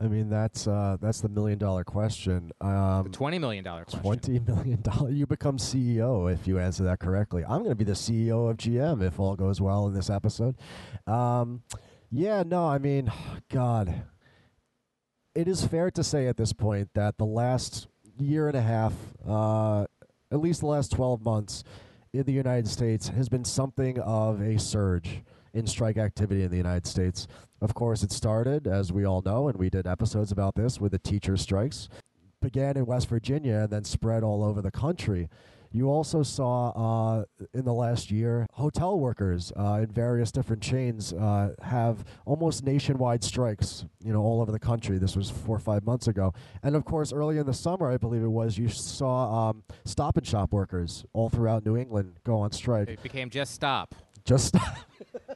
I 0.00 0.08
mean 0.08 0.28
that's 0.28 0.66
uh, 0.66 0.96
that's 1.00 1.20
the 1.20 1.28
million 1.28 1.58
dollar 1.58 1.84
question. 1.84 2.50
Um, 2.60 3.04
The 3.04 3.10
$20 3.10 3.40
million 3.40 3.64
question. 3.64 4.00
Twenty 4.00 4.38
million 4.40 4.82
dollar. 4.82 5.10
You 5.10 5.26
become 5.26 5.56
CEO 5.56 6.30
if 6.30 6.46
you 6.46 6.58
answer 6.58 6.82
that 6.84 6.98
correctly. 6.98 7.44
I'm 7.44 7.58
going 7.58 7.70
to 7.70 7.76
be 7.76 7.84
the 7.84 7.92
CEO 7.92 8.50
of 8.50 8.56
GM 8.56 9.02
if 9.02 9.20
all 9.20 9.36
goes 9.36 9.60
well 9.60 9.86
in 9.86 9.94
this 9.94 10.10
episode. 10.10 10.56
Um, 11.06 11.62
yeah, 12.10 12.42
no, 12.44 12.66
I 12.66 12.78
mean, 12.78 13.10
God, 13.52 14.02
it 15.34 15.46
is 15.48 15.64
fair 15.64 15.90
to 15.92 16.02
say 16.04 16.26
at 16.26 16.36
this 16.36 16.52
point 16.52 16.90
that 16.94 17.16
the 17.16 17.24
last 17.24 17.86
year 18.18 18.48
and 18.48 18.56
a 18.56 18.62
half, 18.62 18.92
uh, 19.26 19.86
at 20.30 20.40
least 20.40 20.60
the 20.60 20.66
last 20.66 20.90
twelve 20.92 21.22
months 21.22 21.62
in 22.14 22.22
the 22.22 22.32
United 22.32 22.68
States, 22.68 23.08
has 23.08 23.28
been 23.28 23.44
something 23.44 23.98
of 23.98 24.40
a 24.40 24.58
surge 24.58 25.22
in 25.52 25.66
strike 25.66 25.98
activity 25.98 26.42
in 26.42 26.50
the 26.50 26.56
United 26.56 26.86
States. 26.86 27.26
Of 27.60 27.74
course, 27.74 28.02
it 28.02 28.12
started, 28.12 28.66
as 28.66 28.92
we 28.92 29.04
all 29.04 29.20
know, 29.22 29.48
and 29.48 29.58
we 29.58 29.68
did 29.68 29.86
episodes 29.86 30.30
about 30.30 30.54
this 30.54 30.80
with 30.80 30.92
the 30.92 30.98
teacher 30.98 31.36
strikes 31.36 31.88
began 32.44 32.76
in 32.76 32.84
West 32.84 33.08
Virginia 33.08 33.60
and 33.60 33.70
then 33.70 33.84
spread 33.84 34.22
all 34.22 34.44
over 34.44 34.60
the 34.60 34.70
country. 34.70 35.28
You 35.74 35.90
also 35.90 36.22
saw 36.22 36.68
uh, 36.70 37.24
in 37.52 37.64
the 37.64 37.72
last 37.72 38.12
year 38.12 38.46
hotel 38.52 38.96
workers 38.96 39.52
uh, 39.58 39.80
in 39.82 39.88
various 39.88 40.30
different 40.30 40.62
chains 40.62 41.12
uh, 41.12 41.52
have 41.62 42.04
almost 42.24 42.64
nationwide 42.64 43.24
strikes, 43.24 43.84
you 44.04 44.12
know, 44.12 44.20
all 44.20 44.40
over 44.40 44.52
the 44.52 44.60
country. 44.60 44.98
This 44.98 45.16
was 45.16 45.30
four 45.30 45.56
or 45.56 45.58
five 45.58 45.84
months 45.84 46.06
ago. 46.06 46.32
And 46.62 46.76
of 46.76 46.84
course, 46.84 47.12
early 47.12 47.38
in 47.38 47.46
the 47.46 47.52
summer, 47.52 47.90
I 47.90 47.96
believe 47.96 48.22
it 48.22 48.28
was, 48.28 48.56
you 48.56 48.68
saw 48.68 49.50
um, 49.50 49.64
stop 49.84 50.16
and 50.16 50.24
shop 50.24 50.52
workers 50.52 51.04
all 51.12 51.28
throughout 51.28 51.66
New 51.66 51.76
England 51.76 52.20
go 52.22 52.38
on 52.38 52.52
strike. 52.52 52.88
It 52.88 53.02
became 53.02 53.28
just 53.28 53.52
stop. 53.52 53.96
Just 54.24 54.46
stop. 54.46 54.76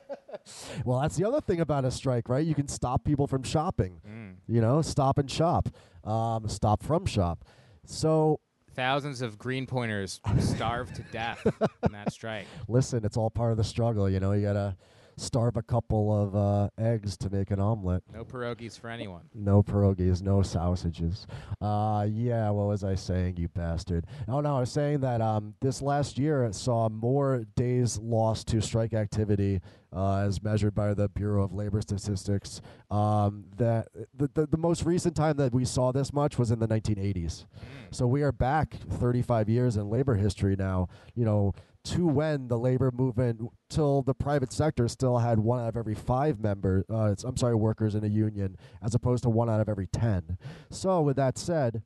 well, 0.85 1.01
that's 1.01 1.17
the 1.17 1.27
other 1.27 1.41
thing 1.41 1.61
about 1.61 1.85
a 1.85 1.91
strike, 1.91 2.29
right? 2.29 2.47
You 2.47 2.55
can 2.55 2.69
stop 2.69 3.05
people 3.05 3.27
from 3.27 3.43
shopping. 3.43 4.01
Mm. 4.09 4.37
You 4.47 4.61
know, 4.61 4.83
stop 4.83 5.19
and 5.19 5.29
shop, 5.29 5.69
um, 6.05 6.49
stop 6.49 6.85
from 6.85 7.07
shop. 7.07 7.45
So 7.85 8.39
Thousands 8.79 9.23
of 9.23 9.39
Greenpointers 9.39 10.21
starved 10.39 10.95
to 10.95 11.03
death 11.11 11.45
in 11.83 11.91
that 11.91 12.13
strike. 12.13 12.47
listen, 12.69 13.05
it's 13.05 13.17
all 13.17 13.29
part 13.29 13.51
of 13.51 13.57
the 13.57 13.65
struggle. 13.65 14.09
You 14.09 14.21
know, 14.21 14.31
you 14.31 14.43
gotta 14.47 14.77
starve 15.17 15.57
a 15.57 15.63
couple 15.63 16.17
of 16.17 16.37
uh, 16.37 16.69
eggs 16.79 17.17
to 17.17 17.29
make 17.29 17.51
an 17.51 17.59
omelet. 17.59 18.05
No 18.13 18.25
pierogies 18.25 18.79
for 18.79 18.89
anyone. 18.89 19.23
No 19.35 19.65
pierogies, 19.65 20.23
no 20.23 20.43
sausages. 20.43 21.27
Uh, 21.61 22.07
yeah, 22.09 22.49
what 22.51 22.69
was 22.69 22.85
I 22.85 22.95
saying, 22.95 23.39
you 23.39 23.49
bastard? 23.49 24.07
Oh, 24.29 24.41
no, 24.41 24.59
I 24.59 24.61
was 24.61 24.71
saying 24.71 25.01
that 25.01 25.21
um, 25.21 25.55
this 25.61 25.83
last 25.83 26.17
year 26.17 26.49
saw 26.53 26.89
more 26.89 27.47
days 27.57 27.99
lost 27.99 28.47
to 28.49 28.61
strike 28.61 28.95
activity 28.95 29.61
uh, 29.95 30.19
as 30.19 30.43
measured 30.43 30.75
by 30.75 30.95
the 30.95 31.09
Bureau 31.09 31.45
of 31.45 31.53
Labor 31.53 31.81
Statistics. 31.81 32.61
Um, 32.91 33.47
that 33.57 33.89
the, 34.15 34.31
the, 34.35 34.47
the 34.47 34.57
most 34.57 34.85
recent 34.85 35.17
time 35.17 35.37
that 35.37 35.53
we 35.53 35.65
saw 35.65 35.93
this 35.93 36.13
much 36.13 36.39
was 36.39 36.51
in 36.51 36.59
the 36.59 36.69
1980s. 36.69 37.47
So 37.91 38.07
we 38.07 38.23
are 38.23 38.33
back 38.33 38.75
35 38.75 39.49
years 39.49 39.77
in 39.77 39.89
labor 39.89 40.15
history 40.15 40.57
now, 40.57 40.89
you 41.15 41.25
know, 41.25 41.55
to 41.85 42.07
when 42.07 42.49
the 42.49 42.59
labor 42.59 42.91
movement, 42.93 43.41
till 43.71 44.03
the 44.03 44.15
private 44.15 44.53
sector 44.53 44.89
still 44.89 45.19
had 45.19 45.39
one 45.39 45.61
out 45.61 45.69
of 45.69 45.77
every 45.77 45.95
five 45.95 46.39
members, 46.39 46.85
uh, 46.91 47.15
I'm 47.25 47.37
sorry, 47.37 47.55
workers 47.55 47.95
in 47.95 48.05
a 48.05 48.09
union, 48.09 48.57
as 48.83 48.95
opposed 48.95 49.23
to 49.23 49.31
one 49.31 49.49
out 49.49 49.61
of 49.61 49.69
every 49.69 49.87
10. 49.87 50.37
So 50.71 51.01
with 51.01 51.17
that 51.17 51.39
said, 51.39 51.83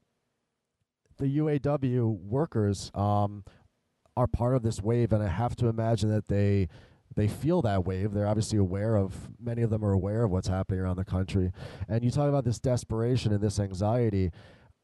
the 1.18 1.38
UAW 1.38 2.18
workers 2.18 2.90
um, 2.94 3.44
are 4.16 4.26
part 4.26 4.56
of 4.56 4.62
this 4.62 4.82
wave, 4.82 5.12
and 5.12 5.22
I 5.22 5.28
have 5.28 5.54
to 5.56 5.68
imagine 5.68 6.10
that 6.10 6.26
they 6.28 6.68
they 7.14 7.28
feel 7.28 7.62
that 7.62 7.84
wave. 7.84 8.12
They're 8.12 8.26
obviously 8.26 8.58
aware 8.58 8.96
of 8.96 9.28
many 9.40 9.62
of 9.62 9.70
them 9.70 9.84
are 9.84 9.92
aware 9.92 10.24
of 10.24 10.30
what's 10.30 10.48
happening 10.48 10.80
around 10.80 10.96
the 10.96 11.04
country. 11.04 11.52
And 11.88 12.04
you 12.04 12.10
talk 12.10 12.28
about 12.28 12.44
this 12.44 12.58
desperation 12.58 13.32
and 13.32 13.40
this 13.40 13.58
anxiety. 13.58 14.30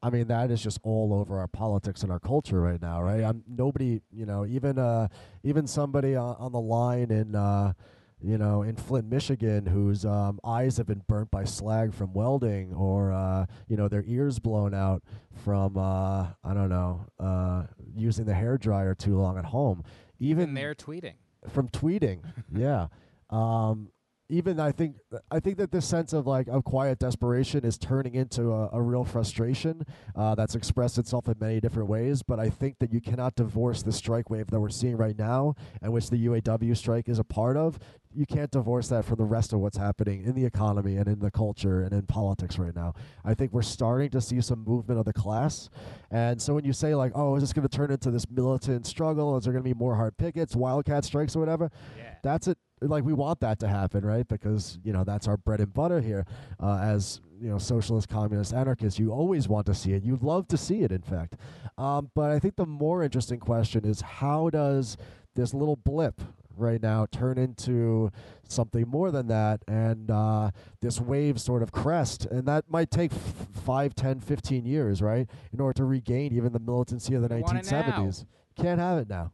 I 0.03 0.11
mean, 0.11 0.29
that 0.29 0.51
is 0.51 0.63
just 0.63 0.79
all 0.85 1.13
over 1.13 1.39
our 1.39 1.49
politics 1.49 2.03
and 2.03 2.13
our 2.13 2.21
culture 2.21 2.61
right 2.61 2.81
now, 2.81 3.03
right? 3.03 3.25
I'm 3.25 3.43
nobody, 3.49 4.01
you 4.13 4.27
know, 4.27 4.47
even 4.47 4.79
uh, 4.79 5.09
even 5.43 5.67
somebody 5.67 6.15
on, 6.15 6.37
on 6.39 6.53
the 6.53 6.61
line 6.61 7.11
in, 7.11 7.35
uh, 7.35 7.73
you 8.21 8.39
know, 8.39 8.63
in 8.63 8.77
Flint, 8.77 9.09
Michigan, 9.09 9.67
whose 9.67 10.05
um, 10.05 10.39
eyes 10.45 10.77
have 10.77 10.87
been 10.87 11.03
burnt 11.09 11.31
by 11.31 11.45
slag 11.45 11.95
from 11.95 12.13
welding, 12.13 12.75
or 12.75 13.13
uh, 13.13 13.47
you 13.69 13.77
know, 13.77 13.89
their 13.89 14.05
ears 14.07 14.39
blown 14.39 14.73
out 14.73 15.03
from, 15.45 15.77
uh, 15.77 16.29
I 16.45 16.55
don't 16.55 16.69
know, 16.69 17.07
uh, 17.19 17.65
using 17.97 18.25
the 18.25 18.35
hair 18.35 18.57
dryer 18.57 18.95
too 18.95 19.19
long 19.19 19.37
at 19.37 19.47
home. 19.47 19.83
Even 20.21 20.43
Even 20.43 20.55
they're 20.55 20.75
tweeting. 20.75 21.15
From 21.49 21.69
tweeting. 21.69 22.21
yeah. 22.55 22.89
Um, 23.31 23.91
even 24.31 24.61
I 24.61 24.73
think 24.73 24.97
I 25.31 25.41
think 25.41 25.57
that 25.57 25.73
this 25.73 25.87
sense 25.87 26.13
of 26.13 26.27
like 26.27 26.49
of 26.49 26.65
quiet 26.65 26.99
desperation 26.99 27.65
is 27.65 27.79
turning 27.79 28.15
into 28.15 28.53
a, 28.53 28.69
a 28.75 28.83
real 28.83 29.05
frustration 29.05 29.87
uh, 30.15 30.35
that's 30.35 30.55
expressed 30.55 30.99
itself 30.99 31.29
in 31.29 31.37
many 31.41 31.61
different 31.61 31.89
ways. 31.89 32.23
But 32.23 32.39
I 32.39 32.51
think 32.51 32.79
that 32.81 32.93
you 32.93 33.01
cannot 33.01 33.37
divorce 33.37 33.83
the 33.83 33.93
strike 33.93 34.29
wave 34.29 34.49
that 34.49 34.61
we're 34.61 34.69
seeing 34.69 34.97
right 34.97 35.19
now, 35.19 35.55
and 35.81 35.93
which 35.93 36.11
the 36.11 36.27
UAW 36.27 36.77
strike 36.77 37.09
is 37.09 37.19
a 37.19 37.25
part 37.25 37.57
of. 37.57 37.79
You 38.15 38.27
can't 38.27 38.51
divorce 38.51 38.89
that 38.89 39.05
from 39.05 39.17
the 39.17 39.25
rest 39.25 39.53
of 39.53 39.61
what's 39.61 39.77
happening 39.77 40.25
in 40.25 40.35
the 40.35 40.45
economy 40.45 40.97
and 40.97 41.07
in 41.09 41.21
the 41.21 41.31
culture 41.31 41.83
and 41.83 41.93
in 41.93 42.03
politics 42.03 42.59
right 42.59 42.75
now. 42.75 42.95
I 43.25 43.35
think 43.35 43.53
we're 43.53 43.63
starting 43.63 44.11
to 44.11 44.21
see 44.21 44.41
some 44.41 44.65
movement 44.65 44.99
of 44.99 45.05
the 45.07 45.13
class, 45.13 45.71
and 46.11 46.41
so 46.41 46.55
when 46.55 46.65
you 46.65 46.73
say 46.73 46.95
like, 46.95 47.13
"Oh, 47.15 47.37
is 47.37 47.43
this 47.43 47.53
going 47.53 47.67
to 47.69 47.75
turn 47.75 47.91
into 47.91 48.11
this 48.11 48.29
militant 48.31 48.87
struggle? 48.87 49.37
Is 49.37 49.45
there 49.45 49.53
going 49.53 49.65
to 49.65 49.69
be 49.69 49.79
more 49.79 49.95
hard 49.95 50.17
pickets, 50.19 50.55
wildcat 50.57 51.05
strikes, 51.05 51.35
or 51.37 51.41
whatever?" 51.41 51.71
Yeah. 51.97 52.15
that's 52.23 52.49
it 52.49 52.59
like 52.81 53.05
we 53.05 53.13
want 53.13 53.41
that 53.41 53.59
to 53.61 53.69
happen 53.69 54.05
right? 54.05 54.27
Because 54.27 54.79
you 54.85 54.93
know 54.93 55.05
that's 55.05 55.29
our 55.29 55.37
bread 55.37 55.61
and 55.61 55.73
butter 55.73 56.01
here 56.01 56.25
uh, 56.63 56.79
as 56.79 57.21
you 57.41 57.49
know 57.49 57.59
socialist 57.59 58.09
communist 58.09 58.53
anarchists. 58.53 58.99
You 58.99 59.11
always 59.13 59.49
want 59.49 59.67
to 59.67 59.75
see 59.75 59.93
it. 59.93 60.03
You'd 60.03 60.23
love 60.23 60.49
to 60.49 60.57
see 60.57 60.83
it 60.83 60.93
in 60.93 61.03
fact. 61.03 61.37
Um, 61.77 62.11
but 62.15 62.31
i 62.31 62.39
think 62.41 62.57
the 62.57 62.67
more 62.67 63.05
interesting 63.05 63.39
question 63.39 63.85
is 63.85 64.01
how 64.01 64.51
does 64.51 64.97
this 65.37 65.55
little 65.55 65.77
blip 65.77 66.21
right 66.57 66.83
now 66.83 67.07
turn 67.13 67.39
into 67.39 68.11
something 68.49 68.89
more 68.89 69.13
than 69.13 69.29
that? 69.29 69.63
And 69.69 70.11
uh, 70.11 70.51
this 70.81 71.01
wave 71.01 71.41
sort 71.41 71.63
of 71.63 71.71
crest 71.71 72.27
and 72.27 72.47
that 72.47 72.65
might 72.69 72.91
take 72.91 73.13
f- 73.13 73.47
5 73.65 73.95
10 73.95 74.19
15 74.21 74.65
years 74.67 75.01
right 75.01 75.29
in 75.53 75.61
order 75.61 75.75
to 75.75 75.85
regain 75.85 76.33
even 76.33 76.53
the 76.53 76.59
militancy 76.59 77.15
of 77.15 77.23
the 77.23 77.33
We 77.33 77.43
want 77.43 77.59
it 77.59 77.71
now. 77.71 77.83
1970s 77.83 78.25
can't 78.57 78.81
have 78.81 78.99
it 78.99 79.09
now 79.09 79.31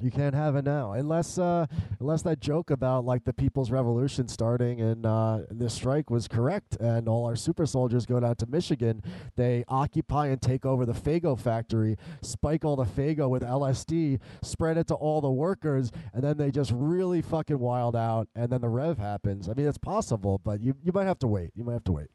you 0.00 0.10
can't 0.10 0.34
have 0.34 0.56
it 0.56 0.64
now, 0.64 0.92
unless 0.92 1.38
uh, 1.38 1.66
unless 2.00 2.22
that 2.22 2.38
joke 2.38 2.70
about 2.70 3.04
like 3.04 3.24
the 3.24 3.32
People's 3.32 3.70
Revolution 3.70 4.28
starting 4.28 4.80
and 4.80 5.06
uh, 5.06 5.40
this 5.50 5.72
strike 5.74 6.10
was 6.10 6.28
correct, 6.28 6.76
and 6.76 7.08
all 7.08 7.24
our 7.24 7.36
super 7.36 7.64
soldiers 7.64 8.04
go 8.04 8.20
down 8.20 8.36
to 8.36 8.46
Michigan, 8.46 9.02
they 9.36 9.64
occupy 9.68 10.26
and 10.26 10.42
take 10.42 10.66
over 10.66 10.84
the 10.84 10.92
Faygo 10.92 11.38
factory, 11.38 11.96
spike 12.20 12.64
all 12.64 12.76
the 12.76 12.84
Faygo 12.84 13.30
with 13.30 13.42
LSD, 13.42 14.20
spread 14.42 14.76
it 14.76 14.86
to 14.88 14.94
all 14.94 15.20
the 15.20 15.30
workers, 15.30 15.90
and 16.12 16.22
then 16.22 16.36
they 16.36 16.50
just 16.50 16.72
really 16.74 17.22
fucking 17.22 17.58
wild 17.58 17.96
out, 17.96 18.28
and 18.34 18.50
then 18.50 18.60
the 18.60 18.68
rev 18.68 18.98
happens. 18.98 19.48
I 19.48 19.54
mean, 19.54 19.66
it's 19.66 19.78
possible, 19.78 20.40
but 20.44 20.60
you 20.60 20.74
you 20.84 20.92
might 20.92 21.06
have 21.06 21.18
to 21.20 21.26
wait. 21.26 21.52
You 21.54 21.64
might 21.64 21.72
have 21.74 21.84
to 21.84 21.92
wait. 21.92 22.08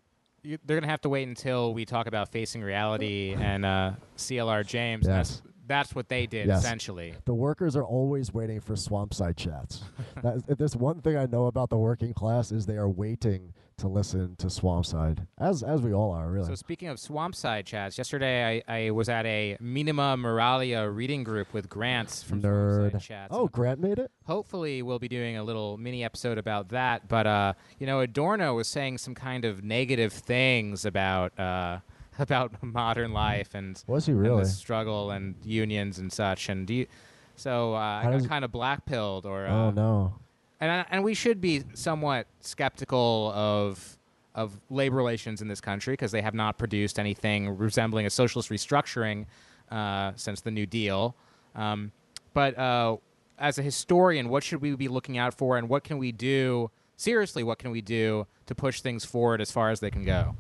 You, 0.44 0.58
they're 0.66 0.76
going 0.78 0.84
to 0.84 0.90
have 0.90 1.02
to 1.02 1.10
wait 1.10 1.28
until 1.28 1.74
we 1.74 1.86
talk 1.86 2.08
about 2.08 2.30
facing 2.30 2.64
reality 2.64 3.36
and 3.40 3.66
uh, 3.66 3.92
CLR 4.18 4.66
James. 4.66 5.08
Yes. 5.08 5.42
That's, 5.68 5.96
what 5.96 6.10
they 6.10 6.26
did, 6.28 6.48
Yes. 6.48 6.60
essentially. 6.60 7.14
The 7.26 7.34
workers 7.34 7.76
are 7.76 7.84
always 7.86 8.34
waiting 8.34 8.60
for 8.60 8.74
swampside 8.74 9.38
chats. 9.38 9.84
that, 10.24 10.58
there's 10.58 10.76
one 10.76 11.02
thing 11.02 11.16
I 11.18 11.26
know 11.26 11.46
about 11.46 11.70
the 11.70 11.78
working 11.78 12.14
class 12.14 12.52
is 12.52 12.66
they 12.66 12.78
are 12.78 12.90
waiting 12.90 13.54
to 13.78 13.88
listen 13.88 14.36
to 14.36 14.46
swampside, 14.48 15.26
as 15.40 15.64
as 15.64 15.82
we 15.82 15.92
all 15.92 16.12
are, 16.12 16.30
really. 16.30 16.46
So 16.46 16.54
speaking 16.54 16.88
of 16.90 16.98
Swampside 16.98 17.66
chats, 17.66 17.98
yesterday 17.98 18.62
I, 18.68 18.88
I 18.88 18.92
was 18.92 19.10
at 19.10 19.26
a 19.26 19.58
Minima 19.60 20.16
Moralia 20.18 20.94
reading 20.96 21.24
group 21.24 21.52
with 21.52 21.68
Grants 21.68 22.22
from 22.22 22.44
Nerd. 22.44 22.92
Swampside 22.92 23.02
chats. 23.02 23.28
oh, 23.32 23.48
Grant 23.48 23.80
made 23.80 23.98
it. 23.98 24.12
hopefully 24.26 24.84
we'll 24.84 25.00
be 25.00 25.08
doing 25.08 25.36
a 25.36 25.44
little 25.44 25.78
mini 25.78 26.04
episode 26.04 26.38
about 26.38 26.70
that. 26.70 27.08
But 27.08 27.26
uh, 27.26 27.54
you 27.80 27.88
know, 27.88 28.02
Adorno 28.02 28.54
was 28.54 28.68
saying 28.68 29.00
some 29.00 29.16
kind 29.16 29.46
of 29.46 29.64
negative 29.64 30.14
things 30.14 30.86
about 30.86 31.38
uh, 31.40 31.80
about 32.20 32.62
modern 32.62 33.14
life 33.14 33.54
and, 33.56 33.82
Was 33.88 34.06
he 34.06 34.12
and 34.12 34.22
really? 34.22 34.44
the 34.44 34.50
struggle 34.50 35.12
and 35.12 35.36
unions 35.44 35.98
and 36.00 36.12
such. 36.12 36.50
And 36.50 36.68
do 36.68 36.74
you, 36.74 36.88
so 37.36 37.74
uh, 37.76 37.78
I 37.78 38.18
got 38.20 38.28
kind 38.28 38.46
of 38.46 38.52
black 38.52 38.86
pilled 38.86 39.26
or 39.26 39.48
uh, 39.48 39.52
oh 39.52 39.72
no. 39.72 40.14
and 40.60 40.72
I- 40.72 40.86
and 40.92 41.04
we 41.04 41.14
should 41.14 41.40
be 41.42 41.64
somewhat 41.74 42.28
skeptical 42.42 43.32
of 43.34 43.98
of 44.34 44.60
labor 44.70 44.96
relations 44.96 45.42
in 45.42 45.48
this 45.50 45.60
country 45.60 45.94
because 45.94 46.12
they 46.14 46.22
have 46.22 46.34
not 46.34 46.58
produced 46.58 46.98
anything 47.00 47.50
resembling 47.58 48.06
a 48.06 48.10
socialist 48.10 48.50
restructuring 48.50 49.26
uh, 49.70 50.12
since 50.16 50.40
the 50.42 50.52
New 50.52 50.66
Deal. 50.66 51.16
Um, 51.56 51.92
but 52.34 52.58
uh, 52.58 52.96
as 53.38 53.58
a 53.58 53.62
historian, 53.62 54.30
what 54.30 54.44
should 54.44 54.62
we 54.62 54.74
be 54.76 54.88
looking 54.88 55.18
out 55.18 55.34
for, 55.34 55.58
and 55.58 55.68
what 55.68 55.84
can 55.84 55.98
we 55.98 56.12
do? 56.14 56.72
Seriously, 56.96 57.44
what 57.44 57.58
can 57.60 57.72
we 57.72 57.82
do 57.82 58.26
to 58.46 58.56
push 58.56 58.80
things 58.82 59.04
forward 59.04 59.42
as 59.42 59.52
far 59.52 59.70
as 59.70 59.80
they 59.82 59.90
can 59.92 60.06
go? 60.06 60.36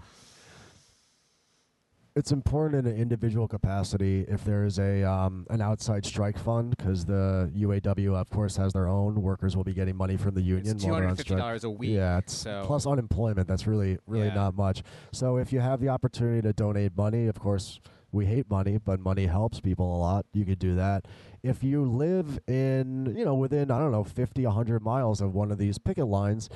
It's 2.13 2.33
important 2.33 2.85
in 2.85 2.91
an 2.93 2.99
individual 2.99 3.47
capacity 3.47 4.25
if 4.27 4.43
there 4.43 4.65
is 4.65 4.79
a 4.79 5.01
um, 5.03 5.47
an 5.49 5.61
outside 5.61 6.05
strike 6.05 6.37
fund 6.37 6.75
because 6.75 7.05
the 7.05 7.49
UAW, 7.55 8.15
of 8.19 8.29
course, 8.29 8.57
has 8.57 8.73
their 8.73 8.87
own. 8.89 9.21
Workers 9.21 9.55
will 9.55 9.63
be 9.63 9.73
getting 9.73 9.95
money 9.95 10.17
from 10.17 10.33
the 10.35 10.41
union 10.41 10.77
two 10.77 10.91
hundred 10.91 11.15
fifty 11.15 11.35
dollars 11.35 11.63
a 11.63 11.69
week. 11.69 11.91
Yeah, 11.91 12.17
it's 12.17 12.33
so 12.33 12.63
plus 12.65 12.85
unemployment. 12.85 13.47
That's 13.47 13.65
really, 13.65 13.97
really 14.07 14.27
Yeah. 14.27 14.33
not 14.35 14.55
much. 14.57 14.83
So 15.13 15.37
if 15.37 15.53
you 15.53 15.61
have 15.61 15.79
the 15.79 15.87
opportunity 15.87 16.41
to 16.41 16.51
donate 16.51 16.97
money, 16.97 17.27
of 17.27 17.39
course, 17.39 17.79
we 18.11 18.25
hate 18.25 18.49
money, 18.49 18.77
but 18.77 18.99
money 18.99 19.27
helps 19.27 19.61
people 19.61 19.95
a 19.95 19.99
lot. 19.99 20.25
You 20.33 20.43
could 20.43 20.59
do 20.59 20.75
that. 20.75 21.07
If 21.43 21.63
you 21.63 21.85
live 21.85 22.39
in, 22.45 23.15
you 23.17 23.23
know, 23.23 23.35
within 23.35 23.71
I 23.71 23.79
don't 23.79 23.93
know, 23.93 24.03
50, 24.03 24.45
100 24.45 24.83
miles 24.83 25.21
of 25.21 25.33
one 25.33 25.49
of 25.49 25.57
these 25.57 25.77
picket 25.77 26.07
lines, 26.07 26.49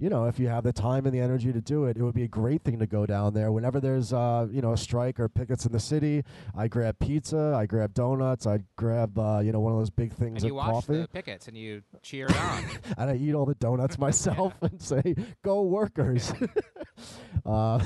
you 0.00 0.08
know, 0.08 0.26
if 0.26 0.38
you 0.38 0.48
have 0.48 0.64
the 0.64 0.72
time 0.72 1.06
and 1.06 1.14
the 1.14 1.20
energy 1.20 1.52
to 1.52 1.60
do 1.60 1.84
it, 1.84 1.96
it 1.96 2.02
would 2.02 2.14
be 2.14 2.22
a 2.22 2.28
great 2.28 2.62
thing 2.62 2.78
to 2.78 2.86
go 2.86 3.06
down 3.06 3.34
there. 3.34 3.50
Whenever 3.50 3.80
there's, 3.80 4.12
uh, 4.12 4.46
you 4.50 4.60
know, 4.60 4.72
a 4.72 4.76
strike 4.76 5.18
or 5.18 5.28
pickets 5.28 5.66
in 5.66 5.72
the 5.72 5.80
city, 5.80 6.24
I 6.56 6.68
grab 6.68 6.98
pizza, 6.98 7.54
I 7.56 7.66
grab 7.66 7.94
donuts, 7.94 8.46
I 8.46 8.60
grab, 8.76 9.18
uh, 9.18 9.40
you 9.40 9.52
know, 9.52 9.60
one 9.60 9.72
of 9.72 9.78
those 9.78 9.90
big 9.90 10.12
things 10.12 10.42
and 10.42 10.52
you 10.52 10.58
of 10.58 10.66
watch 10.66 10.86
coffee 10.86 11.00
the 11.02 11.08
pickets 11.08 11.48
and 11.48 11.56
you 11.56 11.82
cheer 12.02 12.26
it 12.26 12.40
on. 12.40 12.64
and 12.98 13.10
I 13.10 13.16
eat 13.16 13.34
all 13.34 13.46
the 13.46 13.54
donuts 13.56 13.98
myself 14.08 14.54
and 14.62 14.80
say, 14.80 15.14
"Go 15.42 15.62
workers!" 15.62 16.32
Uh, 17.44 17.82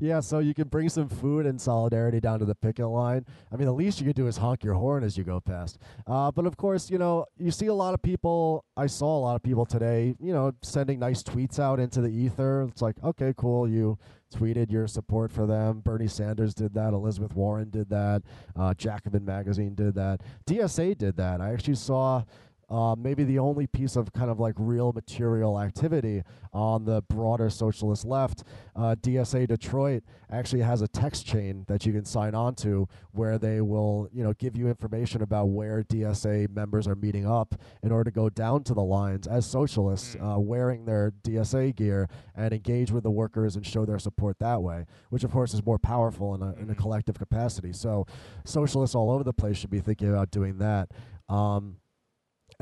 yeah, 0.00 0.20
so 0.20 0.38
you 0.38 0.54
can 0.54 0.68
bring 0.68 0.88
some 0.88 1.08
food 1.08 1.46
and 1.46 1.60
solidarity 1.60 2.20
down 2.20 2.38
to 2.38 2.44
the 2.44 2.54
picket 2.54 2.88
line. 2.88 3.24
I 3.52 3.56
mean, 3.56 3.66
the 3.66 3.72
least 3.72 4.00
you 4.00 4.06
could 4.06 4.16
do 4.16 4.26
is 4.26 4.36
honk 4.36 4.64
your 4.64 4.74
horn 4.74 5.04
as 5.04 5.16
you 5.16 5.24
go 5.24 5.40
past. 5.40 5.78
Uh, 6.06 6.30
but 6.30 6.46
of 6.46 6.56
course, 6.56 6.90
you 6.90 6.98
know, 6.98 7.26
you 7.38 7.50
see 7.50 7.66
a 7.66 7.74
lot 7.74 7.94
of 7.94 8.02
people. 8.02 8.64
I 8.76 8.86
saw 8.86 9.16
a 9.16 9.20
lot 9.20 9.36
of 9.36 9.42
people 9.42 9.66
today, 9.66 10.14
you 10.18 10.32
know, 10.32 10.52
sending 10.62 10.98
nice 10.98 11.21
tweets 11.22 11.58
out 11.58 11.80
into 11.80 12.00
the 12.00 12.08
ether. 12.08 12.62
It's 12.62 12.82
like, 12.82 12.96
okay, 13.02 13.32
cool, 13.36 13.68
you 13.68 13.98
tweeted 14.34 14.70
your 14.70 14.86
support 14.86 15.30
for 15.30 15.46
them. 15.46 15.80
Bernie 15.80 16.08
Sanders 16.08 16.54
did 16.54 16.74
that. 16.74 16.92
Elizabeth 16.92 17.34
Warren 17.34 17.70
did 17.70 17.90
that. 17.90 18.22
Uh, 18.56 18.74
Jacobin 18.74 19.24
Magazine 19.24 19.74
did 19.74 19.94
that. 19.94 20.20
DSA 20.46 20.96
did 20.96 21.16
that. 21.16 21.40
I 21.40 21.52
actually 21.52 21.74
saw 21.74 22.24
uh, 22.72 22.96
maybe 22.96 23.22
the 23.22 23.38
only 23.38 23.66
piece 23.66 23.96
of 23.96 24.12
kind 24.14 24.30
of 24.30 24.40
like 24.40 24.54
real 24.56 24.92
material 24.92 25.60
activity 25.60 26.22
on 26.54 26.86
the 26.86 27.02
broader 27.02 27.50
socialist 27.50 28.06
left. 28.06 28.44
Uh, 28.74 28.96
DSA 28.98 29.46
Detroit 29.46 30.02
actually 30.30 30.62
has 30.62 30.80
a 30.80 30.88
text 30.88 31.26
chain 31.26 31.66
that 31.68 31.84
you 31.84 31.92
can 31.92 32.06
sign 32.06 32.34
on 32.34 32.54
to 32.54 32.88
where 33.10 33.36
they 33.36 33.60
will, 33.60 34.08
you 34.10 34.24
know, 34.24 34.32
give 34.32 34.56
you 34.56 34.68
information 34.68 35.20
about 35.20 35.50
where 35.50 35.82
DSA 35.82 36.48
members 36.48 36.88
are 36.88 36.94
meeting 36.94 37.26
up 37.26 37.54
in 37.82 37.92
order 37.92 38.04
to 38.04 38.10
go 38.10 38.30
down 38.30 38.64
to 38.64 38.72
the 38.72 38.82
lines 38.82 39.26
as 39.26 39.44
socialists, 39.44 40.16
uh, 40.16 40.38
wearing 40.38 40.86
their 40.86 41.12
DSA 41.24 41.76
gear 41.76 42.08
and 42.34 42.54
engage 42.54 42.90
with 42.90 43.02
the 43.02 43.10
workers 43.10 43.54
and 43.54 43.66
show 43.66 43.84
their 43.84 43.98
support 43.98 44.38
that 44.38 44.62
way, 44.62 44.86
which 45.10 45.24
of 45.24 45.30
course 45.30 45.52
is 45.52 45.62
more 45.62 45.78
powerful 45.78 46.34
in 46.34 46.40
a, 46.40 46.54
in 46.54 46.70
a 46.70 46.74
collective 46.74 47.18
capacity. 47.18 47.74
So 47.74 48.06
socialists 48.46 48.94
all 48.94 49.10
over 49.10 49.24
the 49.24 49.34
place 49.34 49.58
should 49.58 49.70
be 49.70 49.80
thinking 49.80 50.08
about 50.08 50.30
doing 50.30 50.56
that. 50.56 50.88
Um, 51.28 51.76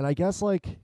and 0.00 0.06
I 0.06 0.14
guess 0.14 0.40
like 0.40 0.78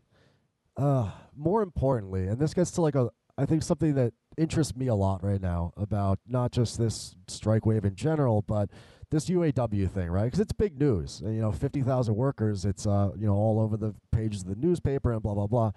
uh 0.77 1.11
more 1.35 1.63
importantly, 1.63 2.27
and 2.27 2.39
this 2.39 2.53
gets 2.53 2.71
to 2.73 2.83
like 2.83 2.95
a 2.95 3.09
I 3.39 3.47
think 3.47 3.63
something 3.63 3.95
that 3.95 4.13
interests 4.37 4.77
me 4.77 4.89
a 4.89 4.95
lot 4.95 5.25
right 5.25 5.41
now 5.41 5.73
about 5.79 6.19
not 6.29 6.53
just 6.53 6.77
this 6.77 7.17
strike 7.27 7.65
wave 7.65 7.87
in 7.87 7.95
general, 7.95 8.43
but 8.43 8.69
this 9.11 9.31
UAW 9.31 9.91
thing, 9.91 10.11
right? 10.11 10.25
Because 10.25 10.41
it's 10.41 10.53
big 10.53 10.79
news. 10.79 11.23
And, 11.23 11.35
you 11.35 11.41
know, 11.41 11.51
fifty 11.51 11.81
thousand 11.81 12.15
workers. 12.15 12.67
It's 12.67 12.87
uh 12.87 13.13
you 13.17 13.27
know 13.27 13.33
all 13.33 13.59
over 13.59 13.79
the 13.79 13.95
pages 14.13 14.43
of 14.43 14.49
the 14.49 14.57
newspaper 14.57 15.13
and 15.13 15.23
blah 15.23 15.33
blah 15.33 15.47
blah. 15.47 15.73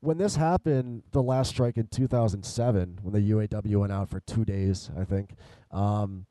When 0.00 0.18
this 0.18 0.34
happened, 0.34 1.04
the 1.12 1.22
last 1.22 1.50
strike 1.50 1.76
in 1.76 1.86
2007, 1.86 2.98
when 3.02 3.14
the 3.14 3.30
UAW 3.30 3.76
went 3.76 3.92
out 3.92 4.08
for 4.08 4.18
two 4.18 4.44
days, 4.44 4.90
I 4.98 5.04
think, 5.04 5.36
um, 5.70 6.26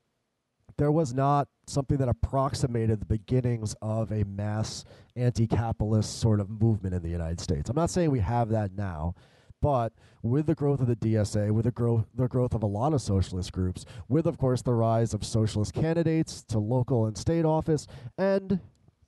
there 0.82 0.92
was 0.92 1.14
not 1.14 1.48
something 1.68 1.98
that 1.98 2.10
approximated 2.10 3.00
the 3.00 3.06
beginnings 3.06 3.76
of 3.84 4.12
a 4.12 4.24
mass 4.24 4.84
anti-capitalist 5.16 6.20
sort 6.20 6.40
of 6.40 6.50
movement 6.50 6.96
in 6.96 7.04
the 7.04 7.10
United 7.10 7.40
States. 7.40 7.70
I'm 7.70 7.76
not 7.76 7.92
saying 7.92 8.10
we 8.10 8.18
have 8.18 8.50
that 8.50 8.72
now, 8.76 9.14
but 9.62 9.94
with 10.24 10.48
the 10.48 10.56
growth 10.56 10.80
of 10.80 10.88
the 10.88 10.96
DSA, 10.96 11.52
with 11.52 11.66
the 11.66 11.72
growth 11.72 12.08
the 12.16 12.28
growth 12.28 12.56
of 12.56 12.64
a 12.64 12.66
lot 12.66 12.96
of 12.96 13.02
socialist 13.04 13.52
groups, 13.52 13.86
with 14.10 14.26
of 14.26 14.40
course 14.40 14.64
the 14.64 14.74
rise 14.74 15.14
of 15.14 15.24
socialist 15.24 15.72
candidates 15.72 16.42
to 16.46 16.58
local 16.58 17.06
and 17.06 17.16
state 17.16 17.46
office, 17.46 17.86
and 18.18 18.60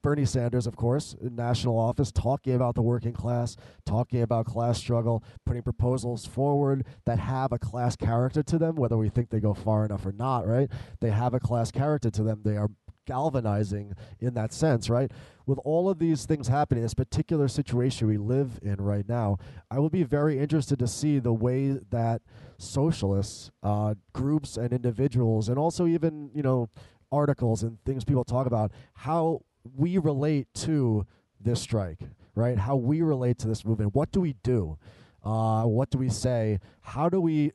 Bernie 0.04 0.26
Sanders, 0.26 0.68
of 0.68 0.76
course, 0.76 1.16
in 1.22 1.36
national 1.36 1.80
office, 1.80 2.12
talking 2.12 2.54
about 2.54 2.76
the 2.76 2.82
working 2.82 3.14
class, 3.14 3.56
talking 3.86 4.22
about 4.22 4.46
class 4.46 4.78
struggle, 4.78 5.24
putting 5.46 5.64
proposals 5.64 6.26
forward 6.26 6.86
that 7.06 7.20
have 7.20 7.54
a 7.54 7.58
class 7.58 7.96
character 7.96 8.44
to 8.44 8.58
them, 8.60 8.76
whether 8.76 8.98
we 8.98 9.08
think 9.10 9.30
they 9.30 9.40
go 9.40 9.54
far 9.54 9.86
enough 9.86 10.06
or 10.06 10.12
not, 10.12 10.46
right? 10.46 10.70
They 11.00 11.10
have 11.10 11.34
a 11.34 11.40
class 11.40 11.72
character 11.72 12.12
to 12.12 12.22
them. 12.22 12.42
They 12.44 12.58
are 12.58 12.70
galvanizing 13.06 13.94
in 14.20 14.34
that 14.34 14.54
sense, 14.54 14.90
right? 14.90 15.10
With 15.46 15.60
all 15.64 15.90
of 15.90 16.00
these 16.00 16.26
things 16.26 16.50
happening, 16.50 16.84
this 16.84 16.94
particular 16.94 17.48
situation 17.48 18.08
we 18.08 18.18
live 18.18 18.60
in 18.62 18.76
right 18.76 19.08
now, 19.08 19.38
I 19.72 19.80
will 19.80 19.90
be 19.90 20.04
very 20.04 20.38
interested 20.38 20.80
to 20.80 20.88
see 20.88 21.20
the 21.20 21.34
way 21.34 21.80
that 21.92 22.22
socialists, 22.58 23.52
uh, 23.62 23.96
groups, 24.14 24.58
and 24.58 24.74
individuals, 24.74 25.48
and 25.48 25.58
also 25.58 25.88
even, 25.88 26.30
you 26.34 26.44
know, 26.44 26.70
articles 27.12 27.64
and 27.64 27.78
things 27.86 28.04
people 28.04 28.24
talk 28.24 28.48
about, 28.48 28.72
how 28.96 29.42
we 29.76 29.98
relate 29.98 30.48
to 30.56 31.06
this 31.40 31.62
strike, 31.62 32.00
right? 32.36 32.58
How 32.58 32.76
we 32.76 33.02
relate 33.02 33.38
to 33.40 33.48
this 33.48 33.66
movement. 33.66 33.96
What 33.96 34.12
do 34.12 34.22
we 34.22 34.34
do? 34.44 34.78
Uh, 35.24 35.64
what 35.64 35.90
do 35.90 35.98
we 35.98 36.10
say? 36.10 36.60
How 36.82 37.10
do 37.10 37.22
we 37.22 37.54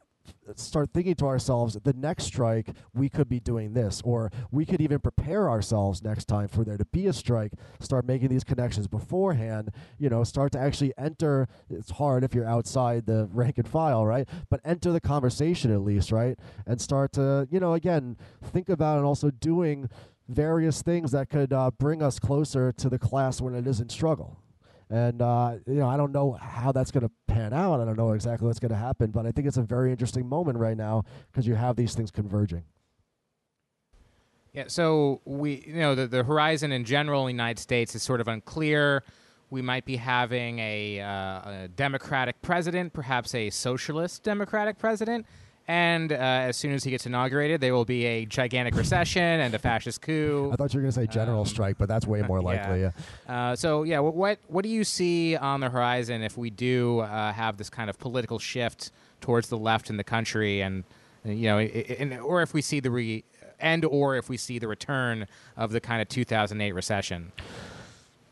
start 0.57 0.91
thinking 0.93 1.15
to 1.15 1.27
ourselves 1.27 1.77
the 1.85 1.93
next 1.93 2.25
strike 2.25 2.69
we 2.95 3.09
could 3.09 3.29
be 3.29 3.41
doing 3.41 3.73
this 3.73 4.01
or 4.05 4.31
we 4.51 4.65
could 4.65 4.81
even 4.81 4.99
prepare 4.99 5.49
ourselves 5.49 6.03
next 6.03 6.27
time 6.27 6.49
for 6.49 6.65
there 6.65 6.77
to 6.77 6.85
be 6.87 7.07
a 7.07 7.13
strike 7.13 7.53
start 7.81 8.07
making 8.07 8.29
these 8.29 8.45
connections 8.45 8.87
beforehand 8.87 9.71
you 9.99 10.09
know 10.09 10.25
start 10.25 10.53
to 10.53 10.59
actually 10.59 10.93
enter 10.99 11.49
it's 11.71 11.93
hard 11.93 12.25
if 12.25 12.35
you're 12.35 12.47
outside 12.47 13.07
the 13.07 13.27
rank 13.33 13.59
and 13.59 13.69
file 13.69 14.05
right 14.05 14.29
but 14.51 14.61
enter 14.65 14.93
the 14.93 15.01
conversation 15.01 15.73
at 15.73 15.81
least 15.81 16.11
right 16.13 16.39
and 16.67 16.81
start 16.81 17.13
to 17.13 17.47
you 17.51 17.61
know 17.61 17.75
again 17.75 18.17
think 18.43 18.69
about 18.69 18.97
and 18.97 19.07
also 19.07 19.31
doing 19.31 19.89
various 20.29 20.83
things 20.83 21.11
that 21.13 21.31
could 21.31 21.53
uh, 21.53 21.71
bring 21.79 22.03
us 22.03 22.19
closer 22.19 22.73
to 22.73 22.89
the 22.89 22.99
class 22.99 23.41
when 23.41 23.55
it 23.55 23.67
is 23.67 23.81
in 23.81 23.89
struggle. 23.89 24.39
And 24.91 25.21
uh, 25.21 25.57
you 25.67 25.75
know, 25.75 25.89
I 25.89 25.97
don't 25.97 26.13
know 26.13 26.33
how 26.33 26.73
that's 26.73 26.91
going 26.91 27.07
to 27.07 27.11
pan 27.27 27.53
out. 27.53 27.81
I 27.81 27.85
don't 27.85 27.97
know 27.97 28.13
exactly 28.13 28.47
what's 28.47 28.59
going 28.59 28.71
to 28.71 28.77
happen, 28.77 29.11
but 29.11 29.27
I 29.27 29.33
think 29.33 29.47
it's 29.47 29.59
a 29.59 29.63
very 29.63 29.91
interesting 29.91 30.27
moment 30.27 30.59
right 30.59 30.77
now 30.77 31.05
because 31.31 31.47
you 31.47 31.55
have 31.55 31.77
these 31.77 31.95
things 31.95 32.11
converging. 32.11 32.65
Yeah, 34.55 34.65
so 34.67 35.21
we, 35.25 35.63
you 35.67 35.75
know, 35.75 35.95
the, 35.95 36.07
the 36.07 36.25
horizon 36.25 36.73
in 36.73 36.85
general 36.85 37.23
in 37.23 37.37
the 37.37 37.43
United 37.43 37.61
States 37.61 37.95
is 37.95 38.03
sort 38.03 38.21
of 38.21 38.29
unclear. 38.29 39.05
We 39.51 39.63
might 39.63 39.85
be 39.85 39.97
having 39.97 40.59
a, 40.59 41.01
uh, 41.01 41.07
a 41.07 41.69
Democratic 41.75 42.41
president, 42.43 42.93
perhaps 42.93 43.35
a 43.35 43.51
socialist 43.51 44.23
Democratic 44.23 44.79
president. 44.79 45.27
And 45.69 46.13
uh, 46.13 46.17
as 46.17 46.57
soon 46.57 46.73
as 46.73 46.83
he 46.83 46.91
gets 46.91 47.05
inaugurated, 47.05 47.61
there 47.61 47.75
will 47.75 47.85
be 47.85 48.07
a 48.07 48.25
gigantic 48.25 48.75
recession 48.75 49.23
and 49.23 49.53
a 49.55 49.59
fascist 49.59 50.01
coup. 50.01 50.49
I 50.51 50.57
thought 50.57 50.73
you 50.73 50.79
were 50.79 50.83
going 50.83 50.93
to 50.93 51.01
say 51.01 51.07
general 51.07 51.41
Um, 51.41 51.47
strike, 51.47 51.77
but 51.77 51.89
that's 51.89 52.07
way 52.07 52.23
more 52.23 52.41
likely. 52.41 52.81
Yeah. 52.81 52.91
Uh, 53.29 53.55
so 53.55 53.83
yeah, 53.83 53.99
what, 53.99 54.39
what 54.49 54.63
do 54.63 54.71
you 54.71 54.83
see 54.83 55.37
on 55.37 55.61
the 55.61 55.69
horizon 55.69 56.23
if 56.23 56.39
we 56.39 56.49
do 56.49 57.01
uh, 57.01 57.33
have 57.35 57.59
this 57.59 57.69
kind 57.69 57.91
of 57.91 57.99
political 57.99 58.39
shift 58.39 58.93
towards 59.21 59.49
the 59.49 59.59
left 59.59 59.91
in 59.91 59.99
the 59.99 60.05
country, 60.05 60.63
and 60.63 60.85
you 61.25 61.43
know, 61.49 61.59
i- 61.59 61.65
i- 61.65 61.97
and, 61.99 62.15
or 62.21 62.41
if 62.41 62.55
we 62.55 62.63
see 62.63 62.81
the 62.81 62.91
re 62.91 63.23
and 63.61 63.85
or 63.85 64.17
if 64.17 64.31
we 64.31 64.39
see 64.39 64.59
the 64.59 64.69
return 64.69 65.27
of 65.57 65.73
the 65.73 65.81
kind 65.81 66.01
of 66.01 66.09
2008 66.09 66.73
recession? 66.73 67.31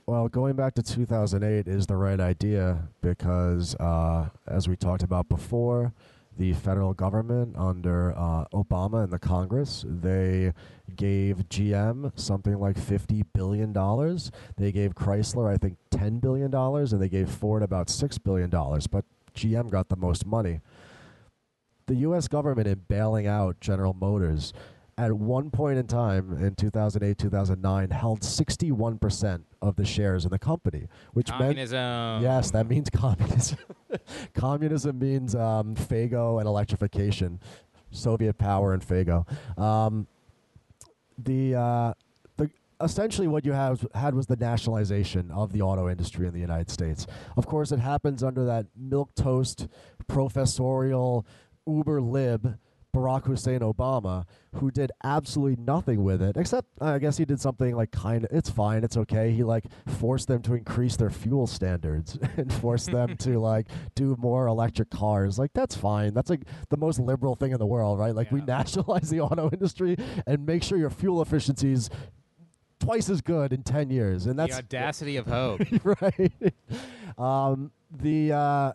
Well, 0.07 0.29
going 0.29 0.55
back 0.55 0.75
to 0.77 0.83
2008 0.83 1.67
is 1.69 1.87
the 1.87 1.97
right 1.97 2.21
idea 2.21 2.79
because, 3.03 3.75
uh, 3.75 4.29
as 4.47 4.69
we 4.69 4.77
talked 4.77 5.03
about 5.03 5.29
before, 5.29 5.93
the 6.37 6.53
federal 6.53 6.93
government 6.93 7.57
under 7.57 8.13
uh, 8.17 8.45
Obama 8.53 9.05
and 9.05 9.13
the 9.13 9.19
Congress, 9.19 9.85
they 9.89 10.53
gave 10.95 11.49
GM 11.49 12.13
something 12.19 12.59
like 12.59 12.77
$50 12.77 13.25
billion. 13.35 13.73
They 14.57 14.73
gave 14.73 14.95
Chrysler, 14.95 15.53
I 15.53 15.57
think, 15.57 15.79
$10 15.91 16.21
billion, 16.21 16.55
and 16.55 17.03
they 17.03 17.09
gave 17.09 17.31
Ford 17.31 17.63
about 17.63 17.89
$6 17.89 18.23
billion. 18.23 18.51
But 18.51 19.05
GM 19.35 19.71
got 19.71 19.89
the 19.89 19.97
most 19.97 20.27
money. 20.27 20.61
The 21.87 21.95
U.S. 21.97 22.29
government, 22.29 22.67
in 22.67 22.83
bailing 22.89 23.27
out 23.27 23.61
General 23.61 23.95
Motors, 23.95 24.53
at 24.99 25.13
one 25.13 25.51
point 25.51 25.79
in 25.79 25.87
time 25.87 26.33
in 26.43 26.55
2008 26.55 27.19
2009 27.19 27.91
held 27.91 28.21
61% 28.21 29.43
of 29.67 29.77
the 29.77 29.85
shares 29.85 30.25
in 30.25 30.31
the 30.31 30.39
company 30.39 30.89
which 31.13 31.29
meant 31.31 31.43
Communism. 31.57 32.23
yes 32.23 32.51
that 32.53 32.69
means 32.69 32.89
communism 32.93 33.59
communism 34.35 34.99
means 34.99 35.35
um, 35.35 35.75
Faygo 35.75 36.39
and 36.39 36.47
electrification 36.47 37.41
soviet 37.91 38.39
power 38.39 38.73
and 38.73 38.87
Faygo 38.87 39.27
um, 39.59 40.07
the 41.19 41.55
uh, 41.55 41.95
the 42.37 42.51
essentially 42.81 43.27
what 43.27 43.45
you 43.45 43.53
have 43.53 43.87
had 43.95 44.15
was 44.15 44.27
the 44.27 44.37
nationalization 44.37 45.31
of 45.31 45.53
the 45.53 45.63
auto 45.63 45.89
industry 45.89 46.27
in 46.27 46.35
the 46.35 46.41
United 46.41 46.71
States. 46.71 47.07
Of 47.37 47.47
course, 47.47 47.73
it 47.73 47.79
happens 47.81 48.23
under 48.23 48.45
that 48.45 48.67
milquetoast 48.79 49.69
professorial 50.09 51.27
uber 51.67 52.01
lib 52.01 52.59
Barack 52.97 53.27
Hussein 53.27 53.61
Obama, 53.61 54.25
who 54.55 54.71
did 54.71 54.91
absolutely 55.05 55.63
nothing 55.63 56.03
with 56.03 56.23
it, 56.23 56.37
except 56.39 56.69
I 56.81 56.99
guess 56.99 57.19
he 57.19 57.27
did 57.27 57.41
something 57.41 57.77
like 57.77 57.91
kind 57.91 58.25
of. 58.25 58.31
It's 58.33 58.49
fine, 58.49 58.85
it's 58.85 58.97
okay. 58.97 59.33
He 59.33 59.45
like 59.45 59.65
forced 59.87 60.29
them 60.29 60.41
to 60.43 60.55
increase 60.55 60.97
their 60.97 61.11
fuel 61.11 61.47
standards 61.47 62.19
and 62.39 62.51
forced 62.51 62.91
them 62.91 63.17
to 63.19 63.39
like 63.41 63.67
do 63.95 64.17
more 64.19 64.47
electric 64.47 64.89
cars. 64.89 65.39
Like 65.39 65.53
that's 65.53 65.77
fine. 65.77 66.15
That's 66.15 66.31
like 66.31 66.45
the 66.71 66.79
most 66.79 66.99
liberal 66.99 67.35
thing 67.35 67.53
in 67.53 67.59
the 67.59 67.67
world, 67.67 67.99
right? 67.99 68.15
Like 68.15 68.33
we 68.33 68.41
nationalize 68.41 69.11
the 69.11 69.21
auto 69.21 69.51
industry 69.51 69.97
and 70.27 70.47
make 70.47 70.63
sure 70.63 70.79
your 70.79 70.91
fuel 70.91 71.21
efficiency's 71.21 71.91
twice 72.81 73.11
as 73.11 73.21
good 73.21 73.53
in 73.53 73.63
10 73.63 73.91
years. 73.91 74.27
And 74.27 74.39
that's 74.39 74.53
The 74.53 74.59
audacity 74.59 75.17
of 75.17 75.27
hope. 75.27 75.61
right. 76.01 76.55
Um, 77.19 77.73
the 77.91 78.33
uh, 78.33 78.73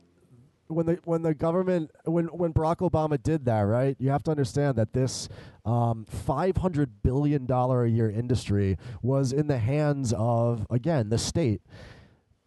when 0.72 0.86
the 0.86 1.00
when 1.04 1.22
the 1.22 1.34
government 1.34 1.92
when 2.06 2.26
when 2.28 2.54
Barack 2.54 2.78
Obama 2.78 3.22
did 3.22 3.46
that, 3.46 3.62
right? 3.62 3.96
You 4.00 4.10
have 4.10 4.24
to 4.24 4.32
understand 4.32 4.78
that 4.78 4.94
this 4.94 5.30
um, 5.66 6.06
five 6.06 6.58
hundred 6.58 7.04
billion 7.04 7.46
dollar 7.46 7.84
a 7.84 7.90
year 7.90 8.10
industry 8.10 8.78
was 9.02 9.32
in 9.32 9.48
the 9.48 9.60
hands 9.60 10.14
of 10.18 10.66
again 10.70 11.10
the 11.10 11.18
state. 11.18 11.62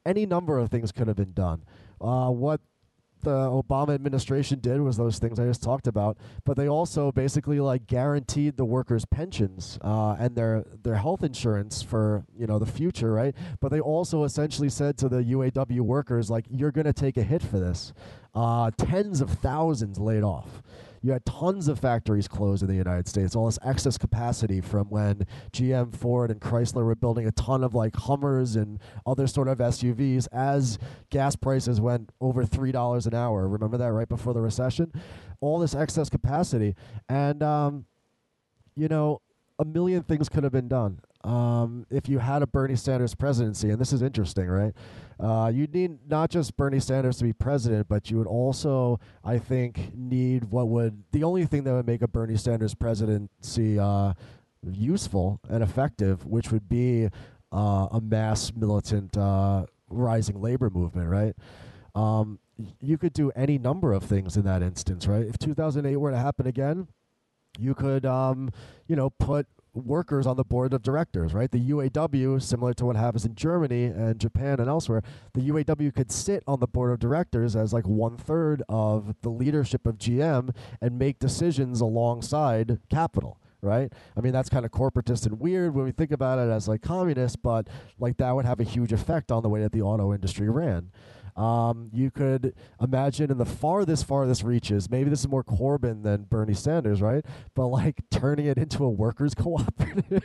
Any 0.06 0.26
number 0.26 0.58
of 0.58 0.70
things 0.70 0.92
could 0.92 1.06
have 1.08 1.16
been 1.16 1.32
done. 1.32 1.64
Uh, 2.00 2.30
what 2.30 2.60
the 3.24 3.48
Obama 3.48 3.94
administration 3.94 4.60
did 4.60 4.80
was 4.80 4.96
those 4.96 5.18
things 5.18 5.40
I 5.40 5.46
just 5.46 5.62
talked 5.62 5.86
about, 5.86 6.16
but 6.44 6.56
they 6.56 6.68
also 6.68 7.10
basically 7.10 7.60
like 7.60 7.86
guaranteed 7.86 8.56
the 8.56 8.64
workers' 8.64 9.04
pensions 9.04 9.78
uh, 9.82 10.16
and 10.18 10.36
their 10.36 10.64
their 10.82 10.96
health 10.96 11.22
insurance 11.22 11.82
for 11.82 12.24
you 12.38 12.46
know 12.46 12.58
the 12.58 12.66
future, 12.66 13.12
right? 13.12 13.34
But 13.60 13.70
they 13.70 13.80
also 13.80 14.24
essentially 14.24 14.68
said 14.68 14.96
to 14.98 15.08
the 15.08 15.22
UAW 15.22 15.80
workers 15.80 16.30
like, 16.30 16.44
you're 16.50 16.72
going 16.72 16.86
to 16.86 16.92
take 16.92 17.16
a 17.16 17.22
hit 17.22 17.42
for 17.42 17.58
this. 17.58 17.92
Uh, 18.34 18.70
tens 18.76 19.20
of 19.20 19.30
thousands 19.30 19.98
laid 19.98 20.22
off. 20.22 20.62
You 21.04 21.12
had 21.12 21.26
tons 21.26 21.68
of 21.68 21.78
factories 21.78 22.26
closed 22.26 22.62
in 22.62 22.68
the 22.68 22.74
United 22.74 23.06
States, 23.06 23.36
all 23.36 23.44
this 23.44 23.58
excess 23.62 23.98
capacity 23.98 24.62
from 24.62 24.88
when 24.88 25.26
GM, 25.52 25.94
Ford, 25.94 26.30
and 26.30 26.40
Chrysler 26.40 26.82
were 26.82 26.94
building 26.94 27.26
a 27.26 27.32
ton 27.32 27.62
of 27.62 27.74
like 27.74 27.94
Hummers 27.94 28.56
and 28.56 28.80
other 29.04 29.26
sort 29.26 29.48
of 29.48 29.58
SUVs 29.58 30.28
as 30.32 30.78
gas 31.10 31.36
prices 31.36 31.78
went 31.78 32.08
over 32.22 32.44
$3 32.44 33.06
an 33.06 33.14
hour. 33.14 33.46
Remember 33.46 33.76
that 33.76 33.92
right 33.92 34.08
before 34.08 34.32
the 34.32 34.40
recession? 34.40 34.92
All 35.42 35.58
this 35.58 35.74
excess 35.74 36.08
capacity. 36.08 36.74
And, 37.06 37.42
um, 37.42 37.84
you 38.74 38.88
know, 38.88 39.20
a 39.58 39.66
million 39.66 40.04
things 40.04 40.30
could 40.30 40.42
have 40.42 40.52
been 40.52 40.68
done 40.68 41.00
um, 41.24 41.86
if 41.90 42.08
you 42.08 42.18
had 42.18 42.42
a 42.42 42.46
Bernie 42.46 42.76
Sanders 42.76 43.14
presidency, 43.14 43.70
and 43.70 43.80
this 43.80 43.92
is 43.92 44.02
interesting, 44.02 44.46
right? 44.46 44.74
Uh, 45.18 45.50
you 45.52 45.66
need 45.66 45.98
not 46.08 46.30
just 46.30 46.56
Bernie 46.56 46.80
Sanders 46.80 47.18
to 47.18 47.24
be 47.24 47.32
president, 47.32 47.88
but 47.88 48.10
you 48.10 48.18
would 48.18 48.26
also, 48.26 48.98
I 49.24 49.38
think, 49.38 49.94
need 49.94 50.44
what 50.44 50.68
would 50.68 51.04
the 51.12 51.24
only 51.24 51.46
thing 51.46 51.64
that 51.64 51.72
would 51.72 51.86
make 51.86 52.02
a 52.02 52.08
Bernie 52.08 52.36
Sanders 52.36 52.74
presidency 52.74 53.78
uh, 53.78 54.14
useful 54.62 55.40
and 55.48 55.62
effective, 55.62 56.26
which 56.26 56.50
would 56.50 56.68
be 56.68 57.08
uh, 57.52 57.88
a 57.92 58.00
mass 58.00 58.52
militant 58.54 59.16
uh, 59.16 59.66
rising 59.88 60.40
labor 60.40 60.70
movement, 60.70 61.08
right? 61.08 61.36
Um, 61.94 62.40
you 62.80 62.98
could 62.98 63.12
do 63.12 63.30
any 63.36 63.58
number 63.58 63.92
of 63.92 64.02
things 64.02 64.36
in 64.36 64.44
that 64.44 64.62
instance, 64.62 65.06
right? 65.06 65.26
If 65.26 65.38
2008 65.38 65.96
were 65.96 66.10
to 66.10 66.18
happen 66.18 66.46
again, 66.46 66.88
you 67.58 67.74
could, 67.74 68.04
um, 68.04 68.50
you 68.86 68.96
know, 68.96 69.10
put 69.10 69.46
workers 69.74 70.26
on 70.26 70.36
the 70.36 70.44
board 70.44 70.72
of 70.72 70.82
directors, 70.82 71.34
right? 71.34 71.50
The 71.50 71.70
UAW, 71.70 72.40
similar 72.40 72.72
to 72.74 72.86
what 72.86 72.96
happens 72.96 73.24
in 73.24 73.34
Germany 73.34 73.84
and 73.84 74.18
Japan 74.18 74.60
and 74.60 74.68
elsewhere, 74.68 75.02
the 75.32 75.40
UAW 75.40 75.94
could 75.94 76.12
sit 76.12 76.42
on 76.46 76.60
the 76.60 76.66
board 76.66 76.92
of 76.92 76.98
directors 76.98 77.56
as 77.56 77.72
like 77.72 77.86
one 77.86 78.16
third 78.16 78.62
of 78.68 79.14
the 79.22 79.30
leadership 79.30 79.86
of 79.86 79.98
GM 79.98 80.54
and 80.80 80.98
make 80.98 81.18
decisions 81.18 81.80
alongside 81.80 82.78
capital. 82.88 83.38
Right? 83.62 83.90
I 84.14 84.20
mean, 84.20 84.34
that's 84.34 84.50
kind 84.50 84.66
of 84.66 84.72
corporatist 84.72 85.24
and 85.24 85.40
weird 85.40 85.74
when 85.74 85.86
we 85.86 85.92
think 85.92 86.12
about 86.12 86.38
it 86.38 86.50
as 86.50 86.68
like 86.68 86.82
communist, 86.82 87.42
but 87.42 87.66
like 87.98 88.18
that 88.18 88.34
would 88.34 88.44
have 88.44 88.60
a 88.60 88.64
huge 88.64 88.92
effect 88.92 89.32
on 89.32 89.42
the 89.42 89.48
way 89.48 89.62
that 89.62 89.72
the 89.72 89.80
auto 89.80 90.12
industry 90.12 90.50
ran. 90.50 90.90
Um, 91.36 91.90
you 91.92 92.10
could 92.10 92.54
imagine 92.80 93.30
in 93.30 93.38
the 93.38 93.44
farthest, 93.44 94.06
farthest 94.06 94.44
reaches, 94.44 94.88
maybe 94.88 95.10
this 95.10 95.20
is 95.20 95.28
more 95.28 95.42
Corbyn 95.42 96.02
than 96.02 96.24
Bernie 96.24 96.54
Sanders, 96.54 97.02
right? 97.02 97.24
But 97.54 97.66
like 97.68 98.02
turning 98.10 98.46
it 98.46 98.56
into 98.58 98.84
a 98.84 98.90
workers' 98.90 99.34
cooperative? 99.38 100.22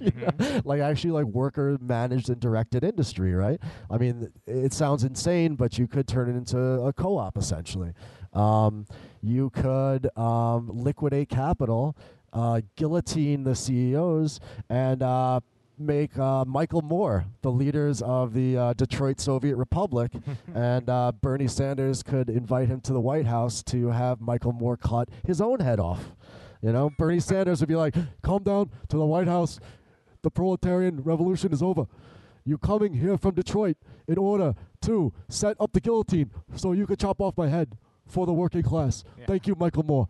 Mhm. 0.00 0.62
like 0.64 0.80
actually 0.80 1.10
like 1.10 1.26
worker 1.26 1.78
managed 1.80 2.28
and 2.30 2.40
directed 2.40 2.84
industry, 2.84 3.34
right? 3.34 3.60
I 3.90 3.98
mean, 3.98 4.32
it 4.46 4.72
sounds 4.72 5.04
insane, 5.04 5.56
but 5.56 5.78
you 5.78 5.86
could 5.86 6.06
turn 6.06 6.30
it 6.30 6.36
into 6.36 6.58
a 6.58 6.92
co 6.92 7.18
op 7.18 7.36
essentially. 7.36 7.92
Um, 8.32 8.86
you 9.22 9.50
could 9.50 10.16
um, 10.16 10.70
liquidate 10.72 11.28
capital, 11.28 11.96
uh, 12.32 12.62
guillotine 12.76 13.44
the 13.44 13.54
CEOs, 13.54 14.40
and 14.70 15.02
uh, 15.02 15.40
make 15.82 16.18
uh, 16.18 16.44
Michael 16.44 16.82
Moore 16.82 17.26
the 17.42 17.50
leaders 17.50 18.00
of 18.02 18.32
the 18.32 18.56
uh, 18.56 18.72
Detroit 18.72 19.20
Soviet 19.20 19.56
Republic, 19.56 20.12
and 20.54 20.88
uh, 20.88 21.12
Bernie 21.12 21.48
Sanders 21.48 22.02
could 22.02 22.30
invite 22.30 22.68
him 22.68 22.80
to 22.82 22.92
the 22.92 23.00
White 23.00 23.26
House 23.26 23.62
to 23.64 23.88
have 23.88 24.20
Michael 24.20 24.52
Moore 24.52 24.76
cut 24.76 25.08
his 25.26 25.40
own 25.40 25.60
head 25.60 25.80
off. 25.80 26.12
You 26.62 26.72
know, 26.72 26.90
Bernie 26.96 27.20
Sanders 27.20 27.60
would 27.60 27.68
be 27.68 27.76
like, 27.76 27.94
"Come 28.22 28.42
down 28.42 28.70
to 28.88 28.96
the 28.96 29.04
White 29.04 29.28
House. 29.28 29.58
The 30.22 30.30
proletarian 30.30 31.02
revolution 31.02 31.52
is 31.52 31.62
over. 31.62 31.86
You 32.44 32.58
coming 32.58 32.94
here 32.94 33.18
from 33.18 33.34
Detroit 33.34 33.76
in 34.06 34.18
order 34.18 34.54
to 34.82 35.12
set 35.28 35.56
up 35.60 35.72
the 35.72 35.80
guillotine 35.80 36.30
so 36.54 36.72
you 36.72 36.86
could 36.86 36.98
chop 36.98 37.20
off 37.20 37.36
my 37.36 37.48
head 37.48 37.76
for 38.06 38.26
the 38.26 38.32
working 38.32 38.62
class. 38.62 39.04
Yeah. 39.18 39.26
Thank 39.26 39.46
you, 39.46 39.56
Michael 39.58 39.82
Moore." 39.82 40.08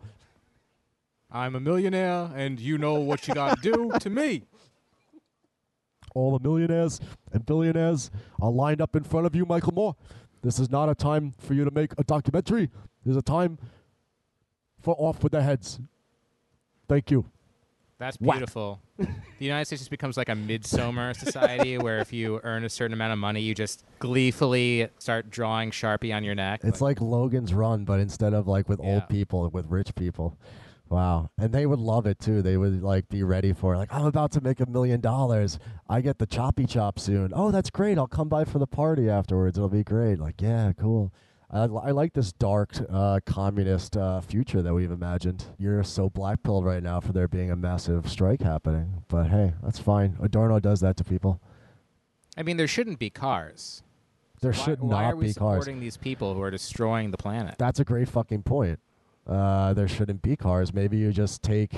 I'm 1.35 1.55
a 1.55 1.59
millionaire, 1.59 2.29
and 2.35 2.59
you 2.59 2.77
know 2.77 2.93
what 2.99 3.27
you 3.27 3.33
got 3.33 3.59
to 3.63 3.71
do 3.71 3.91
to 3.99 4.09
me. 4.11 4.43
All 6.13 6.37
the 6.37 6.43
millionaires 6.47 6.99
and 7.31 7.45
billionaires 7.45 8.11
are 8.41 8.51
lined 8.51 8.81
up 8.81 8.95
in 8.95 9.03
front 9.03 9.25
of 9.25 9.35
you, 9.35 9.45
Michael 9.45 9.73
Moore. 9.73 9.95
This 10.41 10.59
is 10.59 10.69
not 10.69 10.89
a 10.89 10.95
time 10.95 11.33
for 11.39 11.53
you 11.53 11.63
to 11.65 11.71
make 11.71 11.93
a 11.97 12.03
documentary. 12.03 12.69
There's 13.05 13.17
a 13.17 13.21
time 13.21 13.57
for 14.81 14.95
off 14.97 15.23
with 15.23 15.31
their 15.31 15.41
heads. 15.41 15.79
Thank 16.87 17.11
you. 17.11 17.25
That's 17.97 18.17
beautiful. 18.17 18.81
the 18.97 19.07
United 19.39 19.65
States 19.65 19.81
just 19.81 19.91
becomes 19.91 20.17
like 20.17 20.27
a 20.27 20.35
midsummer 20.35 21.13
society 21.13 21.77
where 21.77 21.99
if 21.99 22.11
you 22.11 22.41
earn 22.43 22.65
a 22.65 22.69
certain 22.69 22.93
amount 22.93 23.13
of 23.13 23.19
money, 23.19 23.39
you 23.39 23.55
just 23.55 23.85
gleefully 23.99 24.89
start 24.99 25.29
drawing 25.29 25.71
Sharpie 25.71 26.13
on 26.13 26.23
your 26.25 26.35
neck. 26.35 26.61
It's 26.63 26.81
like 26.81 26.99
Logan's 26.99 27.53
Run, 27.53 27.85
but 27.85 28.01
instead 28.01 28.33
of 28.33 28.47
like 28.47 28.67
with 28.67 28.81
Yeah. 28.83 28.95
old 28.95 29.09
people, 29.09 29.49
with 29.49 29.67
rich 29.67 29.95
people. 29.95 30.37
Wow. 30.93 31.31
And 31.39 31.51
they 31.51 31.65
would 31.65 31.79
love 31.79 32.05
it 32.05 32.19
too. 32.19 32.43
They 32.43 32.55
would 32.55 32.83
like 32.83 33.09
be 33.09 33.23
ready 33.23 33.51
for 33.51 33.73
it. 33.73 33.79
Like, 33.79 33.91
I'm 33.91 34.05
about 34.05 34.31
to 34.33 34.41
make 34.41 34.59
a 34.59 34.69
million 34.69 35.01
dollars. 35.01 35.57
I 35.89 36.01
get 36.01 36.19
the 36.19 36.27
choppy 36.27 36.67
chop 36.67 36.99
soon. 36.99 37.31
Oh, 37.33 37.49
that's 37.49 37.71
great. 37.71 37.97
I'll 37.97 38.05
come 38.05 38.29
by 38.29 38.45
for 38.45 38.59
the 38.59 38.67
party 38.67 39.09
afterwards. 39.09 39.57
It'll 39.57 39.69
be 39.69 39.83
great. 39.83 40.19
Like, 40.19 40.39
yeah, 40.39 40.71
cool. 40.77 41.11
I, 41.49 41.63
I 41.63 41.91
like 41.91 42.13
this 42.13 42.31
dark 42.31 42.75
uh, 42.91 43.21
communist 43.25 43.97
uh, 43.97 44.21
future 44.21 44.61
that 44.61 44.71
we've 44.71 44.91
imagined. 44.91 45.45
You're 45.57 45.83
so 45.83 46.11
blackpilled 46.11 46.63
right 46.63 46.83
now 46.83 46.99
for 46.99 47.11
there 47.11 47.27
being 47.27 47.49
a 47.49 47.55
massive 47.55 48.07
strike 48.07 48.43
happening. 48.43 49.03
But 49.07 49.31
hey, 49.31 49.53
that's 49.63 49.79
fine. 49.79 50.15
Adorno 50.21 50.59
does 50.59 50.81
that 50.81 50.95
to 50.97 51.03
people. 51.03 51.41
I 52.37 52.43
mean, 52.43 52.57
there 52.57 52.67
shouldn't 52.67 52.99
be 52.99 53.09
cars. 53.09 53.81
There 54.41 54.51
why, 54.51 54.57
should 54.63 54.79
why 54.81 54.89
not 54.89 55.13
are 55.13 55.15
we 55.15 55.27
be 55.27 55.33
cars. 55.33 55.55
supporting 55.55 55.79
these 55.79 55.97
people 55.97 56.35
who 56.35 56.41
are 56.43 56.51
destroying 56.51 57.09
the 57.09 57.17
planet? 57.17 57.55
That's 57.57 57.79
a 57.79 57.83
great 57.83 58.09
fucking 58.09 58.43
point. 58.43 58.79
Uh, 59.27 59.73
there 59.73 59.87
shouldn't 59.87 60.21
be 60.21 60.35
cars. 60.35 60.73
Maybe 60.73 60.97
you 60.97 61.11
just 61.11 61.43
take 61.43 61.73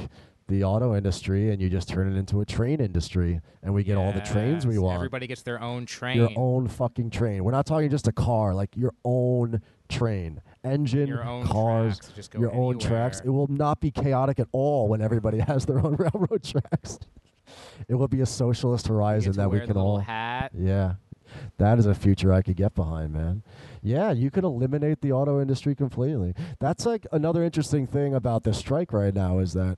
the 0.48 0.64
auto 0.64 0.96
industry 0.96 1.52
and 1.52 1.60
you 1.62 1.70
just 1.70 1.90
turn 1.90 2.12
it 2.12 2.18
into 2.18 2.42
a 2.42 2.46
train 2.46 2.80
industry, 2.80 3.42
and 3.64 3.74
we 3.74 3.84
get 3.84 3.98
all 3.98 4.12
the 4.12 4.22
trains 4.22 4.66
we 4.68 4.78
want. 4.78 4.96
Everybody 4.96 5.28
gets 5.28 5.42
their 5.42 5.62
own 5.62 5.86
train. 5.86 6.18
Your 6.18 6.30
own 6.36 6.68
fucking 6.68 7.10
train. 7.10 7.44
We're 7.44 7.52
not 7.52 7.66
talking 7.66 7.90
just 7.90 8.08
a 8.08 8.12
car, 8.12 8.54
like 8.54 8.76
your 8.76 8.94
own 9.04 9.62
train, 9.90 10.42
engine, 10.64 11.08
Your 11.08 11.24
own 11.24 11.46
cars, 11.46 12.00
tracks, 12.00 12.14
just 12.16 12.32
go 12.32 12.40
your 12.40 12.54
own 12.54 12.78
tracks. 12.80 13.22
It 13.24 13.30
will 13.30 13.48
not 13.48 13.80
be 13.82 13.92
chaotic 13.92 14.40
at 14.40 14.48
all 14.52 14.88
when 14.88 15.02
everybody 15.02 15.40
has 15.48 15.66
their 15.66 15.80
own 15.80 15.96
railroad 16.00 16.44
tracks. 16.44 17.00
It 17.88 17.96
will 17.96 18.08
be 18.08 18.22
a 18.22 18.26
socialist 18.26 18.88
horizon 18.88 19.34
that 19.34 19.50
we 19.50 19.60
can 19.62 19.78
all. 19.78 20.00
hat. 20.00 20.52
Yeah. 20.58 20.96
That 21.58 21.80
is 21.80 21.86
a 21.86 21.96
future 21.96 22.34
I 22.34 22.42
could 22.42 22.56
get 22.56 22.76
behind, 22.76 23.14
man. 23.14 23.44
Yeah, 23.82 24.12
you 24.12 24.32
could 24.32 24.44
eliminate 24.44 25.02
the 25.02 25.12
auto 25.12 25.40
industry 25.42 25.76
completely. 25.76 26.34
That's 26.60 26.86
like 26.86 27.06
another 27.12 27.44
interesting 27.44 27.88
thing 27.88 28.14
about 28.14 28.44
this 28.44 28.58
strike 28.58 28.92
right 28.92 29.14
now 29.14 29.40
is 29.40 29.54
that 29.54 29.78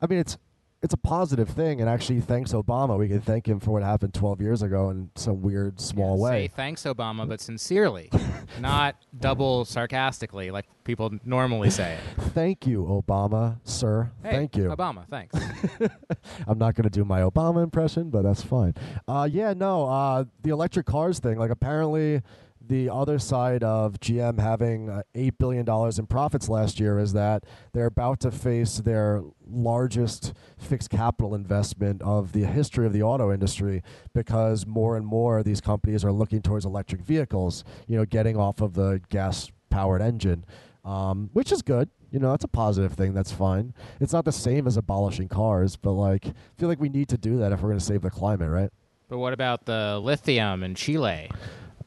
I 0.00 0.06
mean 0.06 0.18
it's 0.18 0.36
it's 0.84 0.92
a 0.92 0.98
positive 0.98 1.48
thing 1.48 1.80
and 1.80 1.88
actually 1.88 2.20
thanks 2.20 2.52
Obama. 2.52 2.98
We 2.98 3.08
can 3.08 3.22
thank 3.22 3.48
him 3.48 3.58
for 3.58 3.70
what 3.70 3.82
happened 3.82 4.12
12 4.12 4.42
years 4.42 4.60
ago 4.60 4.90
in 4.90 5.10
some 5.14 5.40
weird 5.40 5.80
small 5.80 6.18
Yeah, 6.18 6.22
way. 6.22 6.30
Say 6.44 6.48
thanks, 6.48 6.82
Obama, 6.82 7.26
but 7.26 7.40
sincerely, 7.40 8.10
not 8.60 8.94
double 9.18 9.64
sarcastically 9.64 10.50
like 10.50 10.66
people 10.84 11.10
normally 11.24 11.70
say 11.70 11.94
it. 11.94 12.22
Thank 12.34 12.66
you, 12.66 12.84
Obama, 12.84 13.58
sir. 13.64 14.10
Hey, 14.22 14.32
Thank 14.32 14.56
you. 14.58 14.64
Obama. 14.64 15.08
Thanks. 15.08 15.34
I'm 16.46 16.58
not 16.58 16.74
going 16.74 16.84
to 16.84 16.90
do 16.90 17.02
my 17.02 17.20
Obama 17.20 17.62
impression, 17.62 18.10
but 18.10 18.20
that's 18.20 18.42
fine. 18.42 18.74
Uh, 19.08 19.26
yeah, 19.30 19.54
no, 19.54 19.86
uh, 19.88 20.24
the 20.42 20.50
electric 20.50 20.84
cars 20.84 21.18
thing, 21.18 21.38
like 21.38 21.50
apparently 21.50 22.20
the 22.68 22.88
other 22.88 23.18
side 23.18 23.62
of 23.62 24.00
GM 24.00 24.38
having 24.40 24.88
uh, 24.88 25.02
$8 25.14 25.32
billion 25.38 25.68
in 25.98 26.06
profits 26.06 26.48
last 26.48 26.80
year 26.80 26.98
is 26.98 27.12
that 27.12 27.44
they're 27.72 27.86
about 27.86 28.20
to 28.20 28.30
face 28.30 28.78
their 28.78 29.22
largest 29.46 30.32
fixed 30.56 30.90
capital 30.90 31.34
investment 31.34 32.02
of 32.02 32.32
the 32.32 32.44
history 32.44 32.86
of 32.86 32.92
the 32.92 33.02
auto 33.02 33.32
industry 33.32 33.82
because 34.14 34.66
more 34.66 34.96
and 34.96 35.06
more 35.06 35.42
these 35.42 35.60
companies 35.60 36.04
are 36.04 36.12
looking 36.12 36.42
towards 36.42 36.64
electric 36.64 37.02
vehicles, 37.02 37.64
you 37.86 37.96
know, 37.96 38.04
getting 38.04 38.36
off 38.36 38.60
of 38.60 38.74
the 38.74 39.00
gas 39.10 39.50
powered 39.70 40.00
engine, 40.02 40.44
um, 40.84 41.30
which 41.32 41.52
is 41.52 41.62
good. 41.62 41.90
You 42.10 42.20
know, 42.20 42.30
that's 42.30 42.44
a 42.44 42.48
positive 42.48 42.92
thing. 42.92 43.12
That's 43.12 43.32
fine. 43.32 43.74
It's 44.00 44.12
not 44.12 44.24
the 44.24 44.32
same 44.32 44.68
as 44.68 44.76
abolishing 44.76 45.28
cars, 45.28 45.76
but 45.76 45.92
like, 45.92 46.26
I 46.26 46.32
feel 46.56 46.68
like 46.68 46.80
we 46.80 46.88
need 46.88 47.08
to 47.08 47.18
do 47.18 47.38
that 47.38 47.52
if 47.52 47.60
we're 47.60 47.70
going 47.70 47.80
to 47.80 47.84
save 47.84 48.02
the 48.02 48.10
climate, 48.10 48.50
right? 48.50 48.70
but 49.08 49.18
what 49.18 49.32
about 49.32 49.66
the 49.66 50.00
lithium 50.02 50.62
in 50.64 50.74
Chile? 50.74 51.30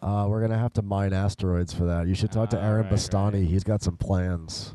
Uh, 0.07 0.25
we're 0.27 0.39
going 0.39 0.51
to 0.51 0.57
have 0.57 0.71
to 0.73 0.81
mine 0.81 1.11
asteroids 1.11 1.73
for 1.73 1.83
that. 1.85 2.07
You 2.07 2.15
should 2.15 2.31
talk 2.31 2.49
to 2.51 2.57
Ah, 2.57 2.63
Aaron 2.63 2.83
right, 2.83 2.93
Bastani. 2.93 3.33
right. 3.33 3.43
He's 3.43 3.63
got 3.65 3.81
some 3.81 3.97
plans. 3.97 4.73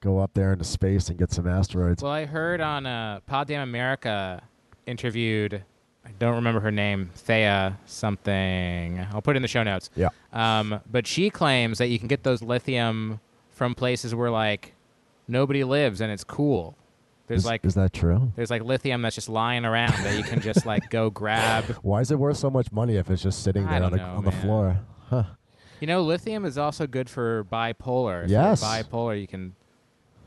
Go 0.00 0.18
up 0.18 0.32
there 0.34 0.52
into 0.52 0.64
space 0.64 1.08
and 1.08 1.16
get 1.16 1.30
some 1.30 1.46
asteroids. 1.46 2.02
Well, 2.02 2.10
I 2.10 2.24
heard 2.24 2.60
on 2.60 2.86
uh, 2.86 3.20
Pod 3.26 3.46
Damn 3.46 3.62
America 3.68 4.42
interviewed 4.86 5.62
I 6.04 6.10
don't 6.20 6.34
remember 6.36 6.60
her 6.60 6.70
name, 6.70 7.10
Thea 7.14 7.78
something. 7.86 9.04
I'll 9.12 9.22
put 9.22 9.34
it 9.34 9.38
in 9.38 9.42
the 9.42 9.48
show 9.48 9.62
notes. 9.64 9.90
Yeah. 9.96 10.08
Um, 10.32 10.80
but 10.90 11.04
she 11.06 11.30
claims 11.30 11.78
that 11.78 11.88
you 11.88 11.98
can 11.98 12.06
get 12.08 12.22
those 12.22 12.42
lithium 12.42 13.18
from 13.50 13.74
places 13.74 14.14
where 14.14 14.30
like 14.30 14.74
nobody 15.26 15.64
lives 15.64 16.00
and 16.00 16.12
it's 16.12 16.22
cool. 16.24 16.76
There's 17.26 17.40
Is, 17.40 17.46
like 17.46 17.64
is 17.64 17.74
that 17.74 17.92
true? 17.92 18.32
there's 18.36 18.50
like 18.50 18.62
lithium 18.62 19.02
that's 19.02 19.14
just 19.14 19.28
lying 19.28 19.64
around 19.64 19.92
that 20.04 20.16
you 20.16 20.22
can 20.22 20.40
just 20.40 20.64
like 20.66 20.88
go 20.90 21.10
grab. 21.22 21.64
Why 21.82 22.00
is 22.00 22.10
it 22.10 22.18
worth 22.18 22.36
so 22.36 22.50
much 22.50 22.70
money 22.72 22.96
if 22.96 23.10
it's 23.10 23.22
just 23.22 23.42
sitting 23.42 23.66
I 23.66 23.78
there 23.80 23.84
on 23.90 23.96
know, 23.96 24.04
on 24.18 24.24
the 24.24 24.32
floor? 24.32 24.78
Huh. 25.10 25.24
You 25.80 25.86
know, 25.86 26.02
lithium 26.02 26.44
is 26.44 26.56
also 26.56 26.86
good 26.86 27.10
for 27.10 27.44
bipolar. 27.44 28.24
If 28.24 28.30
Yes. 28.30 28.62
bipolar, 28.64 29.20
you 29.20 29.26
can 29.26 29.54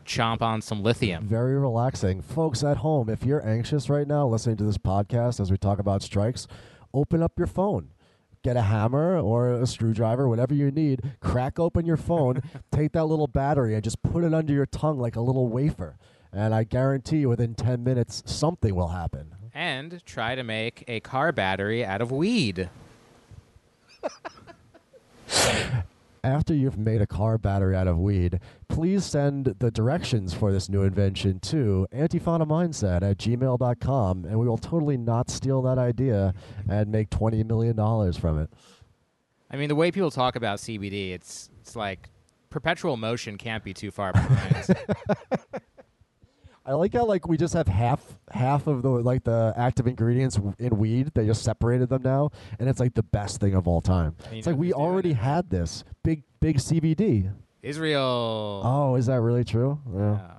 chomp 0.06 0.42
on 0.42 0.62
some 0.62 0.84
lithium. 0.84 1.26
Very 1.26 1.58
relaxing. 1.58 2.22
Folks 2.22 2.64
at 2.64 2.78
home, 2.78 3.10
if 3.10 3.24
you're 3.24 3.46
anxious 3.48 3.90
right 3.90 4.08
now 4.08 4.28
listening 4.28 4.58
to 4.58 4.64
this 4.64 4.78
podcast 4.78 5.40
as 5.40 5.52
we 5.52 5.58
talk 5.58 5.80
about 5.80 6.02
strikes, 6.02 6.48
open 6.94 7.22
up 7.24 7.38
your 7.38 7.48
phone. 7.48 7.90
Get 8.42 8.56
a 8.58 8.62
hammer 8.62 9.18
or 9.20 9.52
a 9.52 9.68
screwdriver, 9.68 10.28
whatever 10.30 10.54
you 10.54 10.72
need. 10.72 11.02
Crack 11.20 11.60
open 11.60 11.86
your 11.86 11.98
phone, 11.98 12.42
take 12.72 12.94
that 12.94 13.06
little 13.06 13.28
battery, 13.28 13.74
and 13.76 13.84
just 13.84 14.02
put 14.02 14.24
it 14.24 14.34
under 14.34 14.54
your 14.54 14.66
tongue 14.66 14.98
like 14.98 15.16
a 15.16 15.22
little 15.22 15.48
wafer. 15.48 15.98
And 16.32 16.54
I 16.54 16.64
guarantee 16.64 17.18
you, 17.18 17.30
within 17.30 17.56
10 17.56 17.84
minutes, 17.84 18.22
something 18.26 18.76
will 18.76 18.90
happen. 18.90 19.36
And 19.54 20.04
try 20.06 20.36
to 20.36 20.44
make 20.44 20.84
a 20.88 21.00
car 21.00 21.32
battery 21.32 21.84
out 21.84 22.02
of 22.02 22.12
weed. 22.12 22.70
After 26.24 26.54
you've 26.54 26.78
made 26.78 27.02
a 27.02 27.08
car 27.08 27.38
battery 27.38 27.76
out 27.76 27.88
of 27.88 27.98
weed, 27.98 28.40
please 28.68 29.06
send 29.06 29.56
the 29.60 29.72
directions 29.72 30.34
for 30.34 30.52
this 30.52 30.68
new 30.70 30.84
invention 30.84 31.40
to 31.42 31.88
antiphonamindset 31.94 33.02
at 33.02 33.18
gmail.com, 33.18 34.26
and 34.26 34.38
we 34.38 34.48
will 34.48 34.58
totally 34.58 34.98
not 34.98 35.30
steal 35.30 35.62
that 35.62 35.78
idea 35.78 36.34
and 36.70 36.92
make 36.92 37.10
$20 37.10 37.46
million 37.46 37.76
from 38.14 38.38
it. 38.40 38.50
I 39.50 39.56
mean, 39.56 39.70
the 39.70 39.76
way 39.76 39.92
people 39.92 40.12
talk 40.12 40.36
about 40.36 40.60
CBD, 40.60 41.12
it's 41.12 41.50
it's 41.62 41.76
like 41.76 42.10
perpetual 42.50 42.98
motion 42.98 43.38
can't 43.38 43.64
be 43.64 43.74
too 43.74 43.90
far 43.90 44.12
behind. 44.12 44.78
I 46.70 46.74
like 46.74 46.94
how 46.94 47.04
like 47.04 47.28
we 47.28 47.36
just 47.36 47.56
have 47.56 47.68
half 47.68 48.00
half 48.32 48.68
of 48.68 48.84
the 48.84 48.90
like 48.90 49.24
the 49.24 49.54
active 49.58 49.88
ingredients 49.88 50.40
in 50.60 50.78
weed. 50.78 51.12
They 51.16 51.26
just 51.26 51.42
separated 51.42 51.90
them 51.90 52.04
now, 52.04 52.30
and 52.60 52.70
it's 52.70 52.80
like 52.80 52.94
the 52.94 53.02
best 53.02 53.40
thing 53.40 53.56
of 53.56 53.68
all 53.68 53.82
time. 53.82 54.16
It's 54.32 54.46
like 54.46 54.56
we 54.56 54.72
already 54.72 55.14
had 55.14 55.50
this 55.50 55.84
big 56.04 56.22
big 56.40 56.58
CBD. 56.58 57.34
Israel. 57.64 58.62
Oh, 58.64 58.96
is 58.96 59.08
that 59.08 59.20
really 59.20 59.44
true? 59.44 59.80
Yeah. 59.92 60.12
Yeah. 60.12 60.32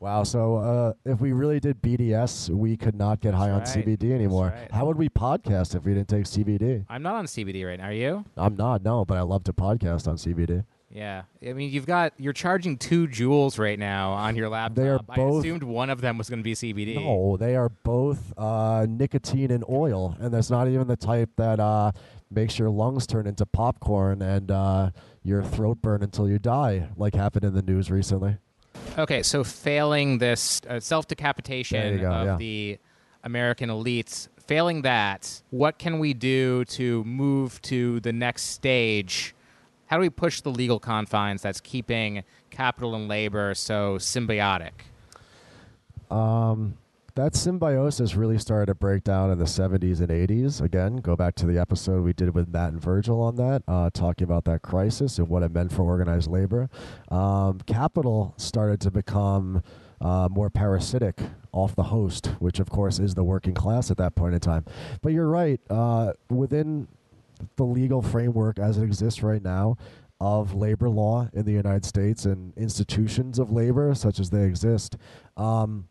Wow. 0.00 0.24
So 0.24 0.56
uh, 0.56 0.92
if 1.04 1.20
we 1.20 1.30
really 1.32 1.60
did 1.60 1.80
BDS, 1.80 2.48
we 2.48 2.76
could 2.76 2.96
not 2.96 3.20
get 3.20 3.34
high 3.34 3.50
That's 3.50 3.76
on 3.76 3.82
right. 3.82 3.86
CBD 3.98 4.12
anymore. 4.12 4.48
right. 4.48 4.72
How 4.72 4.86
would 4.86 4.96
we 4.96 5.08
podcast 5.08 5.76
if 5.76 5.84
we 5.84 5.94
didn't 5.94 6.08
take 6.08 6.24
CBD? 6.24 6.84
I'm 6.88 7.02
not 7.02 7.14
on 7.14 7.26
CBD 7.26 7.64
right 7.64 7.78
now. 7.78 7.86
Are 7.86 7.92
you? 7.92 8.24
I'm 8.36 8.56
not, 8.56 8.82
no, 8.82 9.04
but 9.04 9.18
I 9.18 9.22
love 9.22 9.44
to 9.44 9.52
podcast 9.52 10.08
on 10.08 10.16
CBD. 10.16 10.64
Yeah. 10.92 11.22
I 11.46 11.52
mean, 11.52 11.70
you've 11.70 11.86
got 11.86 12.12
you're 12.18 12.32
charging 12.32 12.76
two 12.76 13.06
Juuls 13.06 13.58
right 13.58 13.78
now 13.78 14.12
on 14.12 14.34
your 14.36 14.48
laptop. 14.48 14.76
They 14.76 14.88
are 14.88 14.98
both. 14.98 15.36
I 15.36 15.38
assumed 15.38 15.62
one 15.62 15.88
of 15.88 16.00
them 16.00 16.18
was 16.18 16.28
going 16.28 16.40
to 16.40 16.44
be 16.44 16.54
CBD. 16.54 16.96
No, 16.96 17.36
they 17.36 17.54
are 17.56 17.68
both 17.68 18.32
uh, 18.36 18.86
nicotine 18.88 19.50
and 19.50 19.64
oil, 19.68 20.16
and 20.18 20.34
that's 20.34 20.50
not 20.50 20.68
even 20.68 20.88
the 20.88 20.96
type 20.96 21.30
that 21.36 21.60
uh, 21.60 21.92
makes 22.30 22.58
your 22.58 22.70
lungs 22.70 23.06
turn 23.06 23.26
into 23.26 23.46
popcorn 23.46 24.20
and 24.20 24.50
uh, 24.50 24.90
your 25.22 25.42
throat 25.42 25.80
burn 25.80 26.02
until 26.02 26.28
you 26.28 26.38
die, 26.38 26.88
like 26.96 27.14
happened 27.14 27.44
in 27.44 27.54
the 27.54 27.62
news 27.62 27.90
recently. 27.90 28.36
Okay, 28.98 29.22
so 29.22 29.44
failing 29.44 30.18
this 30.18 30.60
uh, 30.68 30.80
self-decapitation 30.80 32.04
of 32.04 32.26
yeah. 32.26 32.36
the 32.36 32.78
American 33.22 33.68
elites, 33.68 34.28
failing 34.46 34.82
that, 34.82 35.42
what 35.50 35.78
can 35.78 35.98
we 35.98 36.14
do 36.14 36.64
to 36.64 37.04
move 37.04 37.60
to 37.62 38.00
the 38.00 38.12
next 38.12 38.44
stage? 38.44 39.34
How 39.90 39.96
do 39.96 40.02
we 40.02 40.10
push 40.10 40.40
the 40.40 40.52
legal 40.52 40.78
confines 40.78 41.42
that's 41.42 41.60
keeping 41.60 42.22
capital 42.50 42.94
and 42.94 43.08
labor 43.08 43.54
so 43.56 43.96
symbiotic? 43.96 44.70
Um, 46.12 46.76
that 47.16 47.34
symbiosis 47.34 48.14
really 48.14 48.38
started 48.38 48.66
to 48.66 48.76
break 48.76 49.02
down 49.02 49.32
in 49.32 49.40
the 49.40 49.46
70s 49.46 49.98
and 49.98 50.08
80s. 50.10 50.60
Again, 50.60 50.98
go 50.98 51.16
back 51.16 51.34
to 51.34 51.46
the 51.46 51.58
episode 51.58 52.04
we 52.04 52.12
did 52.12 52.32
with 52.36 52.46
Matt 52.46 52.70
and 52.70 52.80
Virgil 52.80 53.20
on 53.20 53.34
that, 53.34 53.64
uh, 53.66 53.90
talking 53.92 54.22
about 54.22 54.44
that 54.44 54.62
crisis 54.62 55.18
and 55.18 55.28
what 55.28 55.42
it 55.42 55.50
meant 55.50 55.72
for 55.72 55.82
organized 55.82 56.30
labor. 56.30 56.70
Um, 57.08 57.58
capital 57.66 58.34
started 58.36 58.80
to 58.82 58.92
become 58.92 59.60
uh, 60.00 60.28
more 60.30 60.50
parasitic 60.50 61.18
off 61.50 61.74
the 61.74 61.82
host, 61.82 62.26
which 62.38 62.60
of 62.60 62.70
course 62.70 63.00
is 63.00 63.16
the 63.16 63.24
working 63.24 63.54
class 63.54 63.90
at 63.90 63.96
that 63.96 64.14
point 64.14 64.34
in 64.34 64.40
time. 64.40 64.64
But 65.02 65.14
you're 65.14 65.26
right. 65.26 65.60
Uh, 65.68 66.12
within 66.28 66.86
the 67.56 67.64
legal 67.64 68.02
framework 68.02 68.58
as 68.58 68.78
it 68.78 68.84
exists 68.84 69.22
right 69.22 69.42
now 69.42 69.76
of 70.20 70.54
labor 70.54 70.88
law 70.90 71.28
in 71.32 71.44
the 71.46 71.52
United 71.52 71.84
States 71.84 72.26
and 72.26 72.52
institutions 72.56 73.38
of 73.38 73.50
labor 73.50 73.94
such 73.94 74.20
as 74.20 74.30
they 74.30 74.44
exist, 74.44 74.96
um, 75.36 75.88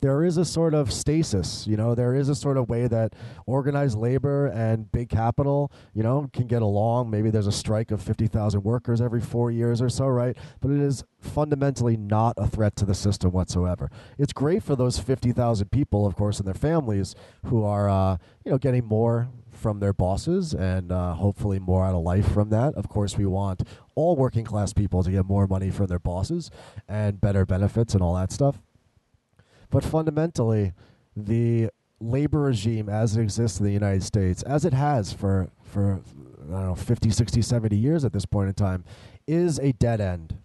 there 0.00 0.24
is 0.24 0.36
a 0.36 0.44
sort 0.44 0.74
of 0.74 0.92
stasis, 0.92 1.66
you 1.66 1.76
know, 1.76 1.94
there 1.94 2.14
is 2.14 2.28
a 2.28 2.34
sort 2.34 2.56
of 2.56 2.68
way 2.68 2.86
that 2.86 3.14
organized 3.46 3.98
labor 3.98 4.46
and 4.46 4.90
big 4.92 5.08
capital, 5.08 5.70
you 5.94 6.02
know, 6.02 6.28
can 6.32 6.46
get 6.46 6.62
along. 6.62 7.10
Maybe 7.10 7.30
there's 7.30 7.46
a 7.46 7.52
strike 7.52 7.90
of 7.90 8.00
50,000 8.02 8.62
workers 8.62 9.00
every 9.00 9.20
four 9.20 9.50
years 9.50 9.82
or 9.82 9.88
so, 9.88 10.06
right? 10.06 10.36
But 10.60 10.70
it 10.70 10.80
is 10.80 11.04
fundamentally 11.18 11.96
not 11.96 12.34
a 12.38 12.46
threat 12.46 12.76
to 12.76 12.84
the 12.84 12.94
system 12.94 13.32
whatsoever. 13.32 13.90
It's 14.18 14.32
great 14.32 14.62
for 14.62 14.76
those 14.76 14.98
50,000 14.98 15.70
people, 15.70 16.06
of 16.06 16.16
course, 16.16 16.38
and 16.38 16.46
their 16.46 16.54
families 16.54 17.14
who 17.46 17.64
are, 17.64 17.88
uh, 17.88 18.16
you 18.44 18.52
know, 18.52 18.58
getting 18.58 18.84
more 18.84 19.28
from 19.52 19.80
their 19.80 19.92
bosses 19.92 20.54
and 20.54 20.90
uh, 20.90 21.14
hopefully 21.14 21.58
more 21.58 21.84
out 21.84 21.94
of 21.94 22.02
life 22.02 22.32
from 22.32 22.48
that. 22.50 22.74
Of 22.74 22.88
course, 22.88 23.18
we 23.18 23.26
want 23.26 23.62
all 23.94 24.16
working 24.16 24.44
class 24.44 24.72
people 24.72 25.02
to 25.02 25.10
get 25.10 25.26
more 25.26 25.46
money 25.46 25.70
from 25.70 25.86
their 25.86 25.98
bosses 25.98 26.50
and 26.88 27.20
better 27.20 27.44
benefits 27.44 27.92
and 27.94 28.02
all 28.02 28.14
that 28.14 28.32
stuff. 28.32 28.62
But 29.70 29.84
fundamentally, 29.84 30.72
the 31.16 31.70
labor 32.00 32.40
regime 32.40 32.88
as 32.88 33.16
it 33.16 33.22
exists 33.22 33.60
in 33.60 33.66
the 33.66 33.72
United 33.72 34.02
States, 34.02 34.42
as 34.42 34.64
it 34.64 34.72
has 34.72 35.12
for, 35.12 35.50
for 35.62 36.00
I 36.48 36.52
don't 36.52 36.66
know, 36.68 36.74
50, 36.74 37.10
60, 37.10 37.42
70 37.42 37.76
years 37.76 38.04
at 38.04 38.12
this 38.12 38.26
point 38.26 38.48
in 38.48 38.54
time, 38.54 38.84
is 39.26 39.58
a 39.60 39.72
dead 39.72 40.00
end. 40.00 40.38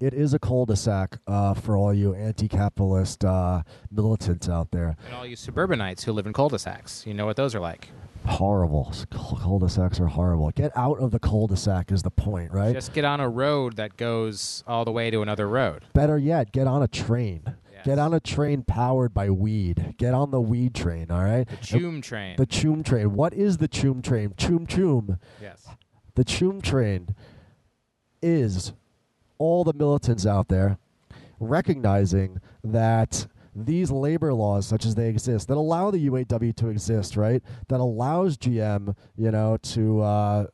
It 0.00 0.14
is 0.14 0.32
a 0.32 0.38
cul-de-sac 0.38 1.18
uh, 1.26 1.52
for 1.52 1.76
all 1.76 1.92
you 1.92 2.14
anti-capitalist 2.14 3.22
uh, 3.22 3.62
militants 3.90 4.48
out 4.48 4.70
there. 4.70 4.96
And 5.06 5.14
all 5.14 5.26
you 5.26 5.36
suburbanites 5.36 6.04
who 6.04 6.12
live 6.12 6.26
in 6.26 6.32
cul-de-sacs, 6.32 7.04
you 7.06 7.12
know 7.12 7.26
what 7.26 7.36
those 7.36 7.54
are 7.54 7.60
like. 7.60 7.90
Horrible. 8.24 8.94
Cul- 9.10 9.38
Cul-de-sacs 9.42 10.00
are 10.00 10.06
horrible. 10.06 10.50
Get 10.52 10.74
out 10.74 10.98
of 11.00 11.10
the 11.10 11.18
cul-de-sac 11.18 11.92
is 11.92 12.02
the 12.02 12.10
point, 12.10 12.50
right? 12.50 12.72
Just 12.72 12.94
get 12.94 13.04
on 13.04 13.20
a 13.20 13.28
road 13.28 13.76
that 13.76 13.98
goes 13.98 14.64
all 14.66 14.86
the 14.86 14.92
way 14.92 15.10
to 15.10 15.20
another 15.20 15.46
road. 15.46 15.84
Better 15.92 16.16
yet, 16.16 16.50
get 16.52 16.66
on 16.66 16.82
a 16.82 16.88
train. 16.88 17.42
Yes. 17.80 17.86
Get 17.86 17.98
on 17.98 18.12
a 18.14 18.20
train 18.20 18.62
powered 18.62 19.14
by 19.14 19.30
weed. 19.30 19.94
Get 19.96 20.12
on 20.14 20.30
the 20.30 20.40
weed 20.40 20.74
train, 20.74 21.10
all 21.10 21.24
right? 21.24 21.48
The 21.48 21.56
Choom 21.56 22.02
train. 22.02 22.36
The 22.36 22.46
Choom 22.46 22.84
train. 22.84 23.14
What 23.14 23.32
is 23.32 23.58
the 23.58 23.68
Choom 23.68 24.02
train? 24.02 24.30
Choom 24.30 24.66
Choom. 24.66 25.18
yes. 25.40 25.66
The 26.14 26.24
Choom 26.24 26.62
train 26.62 27.14
is 28.20 28.72
all 29.38 29.64
the 29.64 29.72
militants 29.72 30.26
out 30.26 30.48
there 30.48 30.78
recognizing 31.38 32.40
that 32.62 33.26
these 33.54 33.90
labor 33.90 34.32
laws, 34.34 34.66
such 34.66 34.84
as 34.84 34.94
they 34.94 35.08
exist, 35.08 35.48
that 35.48 35.56
allow 35.56 35.90
the 35.90 36.08
UAW 36.08 36.54
to 36.56 36.68
exist, 36.68 37.16
right? 37.16 37.42
That 37.68 37.80
allows 37.80 38.36
GM, 38.36 38.94
you 39.16 39.30
know, 39.30 39.56
to 39.56 40.00
uh, 40.02 40.46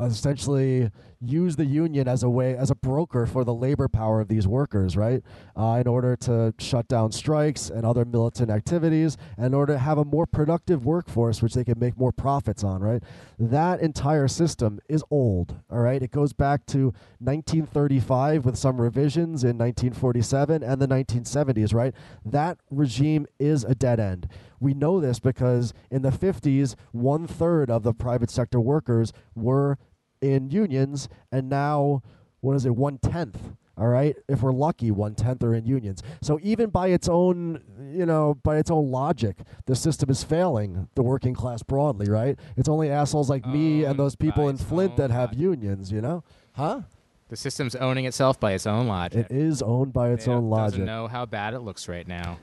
essentially 0.00 0.90
use 1.30 1.56
the 1.56 1.64
union 1.64 2.08
as 2.08 2.22
a 2.22 2.30
way, 2.30 2.56
as 2.56 2.70
a 2.70 2.74
broker 2.74 3.26
for 3.26 3.44
the 3.44 3.54
labor 3.54 3.88
power 3.88 4.20
of 4.20 4.28
these 4.28 4.46
workers, 4.46 4.96
right? 4.96 5.22
Uh, 5.56 5.78
in 5.80 5.86
order 5.86 6.16
to 6.16 6.54
shut 6.58 6.88
down 6.88 7.12
strikes 7.12 7.70
and 7.70 7.84
other 7.84 8.04
militant 8.04 8.50
activities, 8.50 9.16
and 9.36 9.46
in 9.46 9.54
order 9.54 9.74
to 9.74 9.78
have 9.78 9.98
a 9.98 10.04
more 10.04 10.26
productive 10.26 10.84
workforce, 10.84 11.42
which 11.42 11.54
they 11.54 11.64
can 11.64 11.78
make 11.78 11.96
more 11.98 12.12
profits 12.12 12.64
on, 12.64 12.82
right? 12.82 13.02
That 13.38 13.80
entire 13.80 14.28
system 14.28 14.80
is 14.88 15.04
old, 15.10 15.56
all 15.70 15.80
right? 15.80 16.02
It 16.02 16.10
goes 16.10 16.32
back 16.32 16.66
to 16.66 16.92
1935 17.18 18.44
with 18.44 18.56
some 18.56 18.80
revisions 18.80 19.44
in 19.44 19.58
1947 19.58 20.62
and 20.62 20.80
the 20.80 20.88
1970s, 20.88 21.74
right? 21.74 21.94
That 22.24 22.58
regime 22.70 23.26
is 23.38 23.64
a 23.64 23.74
dead 23.74 24.00
end. 24.00 24.28
We 24.60 24.72
know 24.74 25.00
this 25.00 25.18
because 25.18 25.74
in 25.90 26.02
the 26.02 26.10
50s, 26.10 26.74
one 26.92 27.26
third 27.26 27.70
of 27.70 27.82
the 27.82 27.92
private 27.92 28.30
sector 28.30 28.60
workers 28.60 29.12
were 29.34 29.78
in 30.24 30.50
unions, 30.50 31.08
and 31.30 31.48
now, 31.48 32.02
what 32.40 32.56
is 32.56 32.64
it, 32.64 32.74
one 32.74 32.98
tenth? 32.98 33.52
All 33.76 33.88
right, 33.88 34.16
if 34.28 34.40
we're 34.40 34.52
lucky, 34.52 34.92
one 34.92 35.16
tenth 35.16 35.42
are 35.42 35.52
in 35.52 35.66
unions. 35.66 36.00
So 36.22 36.38
even 36.42 36.70
by 36.70 36.88
its 36.88 37.08
own, 37.08 37.60
you 37.92 38.06
know, 38.06 38.34
by 38.44 38.58
its 38.58 38.70
own 38.70 38.90
logic, 38.92 39.38
the 39.66 39.74
system 39.74 40.10
is 40.10 40.22
failing 40.22 40.88
the 40.94 41.02
working 41.02 41.34
class 41.34 41.62
broadly. 41.64 42.08
Right? 42.08 42.38
It's 42.56 42.68
only 42.68 42.90
assholes 42.90 43.28
like 43.28 43.44
me 43.44 43.84
oh, 43.84 43.90
and 43.90 43.98
those 43.98 44.14
people 44.14 44.48
in 44.48 44.58
Flint 44.58 44.96
that 44.96 45.10
have 45.10 45.34
unions. 45.34 45.90
You 45.90 46.00
know? 46.02 46.22
Huh? 46.52 46.82
The 47.30 47.36
system's 47.36 47.74
owning 47.74 48.04
itself 48.04 48.38
by 48.38 48.52
its 48.52 48.64
own 48.64 48.86
logic. 48.86 49.26
It 49.28 49.36
is 49.36 49.60
owned 49.60 49.92
by 49.92 50.10
its 50.10 50.28
It 50.28 50.30
own 50.30 50.48
logic. 50.50 50.72
doesn't 50.74 50.86
know 50.86 51.08
how 51.08 51.26
bad 51.26 51.54
it 51.54 51.60
looks 51.60 51.88
right 51.88 52.06
now. 52.06 52.38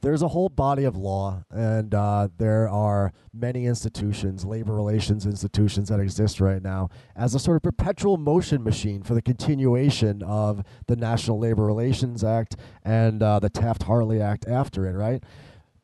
there's 0.00 0.22
a 0.22 0.28
whole 0.28 0.48
body 0.48 0.84
of 0.84 0.96
law, 0.96 1.44
and 1.50 1.94
uh, 1.94 2.28
there 2.38 2.68
are 2.68 3.12
many 3.32 3.66
institutions, 3.66 4.44
labor 4.44 4.74
relations 4.74 5.26
institutions 5.26 5.88
that 5.88 6.00
exist 6.00 6.40
right 6.40 6.62
now 6.62 6.88
as 7.16 7.34
a 7.34 7.38
sort 7.38 7.56
of 7.56 7.62
perpetual 7.62 8.16
motion 8.16 8.62
machine 8.62 9.02
for 9.02 9.14
the 9.14 9.22
continuation 9.22 10.22
of 10.22 10.62
the 10.86 10.96
National 10.96 11.38
Labor 11.38 11.64
Relations 11.64 12.22
Act 12.22 12.56
and 12.84 13.22
uh, 13.22 13.40
the 13.40 13.50
Taft 13.50 13.84
Hartley 13.84 14.22
Act 14.22 14.46
after 14.46 14.86
it, 14.86 14.92
right? 14.92 15.22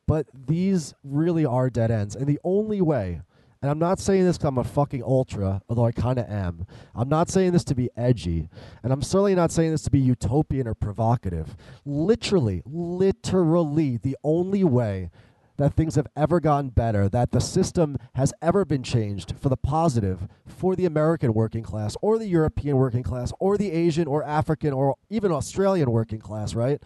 But 0.07 0.27
these 0.33 0.93
really 1.03 1.45
are 1.45 1.69
dead 1.69 1.91
ends. 1.91 2.15
And 2.15 2.27
the 2.27 2.39
only 2.43 2.81
way 2.81 3.21
and 3.65 3.71
I'm 3.71 3.79
not 3.79 3.99
saying 3.99 4.25
this 4.25 4.37
because 4.37 4.49
I'm 4.49 4.59
a 4.59 4.63
fucking 4.63 5.01
ultra, 5.01 5.59
although 5.67 5.87
I 5.87 5.91
kind 5.91 6.19
of 6.19 6.29
am. 6.29 6.67
I'm 6.93 7.09
not 7.09 7.31
saying 7.31 7.53
this 7.53 7.63
to 7.63 7.73
be 7.73 7.89
edgy. 7.97 8.47
And 8.83 8.93
I'm 8.93 9.01
certainly 9.01 9.33
not 9.33 9.51
saying 9.51 9.71
this 9.71 9.81
to 9.85 9.89
be 9.89 9.97
utopian 9.99 10.67
or 10.67 10.75
provocative. 10.75 11.57
Literally, 11.83 12.61
literally, 12.63 13.97
the 13.97 14.17
only 14.23 14.63
way 14.63 15.09
that 15.57 15.73
things 15.73 15.95
have 15.95 16.05
ever 16.15 16.39
gotten 16.39 16.69
better, 16.69 17.09
that 17.09 17.31
the 17.31 17.41
system 17.41 17.97
has 18.13 18.31
ever 18.39 18.65
been 18.65 18.83
changed 18.83 19.33
for 19.41 19.49
the 19.49 19.57
positive 19.57 20.27
for 20.45 20.75
the 20.75 20.85
American 20.85 21.33
working 21.33 21.63
class 21.63 21.97
or 22.03 22.19
the 22.19 22.27
European 22.27 22.77
working 22.77 23.01
class 23.01 23.33
or 23.39 23.57
the 23.57 23.71
Asian 23.71 24.07
or 24.07 24.23
African 24.23 24.73
or 24.73 24.95
even 25.09 25.31
Australian 25.31 25.89
working 25.89 26.19
class, 26.19 26.53
right, 26.53 26.83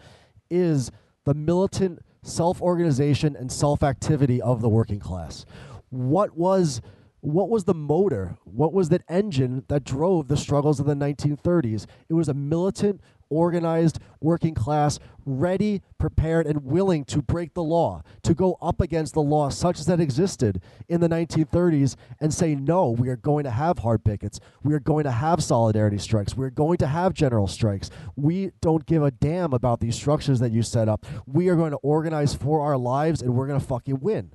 is 0.48 0.90
the 1.26 1.34
militant 1.34 1.98
self 2.22 2.62
organization 2.62 3.36
and 3.36 3.52
self 3.52 3.82
activity 3.82 4.40
of 4.40 4.62
the 4.62 4.68
working 4.70 4.98
class 4.98 5.44
what 5.90 6.36
was 6.36 6.80
what 7.22 7.50
was 7.50 7.64
the 7.64 7.74
motor? 7.74 8.38
What 8.44 8.72
was 8.72 8.88
that 8.88 9.02
engine 9.06 9.64
that 9.68 9.84
drove 9.84 10.28
the 10.28 10.38
struggles 10.38 10.80
of 10.80 10.86
the 10.86 10.94
1930s? 10.94 11.84
It 12.08 12.14
was 12.14 12.30
a 12.30 12.34
militant, 12.34 13.02
organized 13.28 13.98
working 14.20 14.54
class, 14.54 14.98
ready, 15.26 15.82
prepared, 15.98 16.46
and 16.46 16.64
willing 16.64 17.04
to 17.04 17.20
break 17.20 17.52
the 17.52 17.62
law, 17.62 18.02
to 18.22 18.34
go 18.34 18.56
up 18.62 18.80
against 18.80 19.12
the 19.12 19.20
law 19.20 19.50
such 19.50 19.78
as 19.78 19.84
that 19.84 20.00
existed 20.00 20.62
in 20.88 21.02
the 21.02 21.08
1930s 21.08 21.94
and 22.20 22.32
say, 22.32 22.54
no, 22.54 22.90
we 22.90 23.10
are 23.10 23.16
going 23.16 23.44
to 23.44 23.50
have 23.50 23.80
hard 23.80 24.02
pickets. 24.02 24.40
We 24.62 24.72
are 24.72 24.80
going 24.80 25.04
to 25.04 25.10
have 25.10 25.42
solidarity 25.42 25.98
strikes. 25.98 26.34
We 26.34 26.46
are 26.46 26.50
going 26.50 26.78
to 26.78 26.86
have 26.86 27.12
general 27.12 27.46
strikes. 27.46 27.90
We 28.16 28.52
don't 28.62 28.86
give 28.86 29.02
a 29.02 29.10
damn 29.10 29.52
about 29.52 29.80
these 29.80 29.94
structures 29.94 30.40
that 30.40 30.52
you 30.52 30.62
set 30.62 30.88
up. 30.88 31.04
We 31.26 31.48
are 31.48 31.56
going 31.56 31.72
to 31.72 31.78
organize 31.78 32.34
for 32.34 32.62
our 32.62 32.78
lives 32.78 33.20
and 33.20 33.34
we're 33.34 33.46
going 33.46 33.60
to 33.60 33.66
fucking 33.66 34.00
win. 34.00 34.32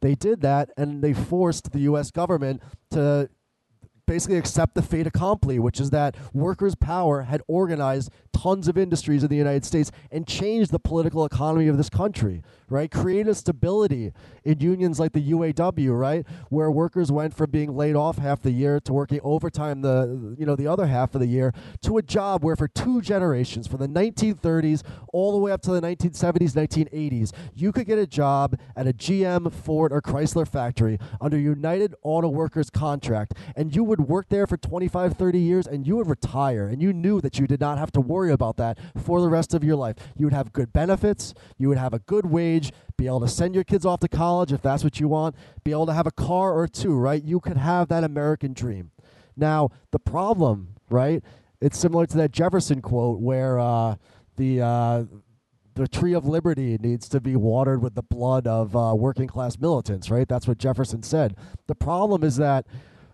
They 0.00 0.14
did 0.14 0.40
that 0.42 0.70
and 0.76 1.02
they 1.02 1.12
forced 1.12 1.72
the 1.72 1.80
US 1.80 2.10
government 2.10 2.62
to 2.90 3.28
basically 4.06 4.38
accept 4.38 4.74
the 4.74 4.82
fait 4.82 5.06
accompli, 5.06 5.58
which 5.58 5.80
is 5.80 5.90
that 5.90 6.16
workers' 6.32 6.74
power 6.74 7.22
had 7.22 7.42
organized 7.48 8.10
tons 8.32 8.68
of 8.68 8.76
industries 8.76 9.22
in 9.22 9.28
the 9.28 9.36
United 9.36 9.64
States 9.64 9.90
and 10.10 10.26
changed 10.26 10.70
the 10.70 10.78
political 10.78 11.24
economy 11.24 11.68
of 11.68 11.76
this 11.76 11.88
country, 11.88 12.42
right? 12.68 12.90
Created 12.90 13.34
stability 13.34 14.12
in 14.44 14.60
unions 14.60 15.00
like 15.00 15.12
the 15.12 15.30
UAW, 15.30 15.98
right? 15.98 16.26
Where 16.50 16.70
workers 16.70 17.10
went 17.10 17.34
from 17.34 17.50
being 17.50 17.74
laid 17.76 17.96
off 17.96 18.18
half 18.18 18.42
the 18.42 18.50
year 18.50 18.78
to 18.80 18.92
working 18.92 19.20
overtime 19.22 19.82
the 19.82 20.36
you 20.38 20.46
know 20.46 20.56
the 20.56 20.66
other 20.66 20.86
half 20.86 21.14
of 21.14 21.20
the 21.20 21.26
year 21.26 21.52
to 21.82 21.98
a 21.98 22.02
job 22.02 22.44
where 22.44 22.56
for 22.56 22.68
two 22.68 23.00
generations, 23.00 23.66
from 23.66 23.80
the 23.80 23.88
1930s 23.88 24.82
all 25.12 25.32
the 25.32 25.38
way 25.38 25.52
up 25.52 25.62
to 25.62 25.70
the 25.70 25.80
1970s, 25.80 26.52
1980s, 26.52 27.32
you 27.54 27.72
could 27.72 27.86
get 27.86 27.98
a 27.98 28.06
job 28.06 28.58
at 28.76 28.86
a 28.86 28.92
GM, 28.92 29.52
Ford, 29.52 29.92
or 29.92 30.02
Chrysler 30.02 30.46
factory 30.46 30.98
under 31.20 31.38
United 31.38 31.94
Auto 32.02 32.28
Workers 32.28 32.70
contract, 32.70 33.34
and 33.54 33.74
you 33.74 33.82
would 33.84 33.95
work 34.00 34.28
there 34.28 34.46
for 34.46 34.56
25, 34.56 35.14
30 35.14 35.38
years, 35.38 35.66
and 35.66 35.86
you 35.86 35.96
would 35.96 36.06
retire, 36.06 36.66
and 36.66 36.82
you 36.82 36.92
knew 36.92 37.20
that 37.20 37.38
you 37.38 37.46
did 37.46 37.60
not 37.60 37.78
have 37.78 37.92
to 37.92 38.00
worry 38.00 38.32
about 38.32 38.56
that 38.56 38.78
for 38.96 39.20
the 39.20 39.28
rest 39.28 39.54
of 39.54 39.64
your 39.64 39.76
life. 39.76 39.96
You 40.16 40.26
would 40.26 40.32
have 40.32 40.52
good 40.52 40.72
benefits, 40.72 41.34
you 41.58 41.68
would 41.68 41.78
have 41.78 41.94
a 41.94 41.98
good 42.00 42.26
wage, 42.26 42.72
be 42.96 43.06
able 43.06 43.20
to 43.20 43.28
send 43.28 43.54
your 43.54 43.64
kids 43.64 43.84
off 43.84 44.00
to 44.00 44.08
college 44.08 44.52
if 44.52 44.62
that's 44.62 44.84
what 44.84 45.00
you 45.00 45.08
want, 45.08 45.34
be 45.64 45.72
able 45.72 45.86
to 45.86 45.92
have 45.92 46.06
a 46.06 46.12
car 46.12 46.52
or 46.52 46.66
two, 46.66 46.96
right? 46.96 47.22
You 47.22 47.40
could 47.40 47.56
have 47.56 47.88
that 47.88 48.04
American 48.04 48.52
dream. 48.52 48.90
Now, 49.36 49.70
the 49.90 49.98
problem, 49.98 50.74
right? 50.88 51.22
It's 51.60 51.78
similar 51.78 52.06
to 52.06 52.16
that 52.18 52.32
Jefferson 52.32 52.80
quote 52.80 53.20
where 53.20 53.58
uh, 53.58 53.96
the 54.36 54.62
uh, 54.62 55.04
the 55.76 55.86
tree 55.86 56.14
of 56.14 56.26
liberty 56.26 56.78
needs 56.80 57.08
to 57.10 57.20
be 57.20 57.36
watered 57.36 57.82
with 57.82 57.94
the 57.94 58.02
blood 58.02 58.46
of 58.46 58.74
uh, 58.74 58.94
working 58.96 59.26
class 59.26 59.58
militants, 59.58 60.10
right? 60.10 60.26
That's 60.26 60.48
what 60.48 60.58
Jefferson 60.58 61.02
said. 61.02 61.36
The 61.66 61.74
problem 61.74 62.24
is 62.24 62.36
that 62.36 62.66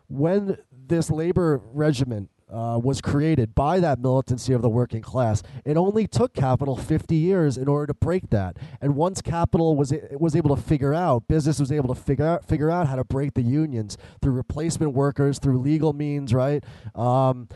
when 0.08 0.58
this 0.88 1.10
labor 1.10 1.60
regiment 1.72 2.30
uh, 2.52 2.78
was 2.82 3.00
created 3.00 3.54
by 3.54 3.80
that 3.80 3.98
militancy 3.98 4.52
of 4.52 4.60
the 4.60 4.68
working 4.68 5.00
class. 5.00 5.42
It 5.64 5.76
only 5.76 6.06
took 6.06 6.34
capital 6.34 6.76
50 6.76 7.16
years 7.16 7.56
in 7.56 7.66
order 7.66 7.86
to 7.86 7.94
break 7.94 8.28
that. 8.30 8.58
And 8.80 8.94
once 8.94 9.22
capital 9.22 9.74
was 9.74 9.94
was 10.12 10.36
able 10.36 10.54
to 10.54 10.62
figure 10.62 10.92
out, 10.92 11.28
business 11.28 11.58
was 11.58 11.72
able 11.72 11.94
to 11.94 12.00
figure 12.00 12.26
out 12.26 12.44
figure 12.46 12.70
out 12.70 12.88
how 12.88 12.96
to 12.96 13.04
break 13.04 13.34
the 13.34 13.42
unions 13.42 13.96
through 14.20 14.32
replacement 14.32 14.92
workers, 14.92 15.38
through 15.38 15.58
legal 15.58 15.92
means, 15.94 16.34
right? 16.34 16.62
Um, 16.94 17.48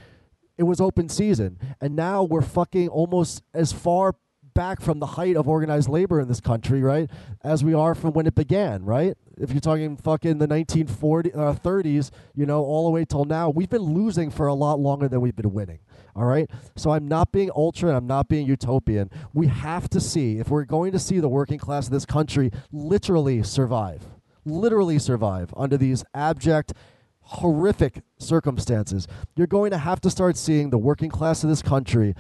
it 0.56 0.62
was 0.62 0.80
open 0.80 1.10
season, 1.10 1.58
and 1.82 1.94
now 1.94 2.22
we're 2.22 2.40
fucking 2.40 2.88
almost 2.88 3.42
as 3.52 3.72
far 3.72 4.14
back 4.56 4.80
from 4.80 4.98
the 4.98 5.06
height 5.06 5.36
of 5.36 5.46
organized 5.46 5.88
labor 5.88 6.18
in 6.18 6.28
this 6.28 6.40
country, 6.40 6.82
right? 6.82 7.10
As 7.44 7.62
we 7.62 7.74
are 7.74 7.94
from 7.94 8.14
when 8.14 8.26
it 8.26 8.34
began, 8.34 8.84
right? 8.84 9.14
If 9.38 9.50
you're 9.52 9.60
talking 9.60 9.98
fucking 9.98 10.38
the 10.38 10.48
1940s, 10.48 11.36
uh, 11.36 11.54
30s, 11.54 12.10
you 12.34 12.46
know, 12.46 12.64
all 12.64 12.86
the 12.86 12.90
way 12.90 13.04
till 13.04 13.26
now, 13.26 13.50
we've 13.50 13.68
been 13.68 13.82
losing 13.82 14.30
for 14.30 14.46
a 14.46 14.54
lot 14.54 14.80
longer 14.80 15.08
than 15.08 15.20
we've 15.20 15.36
been 15.36 15.52
winning. 15.52 15.80
All 16.16 16.24
right. 16.24 16.50
So 16.74 16.90
I'm 16.90 17.06
not 17.06 17.30
being 17.30 17.50
ultra 17.54 17.90
and 17.90 17.98
I'm 17.98 18.06
not 18.06 18.28
being 18.28 18.46
utopian. 18.46 19.10
We 19.34 19.48
have 19.48 19.90
to 19.90 20.00
see, 20.00 20.38
if 20.38 20.48
we're 20.48 20.64
going 20.64 20.92
to 20.92 20.98
see 20.98 21.20
the 21.20 21.28
working 21.28 21.58
class 21.58 21.86
of 21.86 21.92
this 21.92 22.06
country 22.06 22.50
literally 22.72 23.42
survive, 23.42 24.06
literally 24.46 24.98
survive 24.98 25.52
under 25.54 25.76
these 25.76 26.02
abject, 26.14 26.72
horrific 27.20 28.00
circumstances, 28.18 29.06
you're 29.34 29.46
going 29.46 29.70
to 29.72 29.78
have 29.78 30.00
to 30.00 30.08
start 30.08 30.38
seeing 30.38 30.70
the 30.70 30.78
working 30.78 31.10
class 31.10 31.44
of 31.44 31.50
this 31.50 31.60
country 31.60 32.14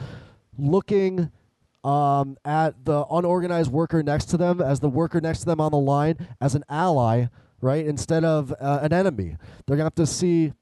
looking 0.58 1.30
um, 1.86 2.36
at 2.44 2.84
the 2.84 3.06
unorganized 3.12 3.70
worker 3.70 4.02
next 4.02 4.24
to 4.26 4.36
them 4.36 4.60
as 4.60 4.80
the 4.80 4.88
worker 4.88 5.20
next 5.20 5.40
to 5.40 5.46
them 5.46 5.60
on 5.60 5.70
the 5.70 5.78
line 5.78 6.28
as 6.40 6.56
an 6.56 6.64
ally, 6.68 7.26
right? 7.60 7.86
Instead 7.86 8.24
of 8.24 8.52
uh, 8.60 8.80
an 8.82 8.92
enemy. 8.92 9.36
They're 9.66 9.76
going 9.76 9.88
to 9.88 10.00
have 10.00 10.06
to 10.06 10.06
see 10.06 10.52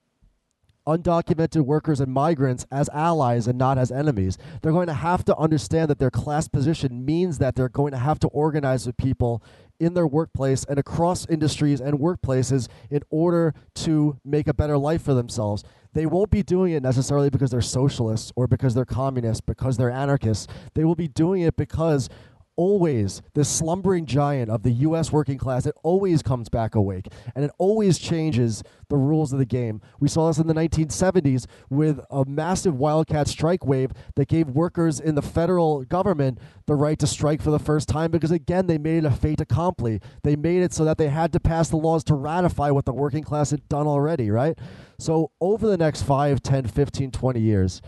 undocumented 0.87 1.63
workers 1.63 1.99
and 1.99 2.13
migrants 2.13 2.67
as 2.71 2.91
allies 2.91 3.47
and 3.47 3.59
not 3.59 3.79
as 3.79 3.91
enemies. 3.91 4.37
They're 4.61 4.73
going 4.73 4.89
to 4.89 4.93
have 4.93 5.25
to 5.25 5.37
understand 5.39 5.89
that 5.89 5.99
their 5.99 6.11
class 6.11 6.47
position 6.47 7.07
means 7.07 7.39
that 7.39 7.55
they're 7.55 7.71
going 7.71 7.93
to 7.93 7.99
have 7.99 8.19
to 8.21 8.29
organize 8.29 8.87
with 8.87 8.99
people 8.99 9.43
in 9.85 9.95
their 9.95 10.07
workplace 10.07 10.65
and 10.65 10.79
across 10.79 11.27
industries 11.27 11.81
and 11.81 11.99
workplaces 11.99 12.69
in 12.91 13.03
order 13.11 13.55
to 13.75 14.19
make 14.25 14.49
a 14.49 14.55
better 14.55 14.79
life 14.79 15.03
for 15.03 15.15
themselves 15.15 15.63
they 15.95 16.07
won't 16.07 16.31
be 16.31 16.43
doing 16.43 16.73
it 16.73 16.83
necessarily 16.83 17.31
because 17.31 17.53
they're 17.53 17.61
socialists 17.61 18.33
or 18.35 18.47
because 18.47 18.75
they're 18.75 18.85
communists, 18.85 19.41
because 19.41 19.77
they're 19.77 19.91
anarchists. 19.91 20.49
They 20.75 20.85
will 20.85 20.97
be 20.97 21.09
doing 21.09 21.43
it 21.43 21.57
because 21.57 22.09
always 22.57 23.23
the 23.35 23.45
slumbering 23.45 24.07
giant 24.07 24.51
of 24.51 24.63
the 24.63 24.71
US 24.71 25.13
working 25.13 25.39
class 25.39 25.67
it 25.67 25.75
always 25.83 26.23
comes 26.23 26.49
back 26.49 26.75
awake 26.75 27.09
and 27.35 27.45
it 27.45 27.51
always 27.59 27.99
changes 27.99 28.63
the 28.89 28.97
rules 28.97 29.33
of 29.33 29.39
the 29.39 29.45
game. 29.45 29.81
We 30.01 30.09
saw 30.09 30.29
this 30.29 30.39
in 30.39 30.47
the 30.47 30.55
1970s 30.55 31.47
with 31.71 32.01
a 32.11 32.25
massive 32.25 32.77
wildcat 32.77 33.29
strike 33.29 33.65
wave 33.67 33.93
that 34.17 34.29
gave 34.29 34.49
workers 34.49 35.01
in 35.01 35.15
the 35.15 35.23
federal 35.23 35.85
government 35.85 36.39
the 36.67 36.75
right 36.75 36.99
to 36.99 37.07
strike 37.07 37.43
for 37.43 37.51
the 37.51 37.59
first 37.59 37.89
time 37.89 38.11
because 38.11 38.31
again 38.31 38.67
they 38.67 38.79
made 38.79 39.05
it 39.05 39.07
a 39.07 39.11
fait 39.11 39.41
accompli. 39.41 40.01
They 40.23 40.37
made 40.37 40.63
it 40.63 40.73
so 40.73 40.85
that 40.85 40.99
they 40.99 41.09
had 41.09 41.33
to 41.33 41.41
pass 41.41 41.69
the 41.69 41.77
laws 41.77 42.05
to 42.05 42.15
ratify 42.15 42.71
what 42.71 42.85
the 42.85 42.93
working 42.93 43.25
class 43.25 43.51
had 43.51 43.69
done 43.69 43.87
already, 43.87 44.31
right? 44.31 44.59
So 44.99 45.31
over 45.41 45.67
the 45.67 45.77
next 45.77 46.03
5, 46.03 46.43
10, 46.43 46.67
15, 46.69 47.11
20 47.11 47.41
years, 47.41 47.83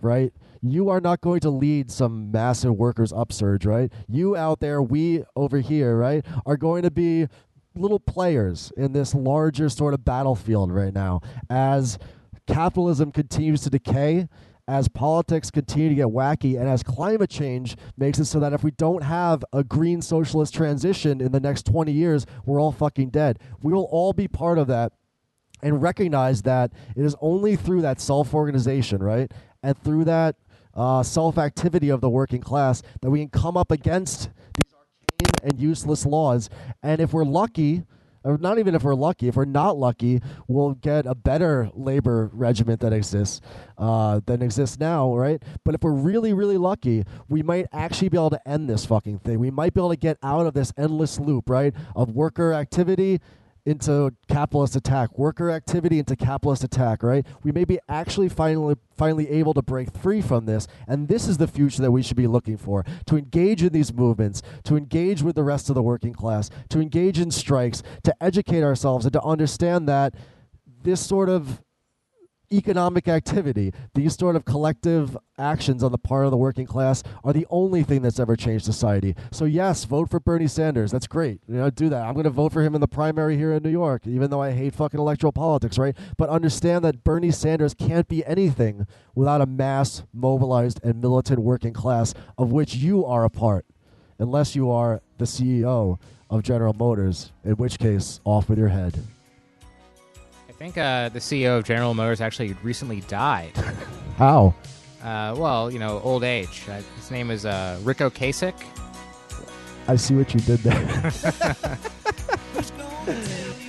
right? 0.00 0.32
You 0.62 0.88
are 0.88 1.00
not 1.00 1.20
going 1.20 1.40
to 1.40 1.50
lead 1.50 1.90
some 1.90 2.30
massive 2.30 2.74
workers 2.74 3.12
upsurge, 3.12 3.66
right? 3.66 3.92
You 4.08 4.36
out 4.36 4.60
there, 4.60 4.80
we 4.80 5.24
over 5.34 5.58
here, 5.58 5.96
right, 5.96 6.24
are 6.46 6.56
going 6.56 6.82
to 6.82 6.90
be 6.90 7.26
little 7.74 7.98
players 7.98 8.72
in 8.76 8.92
this 8.92 9.14
larger 9.14 9.68
sort 9.68 9.94
of 9.94 10.04
battlefield 10.04 10.70
right 10.70 10.92
now 10.92 11.20
as 11.48 11.98
capitalism 12.46 13.10
continues 13.10 13.62
to 13.62 13.70
decay 13.70 14.28
as 14.68 14.88
politics 14.88 15.50
continue 15.50 15.88
to 15.88 15.94
get 15.94 16.06
wacky 16.06 16.58
and 16.58 16.68
as 16.68 16.82
climate 16.82 17.30
change 17.30 17.76
makes 17.96 18.18
it 18.18 18.26
so 18.26 18.38
that 18.38 18.52
if 18.52 18.62
we 18.62 18.70
don't 18.72 19.02
have 19.02 19.44
a 19.52 19.64
green 19.64 20.00
socialist 20.00 20.54
transition 20.54 21.20
in 21.20 21.32
the 21.32 21.40
next 21.40 21.66
20 21.66 21.90
years, 21.90 22.26
we're 22.44 22.60
all 22.60 22.72
fucking 22.72 23.10
dead. 23.10 23.38
We 23.62 23.72
will 23.72 23.88
all 23.90 24.12
be 24.12 24.28
part 24.28 24.58
of 24.58 24.68
that 24.68 24.92
and 25.62 25.82
recognize 25.82 26.42
that 26.42 26.72
it 26.96 27.04
is 27.04 27.16
only 27.20 27.56
through 27.56 27.82
that 27.82 28.00
self 28.00 28.34
organization, 28.34 29.02
right? 29.02 29.30
And 29.62 29.76
through 29.78 30.04
that 30.04 30.36
uh, 30.74 31.02
self 31.02 31.38
activity 31.38 31.88
of 31.88 32.00
the 32.00 32.10
working 32.10 32.40
class 32.40 32.82
that 33.00 33.10
we 33.10 33.20
can 33.20 33.28
come 33.28 33.56
up 33.56 33.70
against 33.70 34.30
these 34.54 34.74
arcane 34.74 35.50
and 35.50 35.60
useless 35.60 36.06
laws. 36.06 36.48
And 36.82 37.00
if 37.00 37.12
we're 37.12 37.24
lucky, 37.24 37.84
or 38.24 38.38
not 38.38 38.58
even 38.58 38.74
if 38.74 38.82
we're 38.82 38.94
lucky. 38.94 39.28
If 39.28 39.36
we're 39.36 39.44
not 39.44 39.76
lucky, 39.76 40.20
we'll 40.46 40.74
get 40.74 41.06
a 41.06 41.14
better 41.14 41.70
labor 41.74 42.30
regiment 42.32 42.80
that 42.80 42.92
exists 42.92 43.40
uh, 43.78 44.20
than 44.26 44.42
exists 44.42 44.78
now, 44.78 45.14
right? 45.14 45.42
But 45.64 45.74
if 45.74 45.82
we're 45.82 45.92
really, 45.92 46.32
really 46.32 46.58
lucky, 46.58 47.04
we 47.28 47.42
might 47.42 47.66
actually 47.72 48.08
be 48.08 48.16
able 48.16 48.30
to 48.30 48.48
end 48.48 48.68
this 48.68 48.86
fucking 48.86 49.20
thing. 49.20 49.38
We 49.38 49.50
might 49.50 49.74
be 49.74 49.80
able 49.80 49.90
to 49.90 49.96
get 49.96 50.18
out 50.22 50.46
of 50.46 50.54
this 50.54 50.72
endless 50.76 51.18
loop, 51.18 51.50
right, 51.50 51.74
of 51.96 52.10
worker 52.10 52.52
activity 52.52 53.20
into 53.64 54.12
capitalist 54.28 54.74
attack, 54.74 55.18
worker 55.18 55.50
activity 55.50 55.98
into 55.98 56.16
capitalist 56.16 56.64
attack, 56.64 57.02
right? 57.02 57.26
We 57.42 57.52
may 57.52 57.64
be 57.64 57.78
actually 57.88 58.28
finally 58.28 58.76
finally 58.96 59.28
able 59.30 59.54
to 59.54 59.62
break 59.62 59.92
free 59.96 60.20
from 60.20 60.46
this, 60.46 60.66
and 60.86 61.08
this 61.08 61.28
is 61.28 61.38
the 61.38 61.46
future 61.46 61.82
that 61.82 61.90
we 61.90 62.02
should 62.02 62.16
be 62.16 62.26
looking 62.26 62.56
for. 62.56 62.84
To 63.06 63.16
engage 63.16 63.62
in 63.62 63.72
these 63.72 63.92
movements, 63.92 64.42
to 64.64 64.76
engage 64.76 65.22
with 65.22 65.36
the 65.36 65.44
rest 65.44 65.68
of 65.68 65.74
the 65.74 65.82
working 65.82 66.12
class, 66.12 66.50
to 66.70 66.80
engage 66.80 67.18
in 67.18 67.30
strikes, 67.30 67.82
to 68.02 68.14
educate 68.22 68.62
ourselves 68.62 69.06
and 69.06 69.12
to 69.12 69.22
understand 69.22 69.88
that 69.88 70.14
this 70.82 71.04
sort 71.04 71.28
of 71.28 71.62
economic 72.52 73.08
activity, 73.08 73.72
these 73.94 74.16
sort 74.16 74.36
of 74.36 74.44
collective 74.44 75.16
actions 75.38 75.82
on 75.82 75.90
the 75.90 75.98
part 75.98 76.24
of 76.24 76.30
the 76.30 76.36
working 76.36 76.66
class 76.66 77.02
are 77.24 77.32
the 77.32 77.46
only 77.50 77.82
thing 77.82 78.02
that's 78.02 78.20
ever 78.20 78.36
changed 78.36 78.64
society. 78.64 79.14
So 79.30 79.44
yes, 79.44 79.84
vote 79.84 80.10
for 80.10 80.20
Bernie 80.20 80.46
Sanders. 80.46 80.92
That's 80.92 81.06
great. 81.06 81.40
You 81.48 81.56
know, 81.56 81.70
do 81.70 81.88
that. 81.88 82.06
I'm 82.06 82.14
going 82.14 82.24
to 82.24 82.30
vote 82.30 82.52
for 82.52 82.62
him 82.62 82.74
in 82.74 82.80
the 82.80 82.88
primary 82.88 83.36
here 83.36 83.52
in 83.52 83.62
New 83.62 83.70
York, 83.70 84.06
even 84.06 84.30
though 84.30 84.42
I 84.42 84.52
hate 84.52 84.74
fucking 84.74 85.00
electoral 85.00 85.32
politics, 85.32 85.78
right? 85.78 85.96
But 86.16 86.28
understand 86.28 86.84
that 86.84 87.04
Bernie 87.04 87.30
Sanders 87.30 87.74
can't 87.74 88.08
be 88.08 88.24
anything 88.26 88.86
without 89.14 89.40
a 89.40 89.46
mass, 89.46 90.02
mobilized, 90.12 90.80
and 90.84 91.00
militant 91.00 91.40
working 91.40 91.72
class 91.72 92.14
of 92.38 92.52
which 92.52 92.74
you 92.74 93.04
are 93.04 93.24
a 93.24 93.30
part, 93.30 93.66
unless 94.18 94.54
you 94.54 94.70
are 94.70 95.02
the 95.18 95.24
CEO 95.24 95.98
of 96.30 96.42
General 96.42 96.72
Motors, 96.72 97.32
in 97.44 97.52
which 97.52 97.78
case, 97.78 98.20
off 98.24 98.48
with 98.48 98.58
your 98.58 98.68
head. 98.68 98.94
I 100.62 100.64
think 100.64 100.78
uh, 100.78 101.08
the 101.08 101.18
CEO 101.18 101.58
of 101.58 101.64
General 101.64 101.92
Motors 101.92 102.20
actually 102.20 102.54
recently 102.62 103.00
died. 103.00 103.50
How? 104.16 104.54
Uh, 105.02 105.34
well, 105.36 105.72
you 105.72 105.80
know, 105.80 106.00
old 106.04 106.22
age. 106.22 106.62
Uh, 106.68 106.80
his 106.94 107.10
name 107.10 107.32
is 107.32 107.44
uh, 107.44 107.80
Ric 107.82 107.96
Ocasek. 107.98 108.54
I 109.88 109.96
see 109.96 110.14
what 110.14 110.32
you 110.32 110.38
did 110.38 110.60
there. 110.60 111.12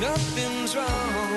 nothing's 0.00 0.74
wrong. 0.76 1.29